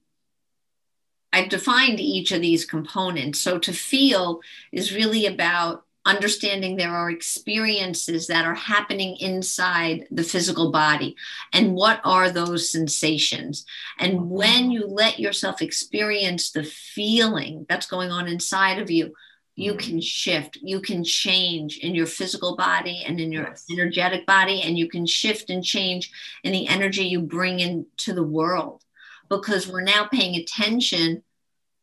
I've 1.32 1.48
defined 1.48 2.00
each 2.00 2.32
of 2.32 2.40
these 2.40 2.64
components. 2.64 3.40
So 3.40 3.58
to 3.58 3.72
feel 3.72 4.40
is 4.72 4.94
really 4.94 5.26
about 5.26 5.84
understanding 6.06 6.76
there 6.76 6.94
are 6.94 7.10
experiences 7.10 8.26
that 8.28 8.46
are 8.46 8.54
happening 8.54 9.16
inside 9.16 10.06
the 10.10 10.22
physical 10.22 10.70
body. 10.70 11.16
And 11.52 11.74
what 11.74 12.00
are 12.04 12.30
those 12.30 12.70
sensations? 12.70 13.66
And 13.98 14.30
when 14.30 14.70
you 14.70 14.86
let 14.86 15.18
yourself 15.18 15.60
experience 15.60 16.50
the 16.50 16.64
feeling 16.64 17.66
that's 17.68 17.86
going 17.86 18.10
on 18.10 18.28
inside 18.28 18.78
of 18.78 18.90
you 18.90 19.12
you 19.56 19.72
mm. 19.72 19.78
can 19.78 20.00
shift, 20.00 20.58
you 20.62 20.80
can 20.80 21.02
change 21.02 21.78
in 21.78 21.94
your 21.94 22.06
physical 22.06 22.56
body 22.56 23.02
and 23.06 23.18
in 23.18 23.32
your 23.32 23.54
energetic 23.72 24.26
body, 24.26 24.62
and 24.62 24.78
you 24.78 24.88
can 24.88 25.06
shift 25.06 25.50
and 25.50 25.64
change 25.64 26.12
in 26.44 26.52
the 26.52 26.68
energy 26.68 27.04
you 27.04 27.22
bring 27.22 27.58
into 27.58 28.12
the 28.12 28.22
world. 28.22 28.82
Because 29.28 29.66
we're 29.66 29.80
now 29.80 30.06
paying 30.06 30.36
attention 30.36 31.24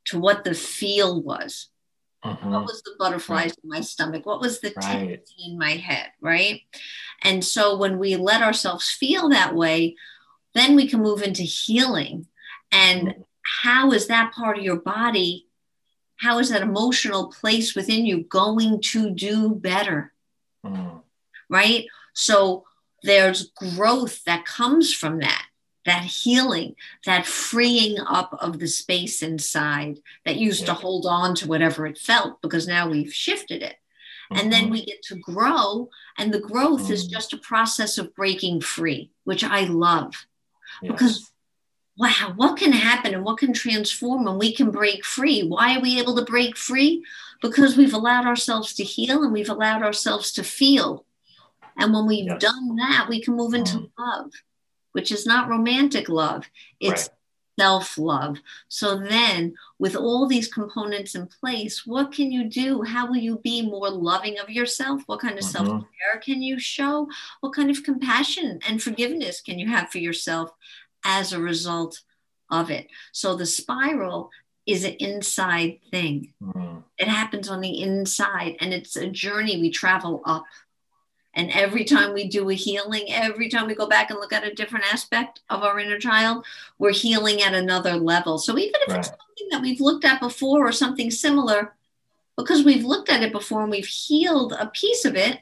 to 0.06 0.20
what 0.20 0.46
the 0.46 0.54
feel 0.54 1.22
was. 1.22 1.70
Mm-hmm. 2.24 2.52
What 2.52 2.64
was 2.64 2.82
the 2.84 2.96
butterflies 2.98 3.52
right. 3.52 3.58
in 3.64 3.70
my 3.70 3.82
stomach? 3.82 4.26
What 4.26 4.40
was 4.40 4.62
the 4.62 4.74
right. 4.78 5.20
in 5.46 5.58
my 5.58 5.72
head? 5.72 6.08
Right. 6.22 6.62
And 7.22 7.44
so 7.44 7.78
when 7.78 8.00
we 8.00 8.16
let 8.16 8.42
ourselves 8.42 8.90
feel 8.90 9.30
that 9.30 9.56
way, 9.56 9.96
then 10.54 10.76
we 10.76 10.88
can 10.88 11.02
move 11.02 11.22
into 11.22 11.44
healing. 11.44 12.28
And 12.72 13.08
mm-hmm. 13.10 13.22
how 13.66 13.92
is 13.92 14.08
that 14.08 14.34
part 14.34 14.58
of 14.58 14.64
your 14.64 14.78
body? 14.78 15.48
How 16.18 16.40
is 16.40 16.50
that 16.50 16.62
emotional 16.62 17.28
place 17.28 17.76
within 17.76 18.06
you 18.06 18.24
going 18.24 18.80
to 18.82 19.10
do 19.10 19.50
better? 19.56 20.14
Mm-hmm. 20.66 20.98
Right. 21.50 21.88
So 22.14 22.64
there's 23.04 23.50
growth 23.50 24.24
that 24.24 24.46
comes 24.46 24.94
from 24.94 25.20
that 25.20 25.46
that 25.86 26.04
healing, 26.04 26.76
that 27.06 27.26
freeing 27.26 27.98
up 28.00 28.38
of 28.40 28.60
the 28.60 28.68
space 28.68 29.22
inside 29.22 30.00
that 30.26 30.38
used 30.38 30.66
to 30.66 30.74
hold 30.74 31.06
on 31.06 31.36
to 31.36 31.48
whatever 31.48 31.86
it 31.86 31.98
felt 31.98 32.42
because 32.42 32.68
now 32.68 32.90
we've 32.90 33.14
shifted 33.14 33.62
it. 33.62 33.76
And 34.32 34.52
then 34.52 34.64
mm-hmm. 34.64 34.74
we 34.74 34.86
get 34.86 35.04
to 35.04 35.16
grow, 35.16 35.90
and 36.18 36.34
the 36.34 36.40
growth 36.40 36.90
is 36.90 37.06
just 37.06 37.34
a 37.34 37.38
process 37.38 37.98
of 37.98 38.16
breaking 38.16 38.62
free, 38.62 39.12
which 39.26 39.44
I 39.44 39.66
love 39.66 40.26
because 40.82 41.32
wow, 41.98 42.34
what 42.36 42.58
can 42.58 42.72
happen 42.72 43.14
and 43.14 43.24
what 43.24 43.38
can 43.38 43.54
transform 43.54 44.26
when 44.26 44.38
we 44.40 44.54
can 44.54 44.72
break 44.72 45.06
free? 45.06 45.44
Why 45.44 45.78
are 45.78 45.82
we 45.82 46.00
able 46.00 46.16
to 46.16 46.26
break 46.26 46.58
free? 46.58 47.04
Because 47.42 47.78
we've 47.78 47.94
allowed 47.94 48.26
ourselves 48.26 48.74
to 48.76 48.84
heal 48.84 49.24
and 49.24 49.32
we've 49.32 49.50
allowed 49.50 49.84
ourselves 49.84 50.32
to 50.34 50.44
feel. 50.44 51.06
And 51.78 51.94
when 51.94 52.08
we've 52.08 52.26
yes. 52.26 52.42
done 52.42 52.76
that, 52.78 53.08
we 53.10 53.22
can 53.22 53.36
move 53.36 53.54
into 53.54 53.78
mm-hmm. 53.78 54.02
love 54.02 54.32
which 54.94 55.12
is 55.12 55.26
not 55.26 55.50
romantic 55.50 56.10
love, 56.10 56.46
it's 56.80 57.10
right. 57.10 57.60
self 57.60 57.98
love. 57.98 58.38
So 58.70 58.98
then, 58.98 59.56
with 59.78 59.96
all 59.96 60.28
these 60.28 60.52
components 60.52 61.16
in 61.16 61.28
place, 61.28 61.86
what 61.86 62.12
can 62.12 62.32
you 62.32 62.46
do? 62.50 62.84
How 62.84 63.08
will 63.08 63.18
you 63.18 63.40
be 63.44 63.62
more 63.62 63.90
loving 63.90 64.40
of 64.40 64.50
yourself? 64.50 65.04
What 65.06 65.20
kind 65.20 65.38
of 65.38 65.44
mm-hmm. 65.44 65.66
self 65.66 65.68
care 65.68 66.22
can 66.22 66.42
you 66.42 66.60
show? 66.60 67.08
What 67.42 67.54
kind 67.54 67.70
of 67.70 67.84
compassion 67.84 68.60
and 68.68 68.82
forgiveness 68.82 69.42
can 69.42 69.60
you 69.60 69.68
have 69.68 69.90
for 69.90 70.00
yourself 70.00 70.52
as 71.04 71.34
a 71.34 71.42
result 71.42 72.02
of 72.50 72.72
it? 72.72 72.88
So 73.12 73.36
the 73.36 73.46
spiral 73.46 74.32
is 74.66 74.86
an 74.86 74.94
inside 74.94 75.80
thing. 75.92 76.34
Mm-hmm. 76.42 76.80
It 76.98 77.08
happens 77.08 77.50
on 77.50 77.62
the 77.62 77.82
inside, 77.82 78.56
and 78.60 78.74
it's 78.74 78.96
a 78.96 79.10
journey 79.10 79.60
we 79.60 79.70
travel 79.70 80.22
up. 80.26 80.46
And 81.36 81.50
every 81.52 81.84
time 81.84 82.14
we 82.14 82.28
do 82.28 82.50
a 82.50 82.54
healing, 82.54 83.06
every 83.10 83.50
time 83.50 83.66
we 83.68 83.74
go 83.74 83.88
back 83.88 84.12
and 84.12 84.20
look 84.20 84.34
at 84.34 84.46
a 84.46 84.54
different 84.54 84.86
aspect 84.94 85.42
of 85.50 85.64
our 85.64 85.80
inner 85.80 85.98
child, 85.98 86.46
we're 86.78 86.94
healing 86.94 87.42
at 87.42 87.56
another 87.56 87.94
level. 87.94 88.38
So 88.38 88.58
even 88.58 88.80
if 88.82 88.90
right. 88.90 89.00
it's 89.00 89.08
something 89.08 89.48
that 89.50 89.62
we've 89.62 89.82
looked 89.82 90.06
at 90.06 90.22
before 90.22 90.68
or 90.68 90.72
something 90.72 91.10
similar, 91.10 91.74
because 92.38 92.64
we've 92.64 92.86
looked 92.86 93.10
at 93.10 93.24
it 93.24 93.32
before 93.32 93.64
and 93.64 93.72
we've 93.72 93.88
healed 93.88 94.54
a 94.54 94.68
piece 94.68 95.06
of 95.06 95.16
it, 95.16 95.40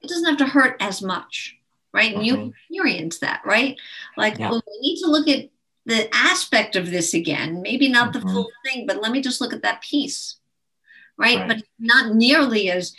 it 0.00 0.08
doesn't 0.08 0.26
have 0.26 0.38
to 0.38 0.46
hurt 0.46 0.76
as 0.80 1.02
much, 1.02 1.56
right? 1.92 2.14
And 2.14 2.24
you 2.24 2.36
mm-hmm. 2.36 2.48
experience 2.48 3.18
that, 3.18 3.42
right? 3.44 3.76
Like, 4.16 4.38
yeah. 4.38 4.50
well, 4.50 4.62
we 4.66 4.80
need 4.80 5.00
to 5.00 5.10
look 5.10 5.26
at 5.26 5.48
the 5.86 6.14
aspect 6.14 6.76
of 6.76 6.90
this 6.90 7.12
again, 7.12 7.60
maybe 7.60 7.88
not 7.88 8.12
mm-hmm. 8.12 8.26
the 8.26 8.32
full 8.32 8.50
thing, 8.64 8.86
but 8.86 9.02
let 9.02 9.10
me 9.10 9.20
just 9.20 9.40
look 9.40 9.52
at 9.52 9.62
that 9.62 9.82
piece, 9.82 10.36
right? 11.16 11.38
right. 11.38 11.48
But 11.48 11.62
not 11.78 12.14
nearly 12.14 12.70
as 12.70 12.94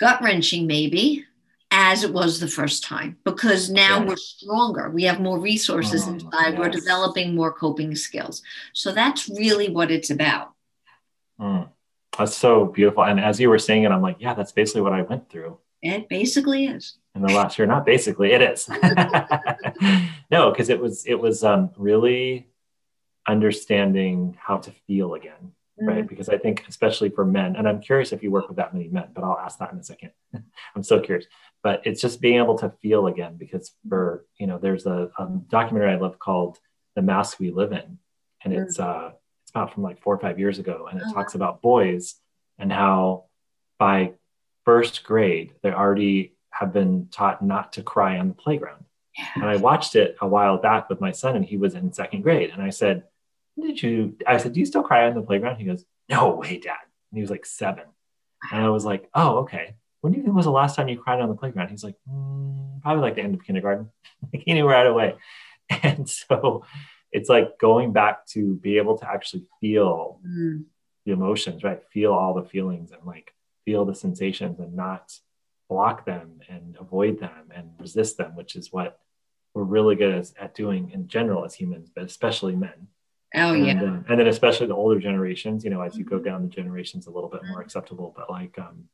gut 0.00 0.20
wrenching, 0.22 0.66
maybe, 0.66 1.26
as 1.70 2.02
it 2.02 2.12
was 2.12 2.40
the 2.40 2.48
first 2.48 2.82
time, 2.82 3.18
because 3.24 3.70
now 3.70 4.00
yes. 4.00 4.08
we're 4.08 4.16
stronger. 4.16 4.90
We 4.90 5.04
have 5.04 5.20
more 5.20 5.38
resources 5.38 6.04
oh, 6.06 6.14
inside. 6.14 6.52
Yes. 6.52 6.58
We're 6.58 6.70
developing 6.70 7.34
more 7.34 7.52
coping 7.52 7.94
skills. 7.94 8.42
So 8.72 8.92
that's 8.92 9.28
really 9.28 9.68
what 9.68 9.90
it's 9.90 10.10
about. 10.10 10.54
Mm. 11.38 11.68
That's 12.18 12.36
so 12.36 12.64
beautiful. 12.64 13.04
And 13.04 13.20
as 13.20 13.38
you 13.38 13.48
were 13.48 13.58
saying 13.58 13.84
it, 13.84 13.92
I'm 13.92 14.02
like, 14.02 14.16
yeah, 14.18 14.34
that's 14.34 14.52
basically 14.52 14.80
what 14.80 14.94
I 14.94 15.02
went 15.02 15.30
through. 15.30 15.58
It 15.82 16.08
basically 16.08 16.66
is. 16.66 16.94
In 17.14 17.22
the 17.22 17.32
last 17.32 17.58
year, 17.58 17.66
not 17.66 17.86
basically, 17.86 18.32
it 18.32 18.42
is. 18.42 18.68
no, 20.30 20.50
because 20.50 20.68
it 20.68 20.78
was 20.78 21.06
it 21.06 21.14
was 21.14 21.42
um, 21.42 21.70
really 21.76 22.48
understanding 23.26 24.36
how 24.40 24.58
to 24.58 24.70
feel 24.86 25.14
again 25.14 25.52
right? 25.80 25.98
Mm-hmm. 25.98 26.06
Because 26.06 26.28
I 26.28 26.38
think, 26.38 26.64
especially 26.68 27.10
for 27.10 27.24
men, 27.24 27.56
and 27.56 27.68
I'm 27.68 27.80
curious 27.80 28.12
if 28.12 28.22
you 28.22 28.30
work 28.30 28.48
with 28.48 28.56
that 28.58 28.74
many 28.74 28.88
men, 28.88 29.08
but 29.14 29.24
I'll 29.24 29.38
ask 29.38 29.58
that 29.58 29.72
in 29.72 29.78
a 29.78 29.82
second. 29.82 30.10
I'm 30.74 30.82
so 30.82 31.00
curious. 31.00 31.26
But 31.62 31.82
it's 31.84 32.00
just 32.00 32.20
being 32.20 32.38
able 32.38 32.58
to 32.58 32.72
feel 32.82 33.06
again, 33.06 33.36
because 33.36 33.72
for, 33.88 34.24
you 34.38 34.46
know, 34.46 34.58
there's 34.58 34.86
a, 34.86 35.10
a 35.18 35.26
documentary 35.48 35.92
I 35.92 35.96
love 35.96 36.18
called 36.18 36.58
The 36.96 37.02
Mask 37.02 37.38
We 37.38 37.50
Live 37.50 37.72
In. 37.72 37.98
And 38.44 38.52
it's, 38.52 38.78
mm-hmm. 38.78 39.06
uh, 39.06 39.10
it's 39.42 39.50
about 39.50 39.74
from 39.74 39.82
like 39.82 40.00
four 40.02 40.14
or 40.14 40.18
five 40.18 40.38
years 40.38 40.58
ago. 40.58 40.88
And 40.90 41.00
it 41.00 41.04
uh-huh. 41.04 41.14
talks 41.14 41.34
about 41.34 41.62
boys 41.62 42.16
and 42.58 42.72
how 42.72 43.24
by 43.78 44.12
first 44.64 45.04
grade, 45.04 45.54
they 45.62 45.72
already 45.72 46.34
have 46.50 46.72
been 46.72 47.08
taught 47.10 47.42
not 47.42 47.72
to 47.74 47.82
cry 47.82 48.18
on 48.18 48.28
the 48.28 48.34
playground. 48.34 48.84
Yeah. 49.18 49.26
And 49.36 49.44
I 49.44 49.56
watched 49.68 49.96
it 49.96 50.16
a 50.20 50.28
while 50.28 50.58
back 50.58 50.88
with 50.88 51.00
my 51.00 51.12
son, 51.12 51.36
and 51.36 51.44
he 51.44 51.56
was 51.56 51.74
in 51.74 51.92
second 51.92 52.22
grade. 52.22 52.50
And 52.50 52.62
I 52.62 52.70
said, 52.70 53.04
did 53.60 53.82
you? 53.82 54.16
I 54.26 54.36
said, 54.38 54.52
do 54.52 54.60
you 54.60 54.66
still 54.66 54.82
cry 54.82 55.08
on 55.08 55.14
the 55.14 55.22
playground? 55.22 55.56
He 55.56 55.64
goes, 55.64 55.84
no 56.08 56.34
way, 56.34 56.58
dad. 56.58 56.76
And 57.10 57.18
he 57.18 57.20
was 57.20 57.30
like 57.30 57.46
seven. 57.46 57.84
And 58.50 58.64
I 58.64 58.70
was 58.70 58.84
like, 58.84 59.08
oh, 59.14 59.38
okay. 59.38 59.74
When 60.00 60.12
do 60.12 60.18
you 60.18 60.24
think 60.24 60.34
was 60.34 60.46
the 60.46 60.50
last 60.50 60.76
time 60.76 60.88
you 60.88 60.98
cried 60.98 61.20
on 61.20 61.28
the 61.28 61.34
playground? 61.34 61.68
He's 61.68 61.84
like, 61.84 61.96
mm, 62.10 62.80
probably 62.80 63.02
like 63.02 63.16
the 63.16 63.22
end 63.22 63.34
of 63.34 63.44
kindergarten. 63.44 63.90
he 64.32 64.54
knew 64.54 64.68
right 64.68 64.86
away. 64.86 65.14
And 65.84 66.10
so 66.10 66.64
it's 67.12 67.28
like 67.28 67.56
going 67.60 67.92
back 67.92 68.26
to 68.30 68.56
be 68.56 68.78
able 68.78 68.98
to 68.98 69.08
actually 69.08 69.46
feel 69.60 70.18
mm. 70.26 70.64
the 71.06 71.12
emotions, 71.12 71.62
right? 71.62 71.80
Feel 71.92 72.12
all 72.12 72.34
the 72.34 72.42
feelings 72.42 72.90
and 72.90 73.04
like 73.06 73.32
feel 73.64 73.84
the 73.84 73.94
sensations 73.94 74.58
and 74.58 74.74
not 74.74 75.12
block 75.68 76.04
them 76.04 76.40
and 76.48 76.76
avoid 76.80 77.20
them 77.20 77.52
and 77.54 77.70
resist 77.78 78.16
them, 78.16 78.34
which 78.34 78.56
is 78.56 78.72
what 78.72 78.98
we're 79.54 79.62
really 79.62 79.94
good 79.94 80.12
at, 80.12 80.32
at 80.40 80.54
doing 80.54 80.90
in 80.92 81.06
general 81.06 81.44
as 81.44 81.54
humans, 81.54 81.90
but 81.94 82.04
especially 82.04 82.56
men. 82.56 82.88
Oh 83.34 83.54
and, 83.54 83.66
yeah. 83.66 83.82
Uh, 83.82 84.02
and 84.08 84.18
then 84.18 84.26
especially 84.26 84.66
the 84.66 84.74
older 84.74 84.98
generations, 84.98 85.64
you 85.64 85.70
know, 85.70 85.80
as 85.82 85.96
you 85.96 86.04
go 86.04 86.16
mm-hmm. 86.16 86.24
down 86.24 86.42
the 86.42 86.48
generations, 86.48 87.06
a 87.06 87.10
little 87.10 87.30
bit 87.30 87.42
more 87.44 87.60
acceptable. 87.60 88.12
But 88.16 88.30
like, 88.30 88.58
um, 88.58 88.88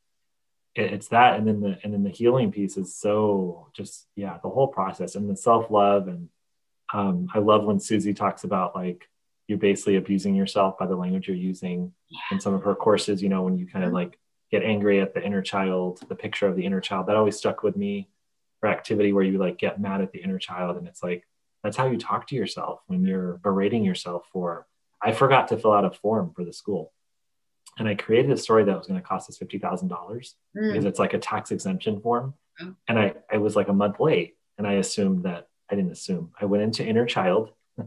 it, 0.75 0.93
it's 0.93 1.07
that, 1.09 1.39
and 1.39 1.47
then 1.47 1.59
the 1.61 1.79
and 1.83 1.93
then 1.93 2.03
the 2.03 2.09
healing 2.09 2.51
piece 2.51 2.77
is 2.77 2.95
so 2.95 3.69
just 3.73 4.07
yeah, 4.15 4.37
the 4.43 4.49
whole 4.49 4.67
process 4.67 5.15
and 5.15 5.29
the 5.29 5.35
self 5.35 5.71
love 5.71 6.07
and 6.07 6.29
um, 6.93 7.27
I 7.33 7.39
love 7.39 7.65
when 7.65 7.79
Suzi 7.79 8.15
talks 8.15 8.43
about 8.43 8.75
like 8.75 9.09
you're 9.47 9.57
basically 9.57 9.95
abusing 9.95 10.35
yourself 10.35 10.77
by 10.77 10.85
the 10.85 10.95
language 10.95 11.27
you're 11.27 11.37
using 11.37 11.93
yeah. 12.09 12.19
in 12.31 12.39
some 12.39 12.53
of 12.53 12.63
her 12.63 12.75
courses. 12.75 13.21
You 13.21 13.29
know, 13.29 13.43
when 13.43 13.57
you 13.57 13.65
kind 13.65 13.83
of 13.83 13.89
mm-hmm. 13.89 13.95
like 13.95 14.19
get 14.51 14.63
angry 14.63 15.01
at 15.01 15.13
the 15.13 15.23
inner 15.23 15.41
child, 15.41 15.99
the 16.07 16.15
picture 16.15 16.47
of 16.47 16.55
the 16.55 16.65
inner 16.65 16.81
child 16.81 17.07
that 17.07 17.15
always 17.15 17.37
stuck 17.37 17.63
with 17.63 17.75
me. 17.75 18.09
For 18.59 18.69
activity 18.69 19.13
where 19.13 19.23
you 19.23 19.37
like 19.37 19.59
get 19.59 19.79
mad 19.79 20.01
at 20.01 20.11
the 20.11 20.17
inner 20.17 20.39
child, 20.39 20.77
and 20.77 20.87
it's 20.87 21.03
like 21.03 21.27
that's 21.67 21.75
how 21.75 21.87
you 21.87 21.97
talk 21.97 22.27
to 22.27 22.35
yourself 22.35 22.79
when 22.87 23.03
you're 23.03 23.39
berating 23.43 23.83
yourself 23.83 24.23
for 24.31 24.65
i 25.01 25.11
forgot 25.11 25.49
to 25.49 25.57
fill 25.57 25.73
out 25.73 25.83
a 25.83 25.91
form 25.91 26.31
for 26.33 26.45
the 26.45 26.53
school 26.53 26.93
and 27.77 27.89
i 27.89 27.93
created 27.93 28.31
a 28.31 28.37
story 28.37 28.63
that 28.63 28.77
was 28.77 28.87
going 28.87 28.99
to 28.99 29.05
cost 29.05 29.29
us 29.29 29.37
$50000 29.37 29.89
mm. 29.89 30.33
because 30.55 30.85
it's 30.85 30.97
like 30.97 31.13
a 31.13 31.19
tax 31.19 31.51
exemption 31.51 31.99
form 31.99 32.33
oh. 32.61 32.73
and 32.87 32.97
i 32.97 33.13
i 33.29 33.37
was 33.37 33.57
like 33.57 33.67
a 33.67 33.73
month 33.73 33.99
late 33.99 34.37
and 34.57 34.65
i 34.65 34.73
assumed 34.73 35.23
that 35.23 35.49
i 35.69 35.75
didn't 35.75 35.91
assume 35.91 36.31
i 36.39 36.45
went 36.45 36.63
into 36.63 36.85
inner 36.85 37.05
child 37.05 37.51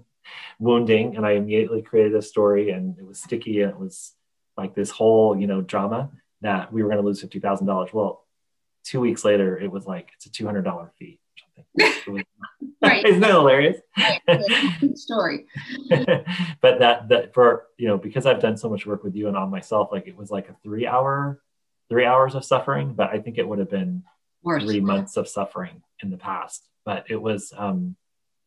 wounding 0.58 1.16
and 1.16 1.24
i 1.24 1.32
immediately 1.32 1.80
created 1.80 2.14
a 2.14 2.20
story 2.20 2.68
and 2.68 2.98
it 2.98 3.06
was 3.06 3.18
sticky 3.18 3.62
and 3.62 3.70
it 3.70 3.78
was 3.78 4.12
like 4.58 4.74
this 4.74 4.90
whole 4.90 5.34
you 5.34 5.46
know 5.46 5.62
drama 5.62 6.10
that 6.42 6.70
we 6.70 6.82
were 6.82 6.90
going 6.90 7.00
to 7.00 7.06
lose 7.06 7.22
$50000 7.22 7.94
well 7.94 8.26
two 8.84 9.00
weeks 9.00 9.24
later 9.24 9.58
it 9.58 9.72
was 9.72 9.86
like 9.86 10.10
it's 10.14 10.26
a 10.26 10.30
$200 10.30 10.90
fee 10.98 11.18
or 11.36 11.64
something. 12.06 12.24
right. 12.82 13.04
Isn't 13.04 13.20
that 13.20 13.30
hilarious? 13.30 13.78
Right. 13.96 14.96
story. 14.96 15.46
but 16.60 16.78
that 16.78 17.08
that 17.08 17.34
for 17.34 17.66
you 17.76 17.88
know 17.88 17.98
because 17.98 18.26
I've 18.26 18.40
done 18.40 18.56
so 18.56 18.68
much 18.68 18.86
work 18.86 19.04
with 19.04 19.14
you 19.14 19.28
and 19.28 19.36
on 19.36 19.50
myself, 19.50 19.90
like 19.92 20.06
it 20.06 20.16
was 20.16 20.30
like 20.30 20.48
a 20.48 20.56
three 20.62 20.86
hour, 20.86 21.42
three 21.88 22.04
hours 22.04 22.34
of 22.34 22.44
suffering. 22.44 22.94
But 22.94 23.10
I 23.10 23.18
think 23.20 23.38
it 23.38 23.46
would 23.46 23.58
have 23.58 23.70
been 23.70 24.04
Worse. 24.42 24.64
three 24.64 24.80
months 24.80 25.16
of 25.16 25.28
suffering 25.28 25.82
in 26.02 26.10
the 26.10 26.16
past. 26.16 26.66
But 26.84 27.06
it 27.10 27.20
was 27.20 27.52
um, 27.56 27.96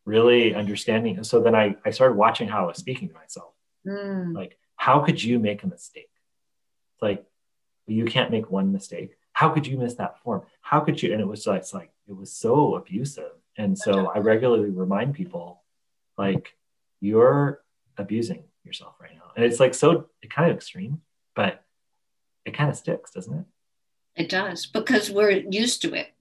really 0.05 0.53
understanding. 0.55 1.23
So 1.23 1.41
then 1.41 1.55
I 1.55 1.75
I 1.85 1.91
started 1.91 2.15
watching 2.15 2.47
how 2.47 2.63
I 2.63 2.67
was 2.67 2.77
speaking 2.77 3.09
to 3.09 3.13
myself. 3.13 3.53
Mm. 3.87 4.33
Like, 4.33 4.57
how 4.75 4.99
could 4.99 5.21
you 5.21 5.39
make 5.39 5.63
a 5.63 5.67
mistake? 5.67 6.09
It's 6.93 7.01
like 7.01 7.25
you 7.87 8.05
can't 8.05 8.31
make 8.31 8.49
one 8.49 8.71
mistake. 8.71 9.17
How 9.33 9.49
could 9.49 9.65
you 9.67 9.77
miss 9.77 9.95
that 9.95 10.21
form? 10.23 10.43
How 10.61 10.79
could 10.79 11.01
you? 11.01 11.11
And 11.11 11.21
it 11.21 11.27
was 11.27 11.43
just 11.43 11.73
like 11.73 11.91
it 12.07 12.15
was 12.15 12.31
so 12.31 12.75
abusive. 12.75 13.31
And 13.57 13.77
so 13.77 14.07
I 14.07 14.19
regularly 14.19 14.69
remind 14.69 15.13
people, 15.13 15.61
like, 16.17 16.55
you're 16.99 17.61
abusing 17.97 18.43
yourself 18.63 18.95
right 18.99 19.13
now. 19.13 19.31
And 19.35 19.45
it's 19.45 19.59
like 19.59 19.73
so 19.73 20.07
kind 20.29 20.49
of 20.49 20.57
extreme. 20.57 21.01
but 21.35 21.63
it 22.45 22.55
kind 22.55 22.69
of 22.69 22.75
sticks, 22.75 23.11
doesn't 23.11 23.33
it? 23.33 23.45
It 24.15 24.29
does 24.29 24.65
because 24.65 25.09
we're 25.09 25.31
used 25.31 25.81
to 25.83 25.93
it. 25.93 26.13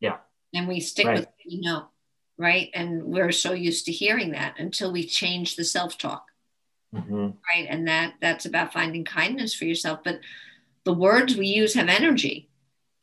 Yeah. 0.00 0.16
And 0.54 0.66
we 0.66 0.80
stick 0.80 1.06
right. 1.06 1.20
with 1.20 1.28
you 1.44 1.60
know, 1.60 1.88
right? 2.38 2.70
And 2.74 3.04
we're 3.04 3.32
so 3.32 3.52
used 3.52 3.86
to 3.86 3.92
hearing 3.92 4.32
that 4.32 4.54
until 4.58 4.92
we 4.92 5.04
change 5.04 5.56
the 5.56 5.64
self-talk. 5.64 6.24
Mm-hmm. 6.94 7.30
Right. 7.52 7.66
And 7.68 7.86
that 7.86 8.14
that's 8.20 8.46
about 8.46 8.72
finding 8.72 9.04
kindness 9.04 9.54
for 9.54 9.66
yourself. 9.66 10.00
But 10.02 10.20
the 10.84 10.94
words 10.94 11.36
we 11.36 11.46
use 11.46 11.74
have 11.74 11.88
energy. 11.88 12.47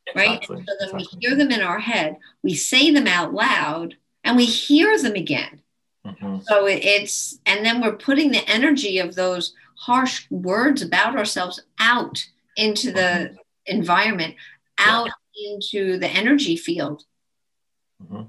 Exactly. 0.07 0.57
Right. 0.57 0.65
so 0.67 0.75
then 0.79 0.89
exactly. 0.89 1.19
we 1.21 1.27
hear 1.27 1.35
them 1.35 1.51
in 1.51 1.61
our 1.61 1.79
head, 1.79 2.17
we 2.43 2.53
say 2.53 2.91
them 2.91 3.07
out 3.07 3.33
loud, 3.33 3.95
and 4.23 4.37
we 4.37 4.45
hear 4.45 4.99
them 4.99 5.15
again. 5.15 5.61
Mm-hmm. 6.05 6.37
So 6.43 6.67
it's, 6.67 7.39
and 7.45 7.65
then 7.65 7.81
we're 7.81 7.95
putting 7.95 8.31
the 8.31 8.47
energy 8.47 8.99
of 8.99 9.15
those 9.15 9.53
harsh 9.77 10.25
words 10.29 10.81
about 10.81 11.17
ourselves 11.17 11.61
out 11.79 12.25
into 12.55 12.91
the 12.91 12.99
mm-hmm. 12.99 13.35
environment, 13.65 14.35
out 14.77 15.09
yeah. 15.35 15.53
into 15.53 15.97
the 15.97 16.07
energy 16.07 16.55
field. 16.55 17.03
Mm-hmm. 18.03 18.23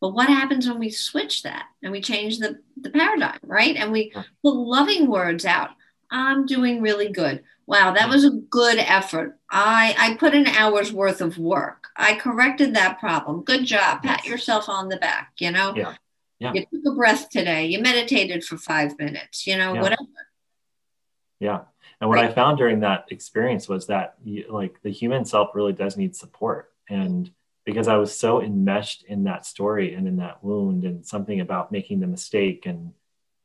But 0.00 0.14
what 0.14 0.28
happens 0.28 0.66
when 0.66 0.78
we 0.78 0.90
switch 0.90 1.42
that 1.42 1.66
and 1.82 1.92
we 1.92 2.00
change 2.00 2.38
the, 2.38 2.58
the 2.80 2.90
paradigm, 2.90 3.38
right? 3.42 3.76
And 3.76 3.92
we 3.92 4.12
put 4.42 4.54
loving 4.54 5.08
words 5.08 5.44
out. 5.44 5.70
I'm 6.10 6.46
doing 6.46 6.82
really 6.82 7.08
good. 7.08 7.42
Wow, 7.66 7.92
that 7.92 8.08
was 8.08 8.24
a 8.24 8.30
good 8.30 8.78
effort. 8.78 9.38
I, 9.50 9.94
I 9.96 10.14
put 10.16 10.34
an 10.34 10.46
hour's 10.48 10.92
worth 10.92 11.20
of 11.20 11.38
work. 11.38 11.86
I 11.96 12.16
corrected 12.16 12.74
that 12.74 12.98
problem. 12.98 13.42
Good 13.42 13.64
job. 13.64 14.02
Pat 14.02 14.24
yourself 14.24 14.68
on 14.68 14.88
the 14.88 14.96
back, 14.96 15.32
you 15.38 15.50
know? 15.52 15.72
Yeah. 15.76 15.94
Yeah. 16.40 16.52
You 16.54 16.62
took 16.62 16.92
a 16.92 16.96
breath 16.96 17.28
today. 17.28 17.66
You 17.66 17.80
meditated 17.80 18.44
for 18.44 18.56
five 18.56 18.98
minutes, 18.98 19.46
you 19.46 19.56
know, 19.56 19.74
yeah. 19.74 19.82
whatever. 19.82 20.02
Yeah. 21.38 21.60
And 22.00 22.08
what 22.08 22.16
right. 22.16 22.30
I 22.30 22.34
found 22.34 22.58
during 22.58 22.80
that 22.80 23.04
experience 23.10 23.68
was 23.68 23.86
that 23.86 24.16
like 24.48 24.80
the 24.82 24.90
human 24.90 25.24
self 25.24 25.50
really 25.54 25.74
does 25.74 25.96
need 25.96 26.16
support. 26.16 26.72
And 26.88 27.30
because 27.64 27.88
I 27.88 27.96
was 27.96 28.18
so 28.18 28.40
enmeshed 28.40 29.04
in 29.04 29.24
that 29.24 29.46
story 29.46 29.94
and 29.94 30.08
in 30.08 30.16
that 30.16 30.42
wound 30.42 30.84
and 30.84 31.06
something 31.06 31.40
about 31.40 31.70
making 31.70 32.00
the 32.00 32.06
mistake 32.06 32.66
and, 32.66 32.94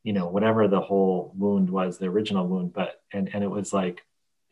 you 0.06 0.14
know, 0.14 0.28
whatever 0.28 0.70
the 0.70 0.80
whole 0.80 1.34
wound 1.36 1.70
was, 1.70 1.98
the 1.98 2.06
original 2.06 2.48
wound, 2.48 2.72
but, 2.72 3.02
and, 3.12 3.30
and 3.34 3.44
it 3.44 3.50
was 3.50 3.74
like, 3.74 4.06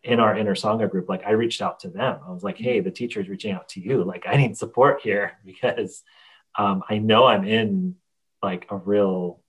in 0.03 0.19
our 0.19 0.37
inner 0.37 0.53
sangha 0.53 0.89
group, 0.89 1.07
like 1.07 1.23
I 1.25 1.31
reached 1.31 1.61
out 1.61 1.79
to 1.81 1.89
them. 1.89 2.19
I 2.27 2.31
was 2.31 2.43
like, 2.43 2.57
"Hey, 2.57 2.81
the 2.81 2.91
teacher 2.91 3.21
is 3.21 3.29
reaching 3.29 3.53
out 3.53 3.69
to 3.69 3.79
you. 3.79 4.03
Like, 4.03 4.25
I 4.27 4.35
need 4.35 4.57
support 4.57 4.99
here 5.01 5.37
because 5.45 6.03
um, 6.57 6.83
I 6.89 6.97
know 6.97 7.25
I'm 7.25 7.45
in 7.45 7.95
like 8.43 8.67
a 8.69 8.75
real 8.75 9.39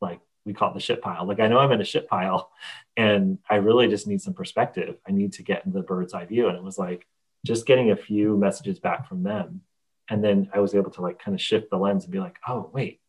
like 0.00 0.20
we 0.44 0.52
call 0.52 0.70
it 0.70 0.74
the 0.74 0.80
shit 0.80 1.00
pile. 1.00 1.26
Like 1.26 1.40
i 1.40 1.48
know 1.48 1.58
i'm 1.58 1.72
in 1.72 1.80
a 1.80 1.84
shit 1.84 2.06
pile 2.06 2.52
and 2.96 3.38
i 3.48 3.56
really 3.56 3.88
just 3.88 4.06
need 4.06 4.20
some 4.20 4.34
perspective. 4.34 4.96
I 5.08 5.12
need 5.12 5.32
to 5.34 5.42
get 5.42 5.64
into 5.64 5.78
the 5.78 5.84
bird's 5.84 6.12
eye 6.12 6.26
view. 6.26 6.48
And 6.48 6.56
it 6.56 6.62
was 6.62 6.78
like 6.78 7.06
just 7.44 7.66
getting 7.66 7.90
a 7.90 7.96
few 7.96 8.36
messages 8.36 8.78
back 8.78 9.08
from 9.08 9.22
them. 9.22 9.62
And 10.10 10.22
then 10.22 10.50
i 10.52 10.60
was 10.60 10.74
able 10.74 10.90
to 10.90 11.00
like 11.00 11.18
kind 11.18 11.34
of 11.34 11.40
shift 11.40 11.70
the 11.70 11.78
lens 11.78 12.04
and 12.04 12.12
be 12.12 12.20
like 12.20 12.36
oh 12.46 12.70
wait 12.72 13.00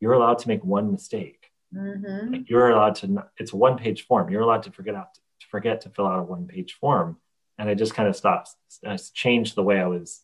you're 0.00 0.14
allowed 0.14 0.38
to 0.40 0.48
make 0.48 0.64
one 0.64 0.90
mistake 0.90 1.47
mm-hmm. 1.74 2.32
like 2.32 2.48
you're 2.48 2.70
allowed 2.70 2.94
to 2.94 3.24
it's 3.36 3.52
a 3.52 3.56
one 3.56 3.76
page 3.76 4.06
form 4.06 4.30
you're 4.30 4.42
allowed 4.42 4.62
to 4.62 4.70
forget 4.70 4.94
out 4.94 5.14
to, 5.14 5.20
to 5.40 5.46
forget 5.48 5.80
to 5.80 5.90
fill 5.90 6.06
out 6.06 6.18
a 6.18 6.22
one 6.22 6.46
page 6.46 6.74
form 6.80 7.16
and 7.58 7.68
i 7.68 7.74
just 7.74 7.94
kind 7.94 8.08
of 8.08 8.16
stopped 8.16 8.50
i 8.86 8.96
changed 9.14 9.54
the 9.54 9.62
way 9.62 9.80
i 9.80 9.86
was 9.86 10.22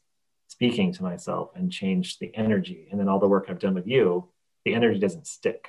speaking 0.48 0.92
to 0.92 1.02
myself 1.02 1.50
and 1.54 1.72
changed 1.72 2.18
the 2.20 2.34
energy 2.34 2.88
and 2.90 3.00
then 3.00 3.08
all 3.08 3.18
the 3.18 3.28
work 3.28 3.46
i've 3.48 3.58
done 3.58 3.74
with 3.74 3.86
you 3.86 4.28
the 4.64 4.74
energy 4.74 4.98
doesn't 4.98 5.26
stick. 5.26 5.68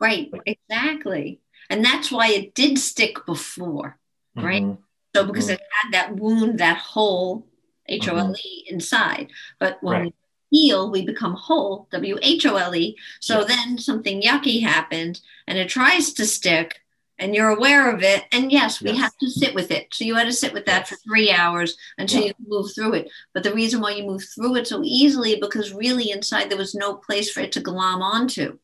Right, 0.00 0.32
like, 0.32 0.42
exactly. 0.46 1.40
And 1.70 1.84
that's 1.84 2.10
why 2.10 2.28
it 2.28 2.54
did 2.54 2.78
stick 2.78 3.26
before, 3.26 3.98
right? 4.36 4.62
Mm-hmm. 4.62 4.82
So 5.14 5.26
because 5.26 5.46
mm-hmm. 5.46 5.54
it 5.54 5.60
had 5.82 5.92
that 5.92 6.16
wound, 6.16 6.60
that 6.60 6.78
hole, 6.78 7.46
H 7.88 8.08
O 8.08 8.16
L 8.16 8.32
E 8.32 8.64
mm-hmm. 8.64 8.74
inside. 8.74 9.30
But 9.58 9.78
when 9.80 9.92
right. 9.94 10.04
we 10.04 10.14
heal, 10.50 10.90
we 10.90 11.04
become 11.04 11.34
whole, 11.34 11.88
W 11.90 12.18
H 12.22 12.46
O 12.46 12.56
L 12.56 12.74
E. 12.74 12.96
So 13.20 13.44
then 13.44 13.78
something 13.78 14.22
yucky 14.22 14.62
happened 14.62 15.20
and 15.46 15.58
it 15.58 15.68
tries 15.68 16.12
to 16.14 16.26
stick 16.26 16.80
and 17.18 17.34
you're 17.34 17.48
aware 17.48 17.92
of 17.92 18.02
it. 18.02 18.24
And 18.32 18.52
yes, 18.52 18.80
we 18.80 18.90
yes. 18.90 19.00
have 19.00 19.16
to 19.18 19.30
sit 19.30 19.54
with 19.54 19.70
it. 19.70 19.88
So 19.92 20.04
you 20.04 20.14
had 20.14 20.26
to 20.26 20.32
sit 20.32 20.52
with 20.52 20.66
that 20.66 20.88
for 20.88 20.96
three 20.96 21.30
hours 21.30 21.76
until 21.98 22.22
yeah. 22.22 22.28
you 22.38 22.46
move 22.46 22.74
through 22.74 22.94
it. 22.94 23.10
But 23.34 23.42
the 23.42 23.54
reason 23.54 23.80
why 23.80 23.92
you 23.92 24.04
move 24.04 24.24
through 24.34 24.56
it 24.56 24.66
so 24.66 24.82
easily 24.84 25.36
because 25.40 25.72
really 25.72 26.10
inside 26.10 26.48
there 26.48 26.58
was 26.58 26.74
no 26.74 26.94
place 26.94 27.30
for 27.30 27.40
it 27.40 27.52
to 27.52 27.60
glom 27.60 28.02
onto. 28.02 28.58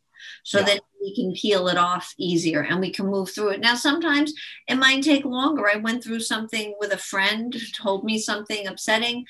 So 0.45 0.61
yeah. 0.61 0.67
then 0.67 0.79
we 1.01 1.15
can 1.15 1.33
peel 1.33 1.69
it 1.69 1.77
off 1.77 2.15
easier 2.17 2.63
and 2.63 2.81
we 2.81 2.91
can 2.91 3.07
move 3.07 3.31
through 3.31 3.51
it. 3.51 3.61
Now, 3.61 3.75
sometimes 3.75 4.33
it 4.69 4.77
might 4.77 5.03
take 5.03 5.25
longer. 5.25 5.69
I 5.69 5.77
went 5.77 6.05
through 6.05 6.21
something 6.21 6.75
with 6.79 6.93
a 6.93 6.99
friend 6.99 7.53
who 7.53 7.61
told 7.75 8.05
me 8.05 8.19
something 8.19 8.67
upsetting 8.67 9.27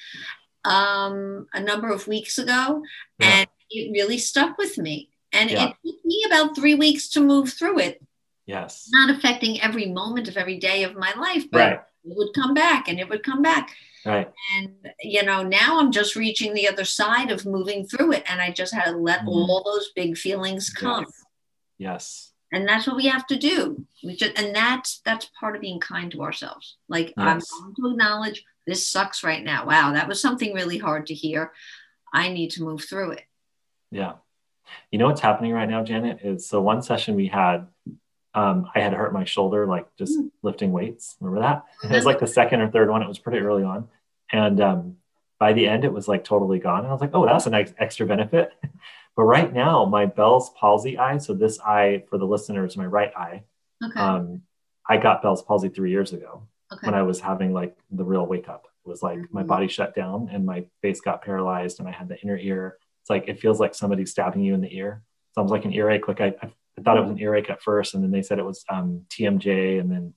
um, 0.64 1.46
a 1.52 1.60
number 1.60 1.90
of 1.90 2.06
weeks 2.06 2.38
ago, 2.38 2.82
yeah. 3.18 3.38
and 3.38 3.48
it 3.70 3.92
really 3.92 4.18
stuck 4.18 4.58
with 4.58 4.78
me. 4.78 5.10
And 5.32 5.50
it 5.50 5.58
took 5.58 6.04
me 6.04 6.24
about 6.26 6.54
three 6.54 6.76
weeks 6.76 7.08
to 7.10 7.20
move 7.20 7.52
through 7.52 7.80
it 7.80 8.00
Yes. 8.46 8.88
Not 8.92 9.10
affecting 9.10 9.60
every 9.60 9.86
moment 9.86 10.28
of 10.28 10.36
every 10.36 10.58
day 10.58 10.84
of 10.84 10.96
my 10.96 11.12
life, 11.16 11.50
but 11.50 11.58
right. 11.58 11.80
it 12.04 12.16
would 12.16 12.34
come 12.34 12.54
back 12.54 12.88
and 12.88 13.00
it 13.00 13.08
would 13.08 13.22
come 13.22 13.42
back. 13.42 13.70
Right. 14.04 14.30
And 14.56 14.74
you 15.00 15.22
know, 15.22 15.42
now 15.42 15.80
I'm 15.80 15.90
just 15.90 16.14
reaching 16.14 16.52
the 16.52 16.68
other 16.68 16.84
side 16.84 17.30
of 17.30 17.46
moving 17.46 17.86
through 17.86 18.12
it. 18.12 18.24
And 18.28 18.40
I 18.40 18.50
just 18.50 18.74
had 18.74 18.84
to 18.84 18.96
let 18.96 19.20
mm 19.20 19.28
all 19.28 19.62
those 19.64 19.90
big 19.96 20.16
feelings 20.18 20.68
come. 20.68 21.04
Yes. 21.04 21.12
yes. 21.78 22.30
And 22.52 22.68
that's 22.68 22.86
what 22.86 22.96
we 22.96 23.06
have 23.06 23.26
to 23.28 23.36
do. 23.36 23.84
We 24.04 24.14
just 24.14 24.38
and 24.38 24.54
that's 24.54 25.00
that's 25.04 25.30
part 25.40 25.56
of 25.56 25.62
being 25.62 25.80
kind 25.80 26.10
to 26.12 26.22
ourselves. 26.22 26.76
Like 26.88 27.14
yes. 27.16 27.50
I'm 27.62 27.72
going 27.72 27.74
to 27.76 27.90
acknowledge 27.92 28.44
this 28.66 28.88
sucks 28.88 29.22
right 29.22 29.42
now. 29.42 29.66
Wow, 29.66 29.92
that 29.92 30.08
was 30.08 30.20
something 30.20 30.54
really 30.54 30.78
hard 30.78 31.06
to 31.06 31.14
hear. 31.14 31.52
I 32.12 32.30
need 32.30 32.50
to 32.52 32.62
move 32.62 32.84
through 32.84 33.12
it. 33.12 33.24
Yeah. 33.90 34.14
You 34.90 34.98
know 34.98 35.06
what's 35.06 35.20
happening 35.20 35.52
right 35.52 35.68
now, 35.68 35.82
Janet, 35.82 36.20
is 36.22 36.46
so 36.46 36.60
one 36.60 36.82
session 36.82 37.16
we 37.16 37.26
had 37.26 37.66
um, 38.34 38.68
I 38.74 38.80
had 38.80 38.92
hurt 38.92 39.12
my 39.12 39.24
shoulder, 39.24 39.66
like 39.66 39.86
just 39.96 40.18
mm. 40.18 40.30
lifting 40.42 40.72
weights. 40.72 41.16
Remember 41.20 41.40
that? 41.46 41.64
It 41.84 41.94
was 41.94 42.04
like 42.04 42.18
the 42.18 42.26
second 42.26 42.60
or 42.60 42.70
third 42.70 42.90
one. 42.90 43.00
It 43.00 43.08
was 43.08 43.18
pretty 43.18 43.38
early 43.38 43.62
on. 43.62 43.88
And 44.32 44.60
um, 44.60 44.96
by 45.38 45.52
the 45.52 45.68
end, 45.68 45.84
it 45.84 45.92
was 45.92 46.08
like 46.08 46.24
totally 46.24 46.58
gone. 46.58 46.80
And 46.80 46.88
I 46.88 46.92
was 46.92 47.00
like, 47.00 47.12
oh, 47.14 47.26
that's 47.26 47.46
a 47.46 47.50
nice 47.50 47.72
extra 47.78 48.06
benefit. 48.06 48.50
but 49.16 49.22
right 49.22 49.52
now, 49.52 49.84
my 49.84 50.06
Bell's 50.06 50.50
palsy 50.58 50.98
eye, 50.98 51.18
so 51.18 51.32
this 51.32 51.60
eye 51.60 52.02
for 52.10 52.18
the 52.18 52.24
listeners, 52.24 52.76
my 52.76 52.86
right 52.86 53.12
eye, 53.16 53.44
okay. 53.84 54.00
um, 54.00 54.42
I 54.88 54.96
got 54.96 55.22
Bell's 55.22 55.42
palsy 55.42 55.68
three 55.68 55.92
years 55.92 56.12
ago 56.12 56.48
okay. 56.72 56.86
when 56.86 56.94
I 56.94 57.02
was 57.02 57.20
having 57.20 57.52
like 57.52 57.76
the 57.90 58.04
real 58.04 58.26
wake 58.26 58.48
up. 58.48 58.66
It 58.84 58.88
was 58.88 59.02
like 59.02 59.18
mm-hmm. 59.18 59.34
my 59.34 59.42
body 59.42 59.68
shut 59.68 59.94
down 59.94 60.28
and 60.32 60.44
my 60.44 60.64
face 60.82 61.00
got 61.00 61.22
paralyzed 61.22 61.80
and 61.80 61.88
I 61.88 61.92
had 61.92 62.08
the 62.08 62.20
inner 62.20 62.36
ear. 62.36 62.78
It's 63.02 63.10
like, 63.10 63.28
it 63.28 63.40
feels 63.40 63.60
like 63.60 63.74
somebody's 63.74 64.10
stabbing 64.10 64.42
you 64.42 64.54
in 64.54 64.60
the 64.60 64.74
ear. 64.76 65.02
Sounds 65.34 65.50
like 65.50 65.64
an 65.64 65.72
earache. 65.72 66.08
Like 66.08 66.20
I, 66.20 66.34
I 66.78 66.82
thought 66.82 66.96
it 66.96 67.02
was 67.02 67.10
an 67.10 67.20
earache 67.20 67.50
at 67.50 67.62
first, 67.62 67.94
and 67.94 68.02
then 68.02 68.10
they 68.10 68.22
said 68.22 68.38
it 68.38 68.44
was 68.44 68.64
um, 68.68 69.02
TMJ, 69.10 69.80
and 69.80 69.90
then 69.90 70.14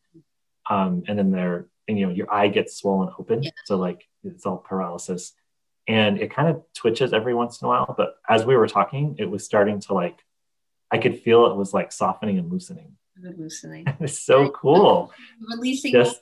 um, 0.70 1.04
and 1.08 1.18
then 1.18 1.32
there, 1.32 1.68
and, 1.88 1.98
you 1.98 2.06
know, 2.06 2.12
your 2.12 2.32
eye 2.34 2.50
gets 2.50 2.78
swollen 2.78 3.14
open, 3.18 3.43
yeah. 3.43 3.52
so 3.66 3.78
like 3.78 4.06
it's 4.24 4.45
all 4.45 4.58
paralysis, 4.58 5.34
and 5.88 6.20
it 6.20 6.34
kind 6.34 6.50
of 6.50 6.64
twitches 6.74 7.14
every 7.14 7.34
once 7.34 7.62
in 7.62 7.66
a 7.66 7.70
while. 7.70 7.93
But 7.98 8.16
as 8.28 8.45
we 8.45 8.56
were 8.56 8.68
talking, 8.68 9.16
it 9.20 9.30
was 9.30 9.45
starting 9.45 9.80
to 9.82 9.93
like, 9.93 10.20
I 10.91 10.98
could 10.98 11.22
feel 11.22 11.45
it 11.48 11.56
was 11.56 11.74
like 11.74 11.91
softening 11.91 12.38
and 12.38 12.52
loosening. 12.52 12.98
Loosening. 13.22 13.86
it's 14.00 14.20
so 14.20 14.50
cool. 14.50 15.12
Releasing. 15.50 15.93
Just, 15.93 16.20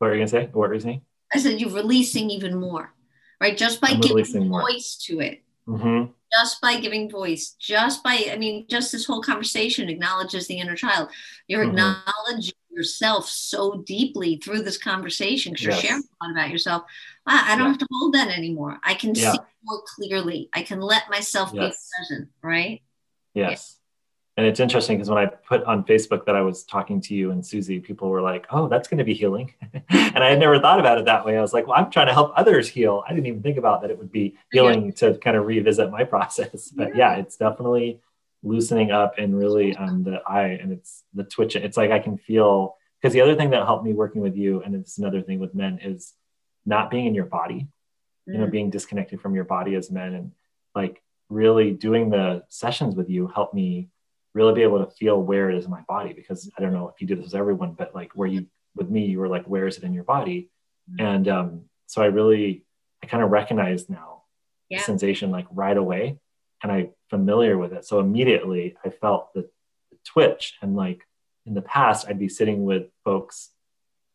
what 0.00 0.08
were 0.08 0.14
you 0.14 0.20
gonna 0.20 0.28
say? 0.28 0.48
What 0.52 0.68
were 0.68 0.74
you 0.74 0.80
saying? 0.80 1.02
I 1.32 1.38
said 1.38 1.60
you're 1.60 1.70
releasing 1.70 2.30
even 2.30 2.58
more, 2.58 2.92
right? 3.40 3.56
Just 3.56 3.80
by 3.80 3.90
I'm 3.90 4.00
giving 4.00 4.48
voice 4.48 4.96
to 5.06 5.20
it. 5.20 5.44
Mm-hmm 5.68 6.10
just 6.32 6.60
by 6.60 6.78
giving 6.78 7.10
voice, 7.10 7.56
just 7.58 8.02
by, 8.02 8.26
I 8.30 8.36
mean, 8.36 8.66
just 8.68 8.92
this 8.92 9.04
whole 9.04 9.22
conversation 9.22 9.88
acknowledges 9.88 10.46
the 10.46 10.58
inner 10.58 10.76
child. 10.76 11.08
You're 11.48 11.64
mm-hmm. 11.64 11.78
acknowledging 11.78 12.54
yourself 12.70 13.28
so 13.28 13.82
deeply 13.84 14.36
through 14.36 14.62
this 14.62 14.78
conversation 14.78 15.52
because 15.52 15.66
yes. 15.66 15.82
you're 15.82 15.90
sharing 15.90 16.02
a 16.02 16.24
lot 16.24 16.32
about 16.32 16.50
yourself. 16.50 16.82
I, 17.26 17.52
I 17.52 17.56
don't 17.56 17.66
yeah. 17.66 17.68
have 17.72 17.78
to 17.78 17.88
hold 17.90 18.14
that 18.14 18.28
anymore. 18.28 18.78
I 18.84 18.94
can 18.94 19.14
yeah. 19.14 19.32
see 19.32 19.38
more 19.64 19.82
clearly. 19.86 20.48
I 20.52 20.62
can 20.62 20.80
let 20.80 21.10
myself 21.10 21.50
yes. 21.52 21.72
be 21.72 21.98
present, 21.98 22.28
right? 22.42 22.82
Yes. 23.34 23.78
And 24.36 24.46
it's 24.46 24.60
interesting 24.60 24.96
because 24.96 25.10
when 25.10 25.18
I 25.18 25.26
put 25.26 25.64
on 25.64 25.84
Facebook 25.84 26.24
that 26.26 26.36
I 26.36 26.40
was 26.40 26.64
talking 26.64 27.00
to 27.02 27.14
you 27.14 27.30
and 27.30 27.42
Suzi, 27.42 27.82
people 27.82 28.08
were 28.08 28.22
like, 28.22 28.46
oh, 28.50 28.68
that's 28.68 28.88
going 28.88 28.98
to 28.98 29.04
be 29.04 29.12
healing. 29.12 29.52
and 29.90 30.24
I 30.24 30.30
had 30.30 30.38
never 30.38 30.58
thought 30.58 30.80
about 30.80 30.98
it 30.98 31.04
that 31.06 31.26
way. 31.26 31.36
I 31.36 31.40
was 31.42 31.52
like, 31.52 31.66
well, 31.66 31.76
I'm 31.76 31.90
trying 31.90 32.06
to 32.06 32.12
help 32.12 32.32
others 32.36 32.68
heal. 32.68 33.02
I 33.06 33.12
didn't 33.12 33.26
even 33.26 33.42
think 33.42 33.58
about 33.58 33.82
that 33.82 33.90
it 33.90 33.98
would 33.98 34.12
be 34.12 34.36
healing 34.52 34.86
yeah. 34.86 34.90
to 34.92 35.18
kind 35.18 35.36
of 35.36 35.46
revisit 35.46 35.90
my 35.90 36.04
process. 36.14 36.70
But 36.70 36.96
yeah, 36.96 37.14
yeah 37.14 37.16
it's 37.16 37.36
definitely 37.36 38.00
loosening 38.42 38.90
up 38.92 39.18
and 39.18 39.36
really 39.36 39.76
um, 39.76 40.04
the 40.04 40.22
eye 40.26 40.58
and 40.62 40.72
it's 40.72 41.02
the 41.12 41.24
twitch. 41.24 41.56
It's 41.56 41.76
like 41.76 41.90
I 41.90 41.98
can 41.98 42.16
feel, 42.16 42.76
because 43.00 43.12
the 43.12 43.20
other 43.20 43.34
thing 43.34 43.50
that 43.50 43.66
helped 43.66 43.84
me 43.84 43.92
working 43.92 44.22
with 44.22 44.36
you, 44.36 44.62
and 44.62 44.74
it's 44.74 44.96
another 44.96 45.22
thing 45.22 45.40
with 45.40 45.54
men, 45.54 45.80
is 45.82 46.14
not 46.64 46.90
being 46.90 47.06
in 47.06 47.14
your 47.14 47.26
body, 47.26 47.66
mm. 48.28 48.32
you 48.32 48.38
know, 48.38 48.46
mm. 48.46 48.52
being 48.52 48.70
disconnected 48.70 49.20
from 49.20 49.34
your 49.34 49.44
body 49.44 49.74
as 49.74 49.90
men 49.90 50.14
and 50.14 50.32
like 50.74 51.02
really 51.28 51.72
doing 51.72 52.10
the 52.10 52.42
sessions 52.48 52.94
with 52.94 53.10
you 53.10 53.26
helped 53.26 53.54
me 53.54 53.88
really 54.34 54.54
be 54.54 54.62
able 54.62 54.84
to 54.84 54.90
feel 54.92 55.20
where 55.20 55.50
it 55.50 55.56
is 55.56 55.64
in 55.64 55.70
my 55.70 55.82
body 55.88 56.12
because 56.12 56.50
I 56.56 56.62
don't 56.62 56.72
know 56.72 56.88
if 56.88 57.00
you 57.00 57.06
do 57.06 57.16
this 57.16 57.26
with 57.26 57.34
everyone, 57.34 57.72
but 57.72 57.94
like 57.94 58.12
where 58.14 58.28
you 58.28 58.46
with 58.74 58.88
me, 58.88 59.04
you 59.06 59.18
were 59.18 59.28
like, 59.28 59.46
where 59.46 59.66
is 59.66 59.76
it 59.78 59.84
in 59.84 59.92
your 59.92 60.04
body? 60.04 60.50
Mm-hmm. 60.90 61.06
And 61.06 61.28
um, 61.28 61.60
so 61.86 62.02
I 62.02 62.06
really 62.06 62.64
I 63.02 63.06
kind 63.06 63.22
of 63.22 63.30
recognize 63.30 63.88
now 63.88 64.22
yeah. 64.68 64.78
the 64.78 64.84
sensation 64.84 65.30
like 65.30 65.46
right 65.50 65.76
away 65.76 66.18
and 66.62 66.70
I 66.70 66.90
familiar 67.08 67.58
with 67.58 67.72
it. 67.72 67.84
So 67.84 67.98
immediately 67.98 68.76
I 68.84 68.90
felt 68.90 69.32
the, 69.34 69.48
the 69.90 69.98
twitch 70.04 70.54
and 70.62 70.76
like 70.76 71.06
in 71.46 71.54
the 71.54 71.62
past 71.62 72.06
I'd 72.08 72.18
be 72.18 72.28
sitting 72.28 72.64
with 72.64 72.84
folks 73.04 73.50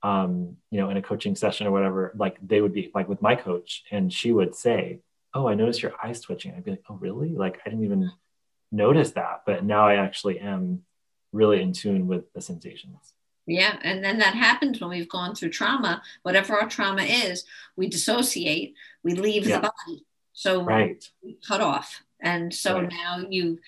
um, 0.03 0.57
you 0.69 0.79
know, 0.79 0.91
in 0.91 0.97
a 0.97 1.01
coaching 1.01 1.35
session 1.35 1.65
or 1.65 1.71
whatever, 1.71 2.13
like 2.15 2.37
they 2.45 2.61
would 2.61 2.73
be 2.73 2.91
like 2.93 3.09
with 3.09 3.23
my 3.23 3.35
coach 3.35 3.83
and 3.91 4.13
she 4.13 4.31
would 4.31 4.53
say, 4.53 4.99
Oh, 5.33 5.47
I 5.47 5.55
noticed 5.55 5.81
your 5.81 5.93
eyes 6.01 6.21
twitching. 6.21 6.53
I'd 6.53 6.63
be 6.63 6.71
like, 6.71 6.83
Oh, 6.87 6.95
really? 6.95 7.29
Like 7.29 7.59
I 7.65 7.69
didn't 7.69 7.85
even 7.85 8.11
notice 8.71 9.11
that. 9.11 9.43
But 9.45 9.63
now 9.63 9.87
I 9.87 9.95
actually 9.95 10.39
am 10.39 10.83
really 11.31 11.61
in 11.61 11.73
tune 11.73 12.07
with 12.07 12.31
the 12.33 12.41
sensations. 12.41 13.13
Yeah. 13.47 13.77
And 13.83 14.03
then 14.03 14.17
that 14.19 14.33
happens 14.33 14.81
when 14.81 14.89
we've 14.89 15.09
gone 15.09 15.35
through 15.35 15.49
trauma, 15.49 16.01
whatever 16.23 16.55
our 16.55 16.67
trauma 16.67 17.03
is, 17.03 17.43
we 17.75 17.87
dissociate, 17.87 18.73
we 19.03 19.13
leave 19.13 19.45
yeah. 19.45 19.57
the 19.57 19.61
body. 19.61 20.05
So 20.33 20.63
right. 20.63 21.07
we 21.23 21.37
cut 21.47 21.61
off. 21.61 22.01
And 22.19 22.53
so 22.53 22.81
right. 22.81 22.89
now 22.89 23.23
you 23.29 23.59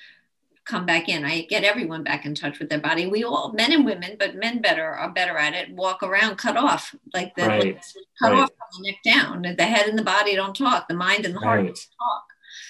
come 0.65 0.85
back 0.85 1.07
in. 1.07 1.23
I 1.23 1.41
get 1.43 1.63
everyone 1.63 2.03
back 2.03 2.25
in 2.25 2.35
touch 2.35 2.59
with 2.59 2.69
their 2.69 2.79
body. 2.79 3.07
We 3.07 3.23
all, 3.23 3.53
men 3.53 3.71
and 3.71 3.85
women, 3.85 4.17
but 4.19 4.35
men 4.35 4.61
better 4.61 4.85
are 4.85 5.11
better 5.11 5.37
at 5.37 5.53
it. 5.53 5.71
Walk 5.73 6.03
around, 6.03 6.37
cut 6.37 6.57
off, 6.57 6.93
like 7.13 7.35
the 7.35 7.47
right. 7.47 7.85
cut 8.21 8.31
right. 8.31 8.39
off 8.41 8.49
from 8.49 8.83
the 8.83 8.91
neck 8.91 8.99
down. 9.03 9.55
The 9.57 9.63
head 9.63 9.87
and 9.87 9.97
the 9.97 10.03
body 10.03 10.35
don't 10.35 10.55
talk. 10.55 10.87
The 10.87 10.95
mind 10.95 11.25
and 11.25 11.35
the 11.35 11.39
heart 11.39 11.61
right. 11.61 11.87
talk. 11.99 12.25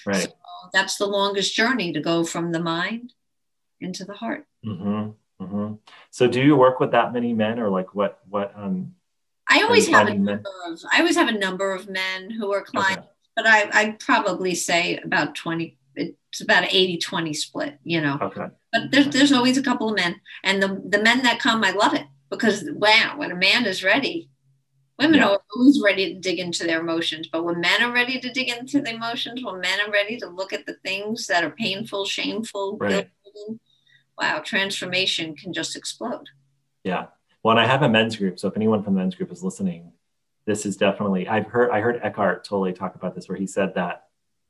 Right. 0.06 0.24
So 0.24 0.30
that's 0.74 0.97
the 0.97 1.05
longest 1.05 1.55
journey 1.55 1.93
to 1.93 1.99
go 1.99 2.24
from 2.24 2.51
the 2.51 2.60
mind 2.60 3.14
into 3.80 4.05
the 4.05 4.14
heart. 4.14 4.45
Mm-hmm. 4.66 5.12
Mm-hmm. 5.43 5.74
So, 6.12 6.28
do 6.28 6.41
you 6.41 6.55
work 6.55 6.80
with 6.80 6.91
that 6.91 7.14
many 7.14 7.34
men, 7.34 7.60
or 7.60 7.70
like 7.70 7.93
what? 7.93 8.20
What? 8.30 8.53
Um, 8.55 8.95
I 9.49 9.62
always 9.62 9.88
have 9.88 10.08
a 10.08 10.14
number 10.14 10.43
men? 10.66 10.74
of. 10.74 10.80
I 10.91 10.99
always 10.99 11.16
have 11.16 11.28
a 11.28 11.38
number 11.38 11.74
of 11.74 11.88
men 11.88 12.32
who 12.32 12.51
are 12.53 12.64
clients, 12.64 12.97
okay. 12.97 13.08
but 13.36 13.45
I 13.45 13.70
I'd 13.72 13.99
probably 13.99 14.55
say 14.55 14.97
about 14.97 15.36
twenty 15.36 15.78
it's 15.97 16.41
about 16.41 16.64
an 16.64 16.70
80 16.72 16.97
20 16.97 17.34
split, 17.34 17.80
you 17.84 18.01
know. 18.01 18.18
Okay. 18.22 18.47
But 18.72 18.91
there's, 18.91 19.08
there's 19.10 19.32
always 19.32 19.58
a 19.58 19.64
couple 19.64 19.89
of 19.89 19.95
men. 19.95 20.22
And 20.43 20.62
the, 20.62 20.82
the 20.86 21.01
men 21.01 21.24
that 21.24 21.39
come, 21.39 21.64
I 21.64 21.72
love 21.72 21.93
it 21.93 22.05
because, 22.30 22.64
wow, 22.72 23.16
when 23.18 23.32
a 23.32 23.36
man 23.36 23.66
is 23.66 23.84
ready, 23.84 24.30
women 25.00 25.20
yeah. 25.20 25.28
are 25.30 25.39
always 25.56 25.82
ready 25.84 26.14
to 26.14 26.20
dig 26.20 26.39
into 26.39 26.66
their 26.66 26.82
emotions. 26.82 27.28
But 27.32 27.43
when 27.43 27.60
men 27.60 27.82
are 27.82 27.93
ready 27.93 28.20
to 28.20 28.32
dig 28.32 28.50
into 28.50 28.82
the 28.82 28.93
emotions, 28.93 29.43
when 29.43 29.60
men 29.62 29.80
are 29.86 29.91
ready 29.91 30.18
to 30.18 30.28
look 30.28 30.54
at 30.54 30.66
the 30.66 30.76
things 30.86 31.28
that 31.28 31.43
are 31.43 31.52
painful, 31.52 32.06
shameful, 32.06 32.78
right. 32.80 33.10
wow, 34.18 34.41
transformation 34.43 35.36
can 35.36 35.54
just 35.54 35.76
explode. 35.76 36.28
Yeah. 36.84 37.08
Well, 37.43 37.58
and 37.58 37.60
I 37.60 37.68
have 37.70 37.84
a 37.84 37.89
men's 37.89 38.16
group. 38.16 38.39
So 38.39 38.48
if 38.48 38.56
anyone 38.56 38.84
from 38.84 38.95
the 38.95 39.00
men's 39.00 39.16
group 39.16 39.32
is 39.32 39.43
listening, 39.43 39.91
this 40.45 40.66
is 40.66 40.78
definitely, 40.78 41.28
I've 41.28 41.48
heard, 41.48 41.72
I 41.72 41.82
heard 41.82 42.00
Eckhart 42.02 42.43
Tolle 42.43 42.74
talk 42.74 42.95
about 42.95 43.14
this 43.14 43.30
where 43.30 43.38
he 43.38 43.48
said 43.48 43.76
that 43.76 44.08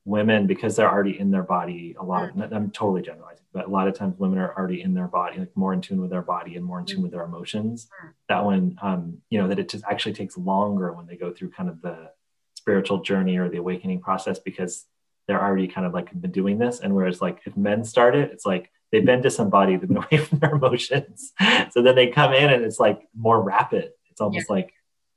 women 0.08 0.48
because 0.48 0.76
they're 0.76 0.90
already 0.90 1.20
in 1.20 1.30
their 1.30 1.44
body 1.44 1.94
a 2.00 2.04
lot 2.04 2.30
of 2.30 2.36
mm. 2.36 2.56
i'm 2.56 2.72
totally 2.72 3.02
generalizing 3.02 3.46
a 3.66 3.70
lot 3.70 3.88
of 3.88 3.94
times 3.94 4.18
women 4.18 4.40
are 4.40 4.54
already 4.58 4.82
in 4.82 4.94
their 4.94 5.08
body 5.08 5.40
like 5.40 5.56
more 5.56 5.74
in 5.74 5.82
tune 5.82 6.02
with 6.02 6.10
their 6.10 6.22
body 6.22 6.56
and 6.56 6.66
more 6.66 6.80
in 6.80 6.86
tune 6.86 7.02
with 7.02 7.12
their 7.12 7.24
emotions 7.24 7.88
mm. 8.04 8.10
that 8.30 8.46
when 8.46 8.78
um, 8.82 9.18
you 9.30 9.40
know 9.40 9.48
that 9.48 9.60
it 9.60 9.70
just 9.70 9.84
actually 9.90 10.14
takes 10.14 10.38
longer 10.38 10.94
when 10.94 11.06
they 11.06 11.16
go 11.16 11.32
through 11.32 11.50
kind 11.50 11.70
of 11.70 11.82
the 11.82 12.12
spiritual 12.56 13.00
journey 13.02 13.38
or 13.38 13.50
the 13.50 13.58
awakening 13.58 14.02
process 14.02 14.40
because 14.40 14.86
they're 15.28 15.44
already 15.44 15.68
kind 15.68 15.86
of 15.86 15.94
like 15.94 16.10
been 16.20 16.32
doing 16.32 16.58
this 16.58 16.80
and 16.80 16.94
whereas 16.94 17.22
like 17.22 17.40
if 17.46 17.56
men 17.56 17.84
start 17.84 18.16
it 18.16 18.32
it's 18.32 18.46
like 18.46 18.72
they've 18.92 19.06
been 19.06 19.22
disembodied 19.22 19.82
they've 19.82 19.88
been 19.94 19.98
away 19.98 20.18
from 20.18 20.40
their 20.40 20.52
emotions 20.52 21.34
so 21.72 21.82
then 21.82 21.96
they 21.96 22.08
come 22.08 22.34
in 22.34 22.52
and 22.52 22.64
it's 22.64 22.80
like 22.80 23.08
more 23.16 23.42
rapid 23.42 23.92
it's 24.10 24.22
almost 24.22 24.48
yeah. 24.50 24.56
like 24.56 24.74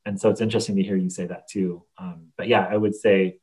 and 0.06 0.20
so 0.20 0.30
it's 0.30 0.40
interesting 0.40 0.76
to 0.76 0.82
hear 0.82 0.96
you 0.96 1.10
say 1.10 1.26
that 1.26 1.48
too 1.48 1.82
um, 1.98 2.28
but 2.36 2.48
yeah 2.48 2.66
i 2.70 2.76
would 2.76 2.94
say 2.94 3.38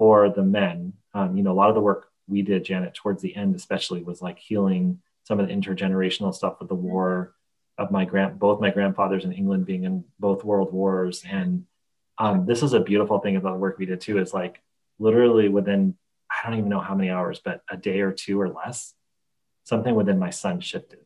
for 0.00 0.30
the 0.30 0.42
men. 0.42 0.94
Um, 1.12 1.36
you 1.36 1.42
know, 1.42 1.52
a 1.52 1.58
lot 1.60 1.68
of 1.68 1.74
the 1.74 1.82
work 1.82 2.09
we 2.30 2.42
did, 2.42 2.64
Janet, 2.64 2.94
towards 2.94 3.20
the 3.20 3.34
end, 3.34 3.54
especially, 3.54 4.02
was 4.02 4.22
like 4.22 4.38
healing 4.38 5.00
some 5.24 5.40
of 5.40 5.48
the 5.48 5.54
intergenerational 5.54 6.34
stuff 6.34 6.56
with 6.60 6.68
the 6.68 6.74
war 6.74 7.34
of 7.76 7.90
my 7.90 8.04
grand, 8.04 8.38
both 8.38 8.60
my 8.60 8.70
grandfathers 8.70 9.24
in 9.24 9.32
England 9.32 9.66
being 9.66 9.84
in 9.84 10.04
both 10.18 10.44
world 10.44 10.72
wars. 10.72 11.24
And 11.28 11.64
um, 12.18 12.46
this 12.46 12.62
is 12.62 12.72
a 12.72 12.80
beautiful 12.80 13.18
thing 13.18 13.36
about 13.36 13.52
the 13.52 13.58
work 13.58 13.78
we 13.78 13.86
did 13.86 14.00
too. 14.00 14.18
Is 14.18 14.34
like 14.34 14.60
literally 14.98 15.48
within, 15.48 15.96
I 16.30 16.48
don't 16.48 16.58
even 16.58 16.70
know 16.70 16.80
how 16.80 16.94
many 16.94 17.10
hours, 17.10 17.40
but 17.44 17.62
a 17.70 17.76
day 17.76 18.00
or 18.00 18.12
two 18.12 18.40
or 18.40 18.48
less, 18.48 18.94
something 19.64 19.94
within 19.94 20.18
my 20.18 20.30
son 20.30 20.60
shifted. 20.60 21.00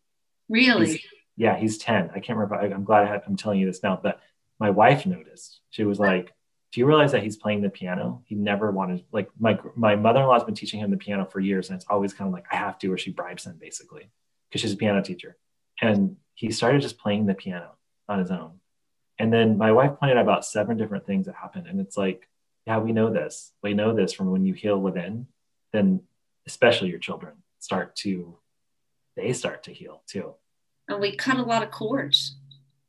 Really? 0.48 0.92
He's, 0.92 1.00
yeah, 1.36 1.56
he's 1.56 1.78
10. 1.78 2.10
I 2.14 2.20
can't 2.20 2.38
remember. 2.38 2.56
I, 2.56 2.66
I'm 2.66 2.84
glad 2.84 3.08
I 3.08 3.20
I'm 3.26 3.36
telling 3.36 3.58
you 3.58 3.66
this 3.66 3.82
now, 3.82 3.98
but 4.00 4.20
my 4.58 4.70
wife 4.70 5.06
noticed. 5.06 5.60
She 5.70 5.84
was 5.84 5.98
like, 5.98 6.32
do 6.74 6.80
you 6.80 6.86
realize 6.86 7.12
that 7.12 7.22
he's 7.22 7.36
playing 7.36 7.62
the 7.62 7.70
piano? 7.70 8.20
He 8.26 8.34
never 8.34 8.72
wanted 8.72 9.04
like 9.12 9.30
my 9.38 9.56
my 9.76 9.94
mother-in-law's 9.94 10.42
been 10.42 10.56
teaching 10.56 10.80
him 10.80 10.90
the 10.90 10.96
piano 10.96 11.24
for 11.24 11.38
years, 11.38 11.70
and 11.70 11.76
it's 11.76 11.86
always 11.88 12.12
kind 12.12 12.26
of 12.26 12.34
like 12.34 12.46
I 12.50 12.56
have 12.56 12.80
to, 12.80 12.92
or 12.92 12.98
she 12.98 13.12
bribes 13.12 13.46
him 13.46 13.56
basically 13.60 14.10
because 14.48 14.60
she's 14.60 14.72
a 14.72 14.76
piano 14.76 15.00
teacher. 15.00 15.36
And 15.80 16.16
he 16.34 16.50
started 16.50 16.82
just 16.82 16.98
playing 16.98 17.26
the 17.26 17.34
piano 17.34 17.76
on 18.08 18.18
his 18.18 18.32
own. 18.32 18.58
And 19.20 19.32
then 19.32 19.56
my 19.56 19.70
wife 19.70 19.92
pointed 20.00 20.16
out 20.16 20.24
about 20.24 20.44
seven 20.44 20.76
different 20.76 21.06
things 21.06 21.26
that 21.26 21.36
happened, 21.36 21.68
and 21.68 21.78
it's 21.78 21.96
like, 21.96 22.28
yeah, 22.66 22.78
we 22.78 22.90
know 22.90 23.08
this. 23.08 23.52
We 23.62 23.74
know 23.74 23.94
this 23.94 24.12
from 24.12 24.32
when 24.32 24.44
you 24.44 24.54
heal 24.54 24.80
within, 24.80 25.28
then 25.72 26.00
especially 26.44 26.88
your 26.88 26.98
children 26.98 27.34
start 27.60 27.94
to 27.98 28.36
they 29.14 29.32
start 29.32 29.62
to 29.62 29.72
heal 29.72 30.02
too. 30.08 30.34
And 30.88 31.00
we 31.00 31.14
cut 31.14 31.36
a 31.36 31.42
lot 31.42 31.62
of 31.62 31.70
cords, 31.70 32.34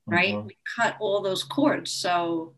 right? 0.08 0.34
Mm-hmm. 0.34 0.48
We 0.48 0.58
cut 0.76 0.96
all 1.00 1.22
those 1.22 1.44
cords. 1.44 1.92
So 1.92 2.56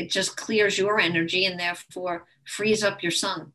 it 0.00 0.10
just 0.10 0.36
clears 0.36 0.78
your 0.78 0.98
energy 0.98 1.44
and 1.44 1.60
therefore 1.60 2.26
frees 2.44 2.82
up 2.82 3.02
your 3.02 3.12
son. 3.12 3.52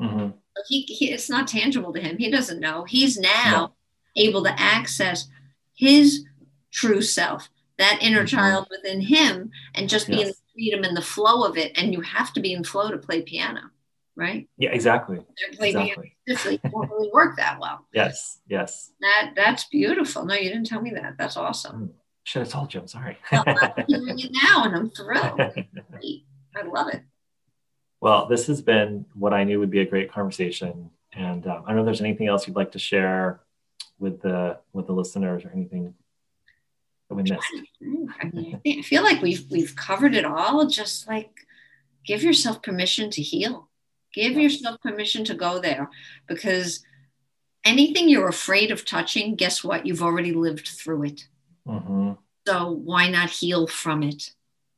Mm-hmm. 0.00 0.30
He, 0.68 0.82
he, 0.82 1.10
it's 1.10 1.28
not 1.28 1.46
tangible 1.46 1.92
to 1.92 2.00
him. 2.00 2.16
He 2.16 2.30
doesn't 2.30 2.60
know. 2.60 2.84
He's 2.84 3.18
now 3.18 3.74
no. 4.16 4.22
able 4.22 4.42
to 4.44 4.60
access 4.60 5.28
his 5.74 6.24
true 6.70 7.02
self, 7.02 7.50
that 7.78 7.98
inner 8.00 8.24
mm-hmm. 8.24 8.36
child 8.36 8.68
within 8.70 9.02
him, 9.02 9.50
and 9.74 9.88
just 9.88 10.08
yes. 10.08 10.16
be 10.16 10.22
in 10.22 10.28
the 10.28 10.34
freedom 10.54 10.84
and 10.84 10.96
the 10.96 11.02
flow 11.02 11.44
of 11.44 11.58
it. 11.58 11.72
And 11.76 11.92
you 11.92 12.00
have 12.00 12.32
to 12.32 12.40
be 12.40 12.54
in 12.54 12.64
flow 12.64 12.90
to 12.90 12.96
play 12.98 13.20
piano, 13.20 13.60
right? 14.16 14.48
Yeah, 14.56 14.70
exactly. 14.70 15.18
Play 15.56 15.70
exactly. 15.70 16.14
piano 16.26 16.58
won't 16.72 16.90
really 16.90 17.10
work 17.12 17.36
that 17.36 17.60
well. 17.60 17.86
Yes, 17.92 18.40
yes. 18.48 18.92
That 19.02 19.32
that's 19.36 19.64
beautiful. 19.64 20.24
No, 20.24 20.34
you 20.34 20.48
didn't 20.48 20.66
tell 20.66 20.80
me 20.80 20.92
that. 20.92 21.16
That's 21.18 21.36
awesome. 21.36 21.76
Mm. 21.76 21.90
Should 22.24 22.42
have 22.42 22.50
told 22.50 22.72
you. 22.72 22.80
I'm 22.80 22.88
sorry. 22.88 23.18
well, 23.32 23.44
I'm 23.46 23.84
doing 23.88 24.18
it 24.18 24.30
now, 24.42 24.64
and 24.64 24.76
I'm 24.76 24.90
thrilled. 24.90 25.40
I 26.54 26.62
love 26.66 26.88
it. 26.92 27.02
Well, 28.00 28.26
this 28.26 28.46
has 28.46 28.60
been 28.60 29.06
what 29.14 29.32
I 29.32 29.44
knew 29.44 29.58
would 29.58 29.70
be 29.70 29.80
a 29.80 29.86
great 29.86 30.12
conversation, 30.12 30.90
and 31.12 31.46
um, 31.46 31.64
I 31.64 31.68
don't 31.68 31.76
know 31.76 31.82
if 31.82 31.86
there's 31.86 32.00
anything 32.00 32.28
else 32.28 32.46
you'd 32.46 32.56
like 32.56 32.72
to 32.72 32.78
share 32.78 33.40
with 33.98 34.20
the 34.22 34.58
with 34.72 34.86
the 34.86 34.92
listeners 34.92 35.44
or 35.44 35.50
anything 35.50 35.94
that 37.08 37.14
we 37.14 37.22
missed. 37.22 37.42
I, 38.20 38.30
mean, 38.32 38.60
I 38.66 38.82
feel 38.82 39.02
like 39.02 39.22
we've 39.22 39.44
we've 39.50 39.74
covered 39.74 40.14
it 40.14 40.24
all. 40.24 40.66
Just 40.66 41.08
like 41.08 41.46
give 42.04 42.22
yourself 42.22 42.62
permission 42.62 43.10
to 43.10 43.22
heal. 43.22 43.68
Give 44.12 44.32
yourself 44.32 44.80
permission 44.80 45.24
to 45.24 45.34
go 45.34 45.58
there 45.58 45.88
because 46.26 46.84
anything 47.64 48.08
you're 48.08 48.28
afraid 48.28 48.70
of 48.70 48.84
touching, 48.84 49.36
guess 49.36 49.64
what? 49.64 49.86
You've 49.86 50.02
already 50.02 50.32
lived 50.32 50.68
through 50.68 51.04
it. 51.04 51.28
Mm-hmm. 51.66 52.12
So 52.46 52.70
why 52.70 53.08
not 53.08 53.30
heal 53.30 53.66
from 53.66 54.02
it? 54.02 54.32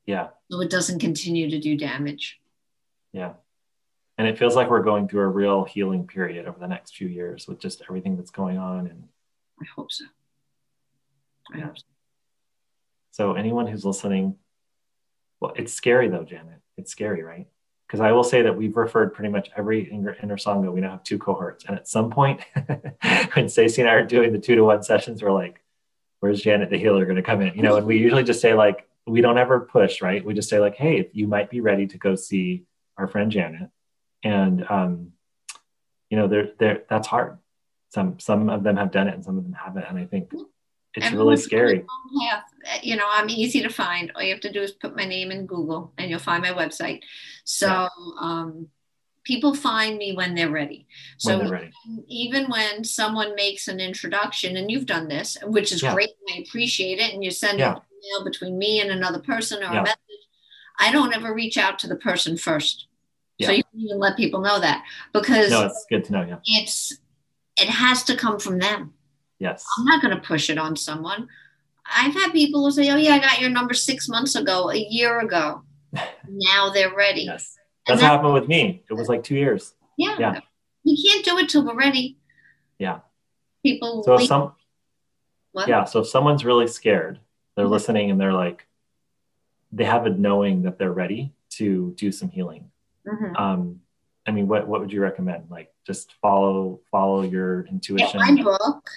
Yeah. 0.07 0.28
So 0.51 0.61
it 0.61 0.70
doesn't 0.70 0.99
continue 0.99 1.51
to 1.51 1.59
do 1.59 1.76
damage. 1.76 2.41
Yeah. 3.12 3.35
And 4.18 4.28
it 4.28 4.39
feels 4.39 4.55
like 4.55 4.70
we're 4.70 4.82
going 4.82 5.09
through 5.09 5.22
a 5.22 5.28
real 5.28 5.64
healing 5.64 6.07
period 6.07 6.47
over 6.47 6.59
the 6.59 6.68
next 6.68 6.97
few 6.97 7.09
years 7.09 7.49
with 7.49 7.59
just 7.59 7.82
everything 7.82 8.16
that's 8.16 8.30
going 8.30 8.59
on. 8.59 8.87
And 8.87 9.09
I 9.61 9.64
hope 9.74 9.91
so. 9.91 10.05
I 11.53 11.59
yeah. 11.59 11.64
hope 11.64 11.78
so. 11.78 11.85
So 13.12 13.35
anyone 13.35 13.66
who's 13.66 13.85
listening, 13.85 14.37
well, 15.41 15.53
it's 15.57 15.72
scary 15.72 16.09
though, 16.09 16.24
Janet. 16.24 16.61
It's 16.76 16.91
scary, 16.91 17.22
right? 17.22 17.47
Because 17.87 18.01
I 18.01 18.12
will 18.12 18.24
say 18.24 18.43
that 18.43 18.57
we've 18.57 18.76
referred 18.76 19.14
pretty 19.14 19.30
much 19.30 19.51
every 19.57 19.89
inner, 19.91 20.16
inner. 20.22 20.37
We 20.70 20.80
now 20.80 20.93
have 20.93 21.05
two 21.05 21.18
cohorts, 21.18 21.64
and 21.66 21.76
at 21.76 21.87
some 21.87 22.11
point, 22.11 22.41
when 23.35 23.49
Stacey 23.49 23.82
and 23.82 23.91
I 23.91 23.95
are 23.95 24.05
doing 24.05 24.32
the 24.32 24.39
two 24.39 24.57
to 24.57 24.64
one 24.64 24.82
sessions, 24.82 25.22
we're 25.22 25.30
like, 25.30 25.61
where's 26.25 26.41
Janet 26.41 26.70
the 26.70 26.79
healer 26.79 27.05
going 27.05 27.16
to 27.16 27.22
come 27.22 27.43
in? 27.43 27.55
You 27.55 27.61
know, 27.61 27.77
and 27.77 27.87
we 27.87 27.99
usually 27.99 28.25
just 28.25 28.41
say 28.41 28.55
like, 28.55 28.89
we 29.07 29.20
don't 29.20 29.37
ever 29.37 29.61
push, 29.61 30.01
right? 30.01 30.25
We 30.25 30.33
just 30.33 30.49
say 30.49 30.59
like, 30.59 30.75
hey, 30.75 31.11
you 31.12 31.27
might 31.27 31.51
be 31.51 31.61
ready 31.61 31.87
to 31.89 31.99
go 31.99 32.14
see 32.14 32.64
our 32.97 33.07
friend 33.07 33.31
Janet, 33.31 33.68
and 34.22 34.64
um, 34.70 35.12
you 36.09 36.16
know, 36.16 36.27
they're, 36.27 36.49
they're, 36.59 36.83
that's 36.89 37.07
hard. 37.07 37.37
Some 37.91 38.18
some 38.20 38.49
of 38.49 38.62
them 38.62 38.79
have 38.79 38.91
done 38.91 39.07
it, 39.07 39.14
and 39.14 39.22
some 39.22 39.37
of 39.37 39.45
them 39.45 39.53
haven't, 39.53 39.85
and 39.87 39.99
I 39.99 40.07
think 40.07 40.33
it's 40.95 41.12
really 41.12 41.37
scary. 41.37 41.85
You 42.83 42.97
know, 42.97 43.07
I'm 43.07 43.29
easy 43.29 43.61
to 43.61 43.68
find. 43.68 44.11
All 44.14 44.22
you 44.22 44.33
have 44.33 44.41
to 44.41 44.53
do 44.53 44.62
is 44.62 44.70
put 44.70 44.97
my 44.97 45.05
name 45.05 45.31
in 45.31 45.45
Google, 45.45 45.93
and 45.99 46.09
you'll 46.09 46.20
find 46.20 46.43
my 46.43 46.53
website. 46.53 47.01
So, 47.45 47.66
yeah. 47.66 47.89
um, 48.18 48.68
people 49.25 49.55
find 49.55 49.97
me 49.99 50.14
when 50.14 50.35
they're 50.35 50.51
ready. 50.51 50.87
So 51.18 51.31
when 51.39 51.47
they're 51.47 51.53
ready. 51.59 51.72
even 52.09 52.47
when 52.51 52.85
someone 52.85 53.35
makes 53.35 53.68
an 53.68 53.81
introduction, 53.81 54.57
and 54.57 54.70
you've 54.70 54.87
done 54.87 55.09
this, 55.09 55.37
which 55.43 55.72
is 55.72 55.83
Yeah. 55.83 55.95
great, 55.95 56.11
I 56.33 56.39
appreciate 56.47 56.99
it, 56.99 57.12
and 57.14 57.25
you 57.25 57.31
send 57.31 57.59
Yeah. 57.59 57.77
an 57.77 57.81
email 58.05 58.25
between 58.25 58.59
me 58.59 58.81
and 58.81 58.91
another 58.91 59.18
person 59.18 59.61
or 59.62 59.72
Yeah. 59.72 59.81
a 59.81 59.83
message, 59.83 59.99
I 60.79 60.93
don't 60.93 61.14
ever 61.14 61.33
reach 61.35 61.57
out 61.57 61.79
to 61.81 61.87
the 61.87 61.97
person 61.97 62.37
first. 62.37 62.87
So 63.43 63.51
you 63.51 63.64
can 63.64 63.81
even 63.81 63.99
let 63.99 64.16
people 64.16 64.41
know 64.41 64.61
that 64.61 64.85
because 65.12 65.51
No, 65.51 65.66
it's 65.66 65.85
good 65.91 66.05
to 66.05 66.12
know. 66.12 66.22
Yeah. 66.22 66.39
it's 66.45 66.93
it 67.61 67.68
has 67.68 68.03
to 68.05 68.16
come 68.16 68.39
from 68.39 68.59
them. 68.59 68.95
Yes. 69.39 69.64
I'm 69.79 69.85
not 69.85 70.01
going 70.03 70.14
to 70.14 70.20
push 70.22 70.51
it 70.51 70.59
on 70.59 70.77
someone. 70.77 71.29
I've 71.87 72.14
had 72.14 72.31
people 72.33 72.64
who 72.64 72.70
say, 72.70 72.89
"Oh 72.91 72.97
yeah, 72.97 73.14
I 73.14 73.18
got 73.18 73.41
your 73.41 73.51
number 73.51 73.75
six 73.75 74.09
months 74.09 74.35
ago, 74.37 74.70
a 74.70 74.77
year 74.77 75.20
ago." 75.20 75.62
now 76.29 76.70
they're 76.70 76.95
ready. 76.95 77.22
Yes. 77.22 77.57
That's 77.87 78.01
that- 78.01 78.07
what 78.07 78.16
happened 78.16 78.35
with 78.35 78.49
me. 78.49 78.82
It 78.89 78.95
was 78.95 79.09
like 79.09 79.22
two 79.22 79.35
years. 79.35 79.74
Yeah. 79.97 80.16
Yeah. 80.18 80.41
We 80.85 81.03
can't 81.03 81.24
do 81.24 81.39
it 81.39 81.49
till 81.49 81.64
we're 81.64 81.74
ready. 81.76 82.18
Yeah. 82.78 83.01
People. 83.62 84.03
So 84.05 84.14
if 84.14 84.26
some 84.26 84.53
what? 85.53 85.68
yeah, 85.68 85.85
so 85.85 86.01
if 86.01 86.09
someone's 86.09 86.45
really 86.45 86.66
scared, 86.66 87.20
they're 87.57 87.66
Mhm. 87.66 87.70
listening 87.70 88.11
and 88.11 88.20
they're 88.20 88.32
like, 88.32 88.66
they 89.72 89.85
have 89.85 90.07
a 90.07 90.11
knowing 90.11 90.62
that 90.62 90.78
they're 90.78 90.93
ready 90.93 91.32
to 91.51 91.93
do 91.97 92.11
some 92.12 92.28
healing. 92.28 92.70
Mhm. 93.07 93.39
Um, 93.39 93.80
I 94.26 94.30
mean, 94.32 94.49
what 94.49 94.66
what 94.66 94.80
would 94.80 94.93
you 94.93 95.01
recommend? 95.01 95.51
Like, 95.51 95.72
just 95.87 96.12
follow 96.20 96.80
follow 96.91 97.22
your 97.22 97.62
Get 97.62 97.72
intuition. 97.72 98.20
my 98.20 98.43
book. 98.43 98.91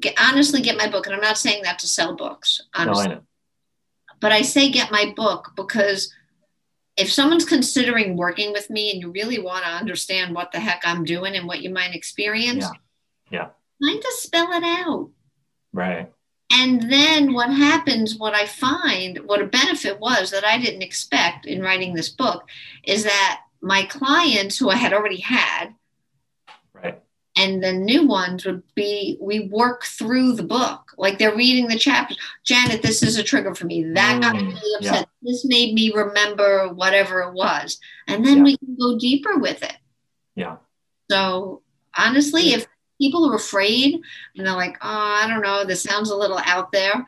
Get, 0.00 0.14
honestly, 0.20 0.60
get 0.60 0.76
my 0.76 0.88
book, 0.88 1.06
and 1.06 1.14
I'm 1.14 1.20
not 1.22 1.38
saying 1.38 1.62
that 1.62 1.78
to 1.80 1.86
sell 1.86 2.14
books. 2.16 2.60
no, 2.76 2.82
Honestly, 2.82 3.04
I 3.04 3.14
know. 3.14 3.22
but 4.20 4.32
I 4.32 4.42
say 4.42 4.70
get 4.70 4.90
my 4.90 5.12
book 5.16 5.52
because 5.56 6.12
if 6.96 7.12
someone's 7.12 7.44
considering 7.44 8.16
working 8.16 8.52
with 8.52 8.70
me 8.70 8.90
and 8.90 9.00
you 9.00 9.10
really 9.10 9.38
want 9.38 9.64
to 9.64 9.70
understand 9.70 10.34
what 10.34 10.50
the 10.52 10.60
heck 10.60 10.82
I'm 10.84 11.04
doing 11.04 11.36
and 11.36 11.46
what 11.46 11.60
you 11.60 11.70
might 11.70 11.94
experience, 11.94 12.66
Yeah. 13.30 13.48
kind 13.82 13.98
of 13.98 14.12
spell 14.12 14.52
it 14.52 14.64
out. 14.64 15.10
Right. 15.72 16.10
And 16.52 16.90
then 16.90 17.34
what 17.34 17.50
happens, 17.50 18.16
what 18.16 18.34
I 18.34 18.46
find, 18.46 19.18
what 19.26 19.42
a 19.42 19.46
benefit 19.46 20.00
was 20.00 20.30
that 20.30 20.44
I 20.44 20.58
didn't 20.58 20.82
expect 20.82 21.44
in 21.44 21.60
writing 21.60 21.92
this 21.92 22.08
book 22.08 22.48
is 22.84 23.04
that 23.04 23.42
my 23.60 23.82
clients 23.84 24.56
who 24.56 24.70
I 24.70 24.76
had 24.76 24.92
already 24.92 25.20
had. 25.20 25.74
And 27.36 27.62
the 27.62 27.72
new 27.72 28.06
ones 28.06 28.44
would 28.46 28.62
be 28.74 29.18
we 29.20 29.48
work 29.48 29.84
through 29.84 30.32
the 30.34 30.42
book. 30.42 30.80
Like 30.96 31.18
they're 31.18 31.36
reading 31.36 31.68
the 31.68 31.78
chapters. 31.78 32.16
Janet 32.44 32.82
this 32.82 33.02
is 33.02 33.16
a 33.18 33.22
trigger 33.22 33.54
for 33.54 33.66
me. 33.66 33.82
That 33.92 34.22
got 34.22 34.36
me 34.36 34.42
Mm, 34.42 34.54
really 34.54 34.76
upset. 34.88 35.08
this 35.22 35.44
made 35.44 35.74
me 35.74 35.92
remember 35.92 36.68
whatever 36.72 37.20
it 37.22 37.34
was. 37.34 37.78
And 38.08 38.24
then 38.24 38.38
Yeah. 38.38 38.42
we 38.44 38.56
can 38.56 38.76
go 38.80 38.98
deeper 38.98 39.38
with 39.38 39.62
it. 39.62 39.76
Yeah. 40.34 40.56
so 41.10 41.62
honestly 41.96 42.52
if 42.52 42.66
people 43.00 43.30
are 43.30 43.36
afraid 43.36 44.00
and 44.36 44.46
they're 44.46 44.54
like 44.54 44.76
oh 44.82 44.88
i 45.22 45.26
don't 45.28 45.42
know. 45.42 45.64
This 45.64 45.82
sounds 45.82 46.10
a 46.10 46.16
little 46.16 46.40
out 46.44 46.72
there. 46.72 47.06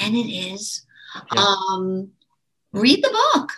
And 0.00 0.14
it 0.16 0.28
is. 0.30 0.86
Yeah. 1.34 1.42
um 1.72 2.10
read 2.72 3.02
the 3.02 3.10
book. 3.34 3.52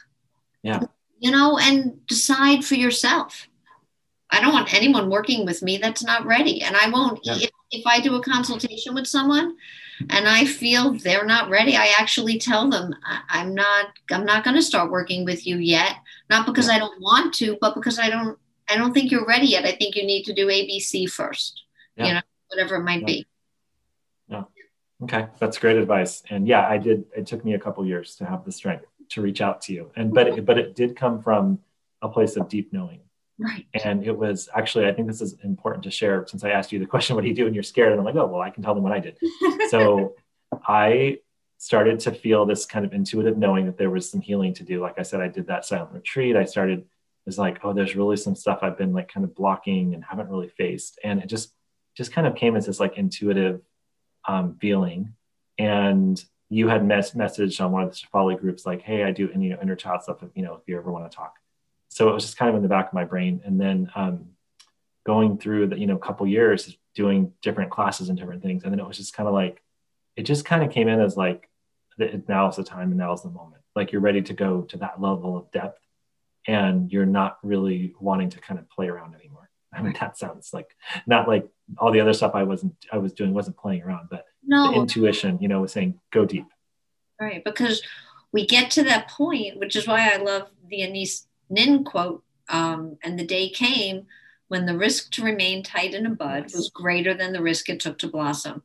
Yeah. 0.63 0.81
you 1.21 1.31
know 1.31 1.59
and 1.59 2.05
decide 2.07 2.65
for 2.65 2.75
yourself 2.75 3.47
I 4.33 4.41
don't 4.41 4.53
want 4.53 4.73
anyone 4.75 5.11
working 5.11 5.45
with 5.45 5.63
me 5.63 5.79
that's 5.79 6.05
not 6.05 6.25
ready. 6.25 6.63
And 6.63 6.77
I 6.77 6.89
won't, 6.89 7.21
Yeah. 7.25 7.37
if, 7.37 7.51
if 7.73 7.87
I 7.87 8.01
do 8.01 8.15
a 8.17 8.23
consultation 8.23 8.95
with 8.95 9.07
someone 9.07 9.57
and 10.09 10.29
I 10.29 10.45
feel 10.45 10.93
they're 10.93 11.27
not 11.27 11.51
ready, 11.51 11.77
I 11.77 11.95
actually 11.99 12.39
tell 12.39 12.71
them 12.71 12.95
I, 13.05 13.21
I'm 13.29 13.55
not, 13.55 13.87
I'm 14.11 14.25
not 14.25 14.45
going 14.45 14.57
to 14.57 14.63
start 14.63 14.91
working 14.91 15.25
with 15.25 15.47
you 15.47 15.57
yet. 15.59 15.97
Not 16.29 16.47
because 16.47 16.69
I 16.69 16.79
don't 16.79 17.01
want 17.01 17.35
to, 17.35 17.59
but 17.61 17.75
because 17.75 17.99
I 17.99 18.09
don't, 18.09 18.39
I 18.69 18.77
don't 18.77 18.93
think 18.93 19.11
you're 19.11 19.27
ready 19.27 19.49
yet. 19.49 19.65
I 19.65 19.73
think 19.73 19.97
you 19.97 20.05
need 20.07 20.25
to 20.25 20.33
do 20.33 20.47
ABC 20.47 21.11
first, 21.11 21.65
Yeah. 21.97 22.07
you 22.07 22.15
know, 22.15 22.21
whatever 22.49 22.77
it 22.77 22.85
might 22.85 23.01
Yeah. 23.01 23.07
be. 23.07 23.27
Okay, 25.03 25.29
that's 25.39 25.57
great 25.57 25.79
advice. 25.79 26.23
And 26.29 26.47
yeah, 26.47 26.69
I 26.69 26.77
did. 26.77 27.07
It 27.17 27.27
took 27.27 27.43
me 27.43 27.55
a 27.55 27.59
couple 27.59 27.87
years 27.87 28.17
to 28.17 28.27
have 28.27 28.45
the 28.45 28.53
strength 28.53 28.85
to 29.09 29.23
reach 29.23 29.41
out 29.41 29.63
to 29.63 29.73
you, 29.73 29.91
and 29.97 30.13
but 30.13 30.29
it, 30.29 30.45
but 30.45 30.59
it 30.59 30.77
did 30.77 30.95
come 30.95 31.23
from 31.23 31.59
a 32.03 32.09
place 32.11 32.37
of 32.37 32.51
deep 32.51 32.71
knowing. 32.71 33.01
Right. 33.41 33.67
And 33.85 34.05
it 34.07 34.17
was 34.17 34.51
actually, 34.55 34.87
I 34.87 34.93
think 34.93 35.09
this 35.09 35.23
is 35.23 35.35
important 35.43 35.83
to 35.85 35.91
share 35.91 36.27
since 36.27 36.45
I 36.45 36.51
asked 36.51 36.73
you 36.73 36.79
the 36.79 36.87
question, 36.87 37.17
"What 37.17 37.23
do 37.23 37.29
you 37.29 37.35
do 37.35 37.45
when 37.45 37.55
you're 37.55 37.63
scared?" 37.63 37.93
And 37.93 37.99
I'm 37.99 38.05
like, 38.05 38.15
"Oh, 38.15 38.27
well, 38.27 38.43
I 38.43 38.51
can 38.51 38.63
tell 38.63 38.75
them 38.75 38.85
what 38.85 38.93
I 38.93 39.01
did." 39.01 39.17
So 39.71 40.15
I 40.69 41.21
started 41.57 42.01
to 42.01 42.13
feel 42.13 42.45
this 42.45 42.67
kind 42.67 42.85
of 42.85 42.93
intuitive 42.93 43.39
knowing 43.39 43.65
that 43.65 43.79
there 43.79 43.89
was 43.89 44.11
some 44.11 44.21
healing 44.21 44.53
to 44.55 44.63
do. 44.63 44.81
Like 44.81 44.99
I 44.99 45.03
said, 45.03 45.23
I 45.23 45.29
did 45.29 45.47
that 45.47 45.65
silent 45.65 45.93
retreat. 45.93 46.37
I 46.37 46.45
started 46.45 46.85
was 47.25 47.39
like, 47.39 47.61
"Oh, 47.65 47.73
there's 47.73 47.97
really 47.97 48.17
some 48.17 48.35
stuff 48.35 48.59
I've 48.63 48.77
been 48.77 48.93
like 48.93 49.13
kind 49.13 49.25
of 49.25 49.35
blocking 49.35 49.95
and 49.95 50.05
haven't 50.05 50.29
really 50.29 50.49
faced," 50.49 50.99
and 51.03 51.23
it 51.23 51.27
just 51.27 51.55
just 51.97 52.13
kind 52.13 52.27
of 52.27 52.35
came 52.35 52.57
as 52.57 52.67
this 52.67 52.81
like 52.81 52.99
intuitive 52.99 53.63
um, 54.29 54.57
feeling. 54.61 55.15
And 55.59 56.23
you 56.49 56.69
had 56.69 56.85
mess- 56.85 57.15
messaged 57.15 57.65
on 57.65 57.73
one 57.73 57.85
of 57.85 57.91
the 57.91 57.97
Shefali 57.97 58.39
groups 58.39 58.67
like, 58.67 58.83
"Hey, 58.83 59.05
I 59.05 59.13
do 59.13 59.31
any 59.33 59.53
inner 59.53 59.77
child 59.77 60.03
stuff. 60.03 60.23
If 60.23 60.31
you 60.35 60.43
know, 60.43 60.55
if 60.55 60.63
you 60.67 60.77
ever 60.77 60.93
want 60.93 61.11
to 61.11 61.17
talk." 61.17 61.37
So 62.01 62.09
it 62.09 62.15
was 62.15 62.25
just 62.25 62.39
kind 62.39 62.49
of 62.49 62.57
in 62.57 62.63
the 62.63 62.69
back 62.69 62.87
of 62.87 62.95
my 62.95 63.05
brain. 63.05 63.43
And 63.45 63.61
then 63.61 63.91
um, 63.95 64.31
going 65.05 65.37
through 65.37 65.67
the 65.67 65.79
you 65.79 65.87
know 65.87 65.99
couple 65.99 66.27
years 66.27 66.75
doing 66.95 67.35
different 67.43 67.71
classes 67.71 68.09
and 68.09 68.17
different 68.17 68.43
things, 68.43 68.65
and 68.65 68.73
then 68.73 68.81
it 68.81 68.89
was 68.89 68.97
just 68.97 69.13
kind 69.13 69.29
of 69.29 69.35
like 69.35 69.63
it 70.17 70.23
just 70.23 70.47
kind 70.47 70.63
of 70.63 70.71
came 70.71 70.89
in 70.89 70.99
as 70.99 71.19
like 71.19 71.51
now 72.27 72.49
is 72.49 72.57
the 72.57 72.65
time 72.65 72.89
and 72.89 72.97
now 72.97 73.13
is 73.13 73.21
the 73.21 73.29
moment. 73.29 73.61
Like 73.77 73.93
you're 73.93 74.01
ready 74.01 74.23
to 74.23 74.33
go 74.33 74.63
to 74.63 74.79
that 74.79 74.99
level 74.99 75.37
of 75.37 75.51
depth, 75.51 75.79
and 76.47 76.91
you're 76.91 77.05
not 77.05 77.37
really 77.43 77.95
wanting 78.01 78.31
to 78.31 78.41
kind 78.41 78.59
of 78.59 78.67
play 78.71 78.89
around 78.89 79.15
anymore. 79.15 79.51
I 79.75 79.83
mean, 79.83 79.95
that 80.01 80.17
sounds 80.17 80.55
like 80.55 80.75
not 81.07 81.29
like 81.29 81.47
all 81.77 81.93
the 81.93 82.01
other 82.01 82.15
stuff 82.15 82.35
I 82.35 82.45
wasn't 82.45 82.77
I 82.91 82.97
was 82.97 83.13
doing 83.13 83.35
wasn't 83.35 83.59
playing 83.59 83.83
around, 83.83 84.09
but 84.09 84.25
the 84.43 84.57
No, 84.57 84.73
intuition, 84.73 85.37
you 85.43 85.49
know, 85.49 85.61
was 85.61 85.73
saying 85.73 86.01
go 86.11 86.25
deep. 86.25 86.47
right. 87.21 87.45
Because 87.45 87.83
we 88.33 88.47
get 88.47 88.71
to 88.71 88.85
that 88.85 89.09
point, 89.11 89.59
which 89.59 89.77
is 89.77 89.87
why 89.87 90.09
I 90.09 90.17
love 90.17 90.49
the 90.67 90.81
Anaïs 90.81 91.27
Nin 91.51 91.85
quote. 91.85 92.23
Um, 92.49 92.97
and 93.03 93.19
the 93.19 93.27
day 93.27 93.49
came 93.51 94.07
when 94.49 94.67
the 94.67 94.77
risk 94.77 95.13
to 95.13 95.25
remain 95.25 95.63
tight 95.63 95.95
in 95.95 96.07
a 96.07 96.11
bud 96.11 96.45
was 96.45 96.71
greater 96.71 97.15
than 97.15 97.33
the 97.33 97.43
risk 97.43 97.69
it 97.69 97.79
took 97.81 97.99
to 97.99 98.09
blossom. 98.09 98.63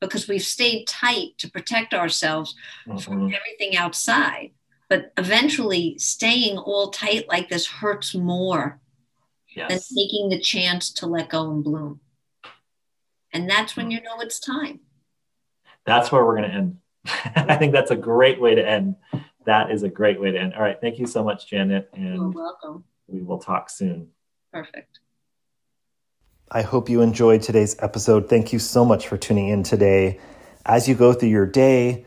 Because 0.00 0.28
we've 0.28 0.42
stayed 0.42 0.86
tight 0.86 1.36
to 1.38 1.50
protect 1.50 1.92
ourselves 1.92 2.54
from 2.84 3.28
Mhm. 3.28 3.34
everything 3.34 3.76
outside. 3.76 4.52
But 4.88 5.12
eventually, 5.18 5.98
staying 5.98 6.56
all 6.56 6.90
tight 6.90 7.28
like 7.28 7.48
this 7.48 7.66
hurts 7.66 8.14
more 8.14 8.80
than 9.68 9.78
taking 9.94 10.28
the 10.28 10.40
chance 10.40 10.90
to 10.92 11.06
let 11.06 11.28
go 11.28 11.50
and 11.50 11.62
bloom. 11.64 12.00
And 13.32 13.50
that's 13.50 13.76
when 13.76 13.90
you 13.90 14.00
know 14.00 14.20
it's 14.20 14.40
time. 14.40 14.80
That's 15.84 16.10
where 16.10 16.24
we're 16.24 16.36
going 16.36 16.50
to 16.50 16.56
end. 16.56 16.78
I 17.36 17.56
think 17.56 17.72
that's 17.72 17.90
a 17.90 17.96
great 17.96 18.40
way 18.40 18.54
to 18.54 18.66
end. 18.66 18.96
That 19.48 19.70
is 19.70 19.82
a 19.82 19.88
great 19.88 20.20
way 20.20 20.30
to 20.30 20.38
end. 20.38 20.52
All 20.52 20.60
right. 20.60 20.78
Thank 20.78 20.98
you 20.98 21.06
so 21.06 21.24
much, 21.24 21.46
Janet. 21.48 21.88
You're 21.96 22.12
And 22.12 22.34
welcome. 22.34 22.84
we 23.06 23.22
will 23.22 23.38
talk 23.38 23.70
soon. 23.70 24.08
Perfect. 24.52 25.00
I 26.50 26.60
hope 26.60 26.90
you 26.90 27.00
enjoyed 27.00 27.40
today's 27.40 27.74
episode. 27.80 28.28
Thank 28.28 28.52
you 28.52 28.58
so 28.58 28.84
much 28.84 29.08
for 29.08 29.16
tuning 29.16 29.48
in 29.48 29.62
today. 29.62 30.20
As 30.66 30.86
you 30.86 30.94
go 30.94 31.14
through 31.14 31.30
your 31.30 31.46
day, 31.46 32.04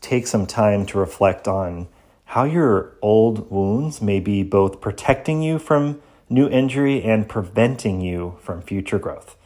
take 0.00 0.26
some 0.26 0.46
time 0.46 0.84
to 0.86 0.98
reflect 0.98 1.46
on 1.46 1.86
how 2.24 2.42
your 2.42 2.96
old 3.02 3.48
wounds 3.52 4.02
may 4.02 4.18
be 4.18 4.42
both 4.42 4.80
protecting 4.80 5.42
you 5.42 5.60
from 5.60 6.02
new 6.28 6.48
injury 6.48 7.04
and 7.04 7.28
preventing 7.28 8.00
you 8.00 8.36
from 8.40 8.62
future 8.62 8.98
growth. 8.98 9.36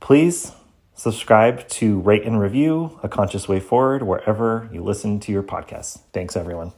Please 0.00 0.50
Subscribe 0.98 1.68
to 1.68 2.00
rate 2.00 2.24
and 2.24 2.40
review 2.40 2.98
A 3.04 3.08
Conscious 3.08 3.48
Way 3.48 3.60
Forward 3.60 4.02
wherever 4.02 4.68
you 4.72 4.82
listen 4.82 5.20
to 5.20 5.30
your 5.30 5.44
podcasts. 5.44 6.00
Thanks, 6.12 6.36
everyone. 6.36 6.72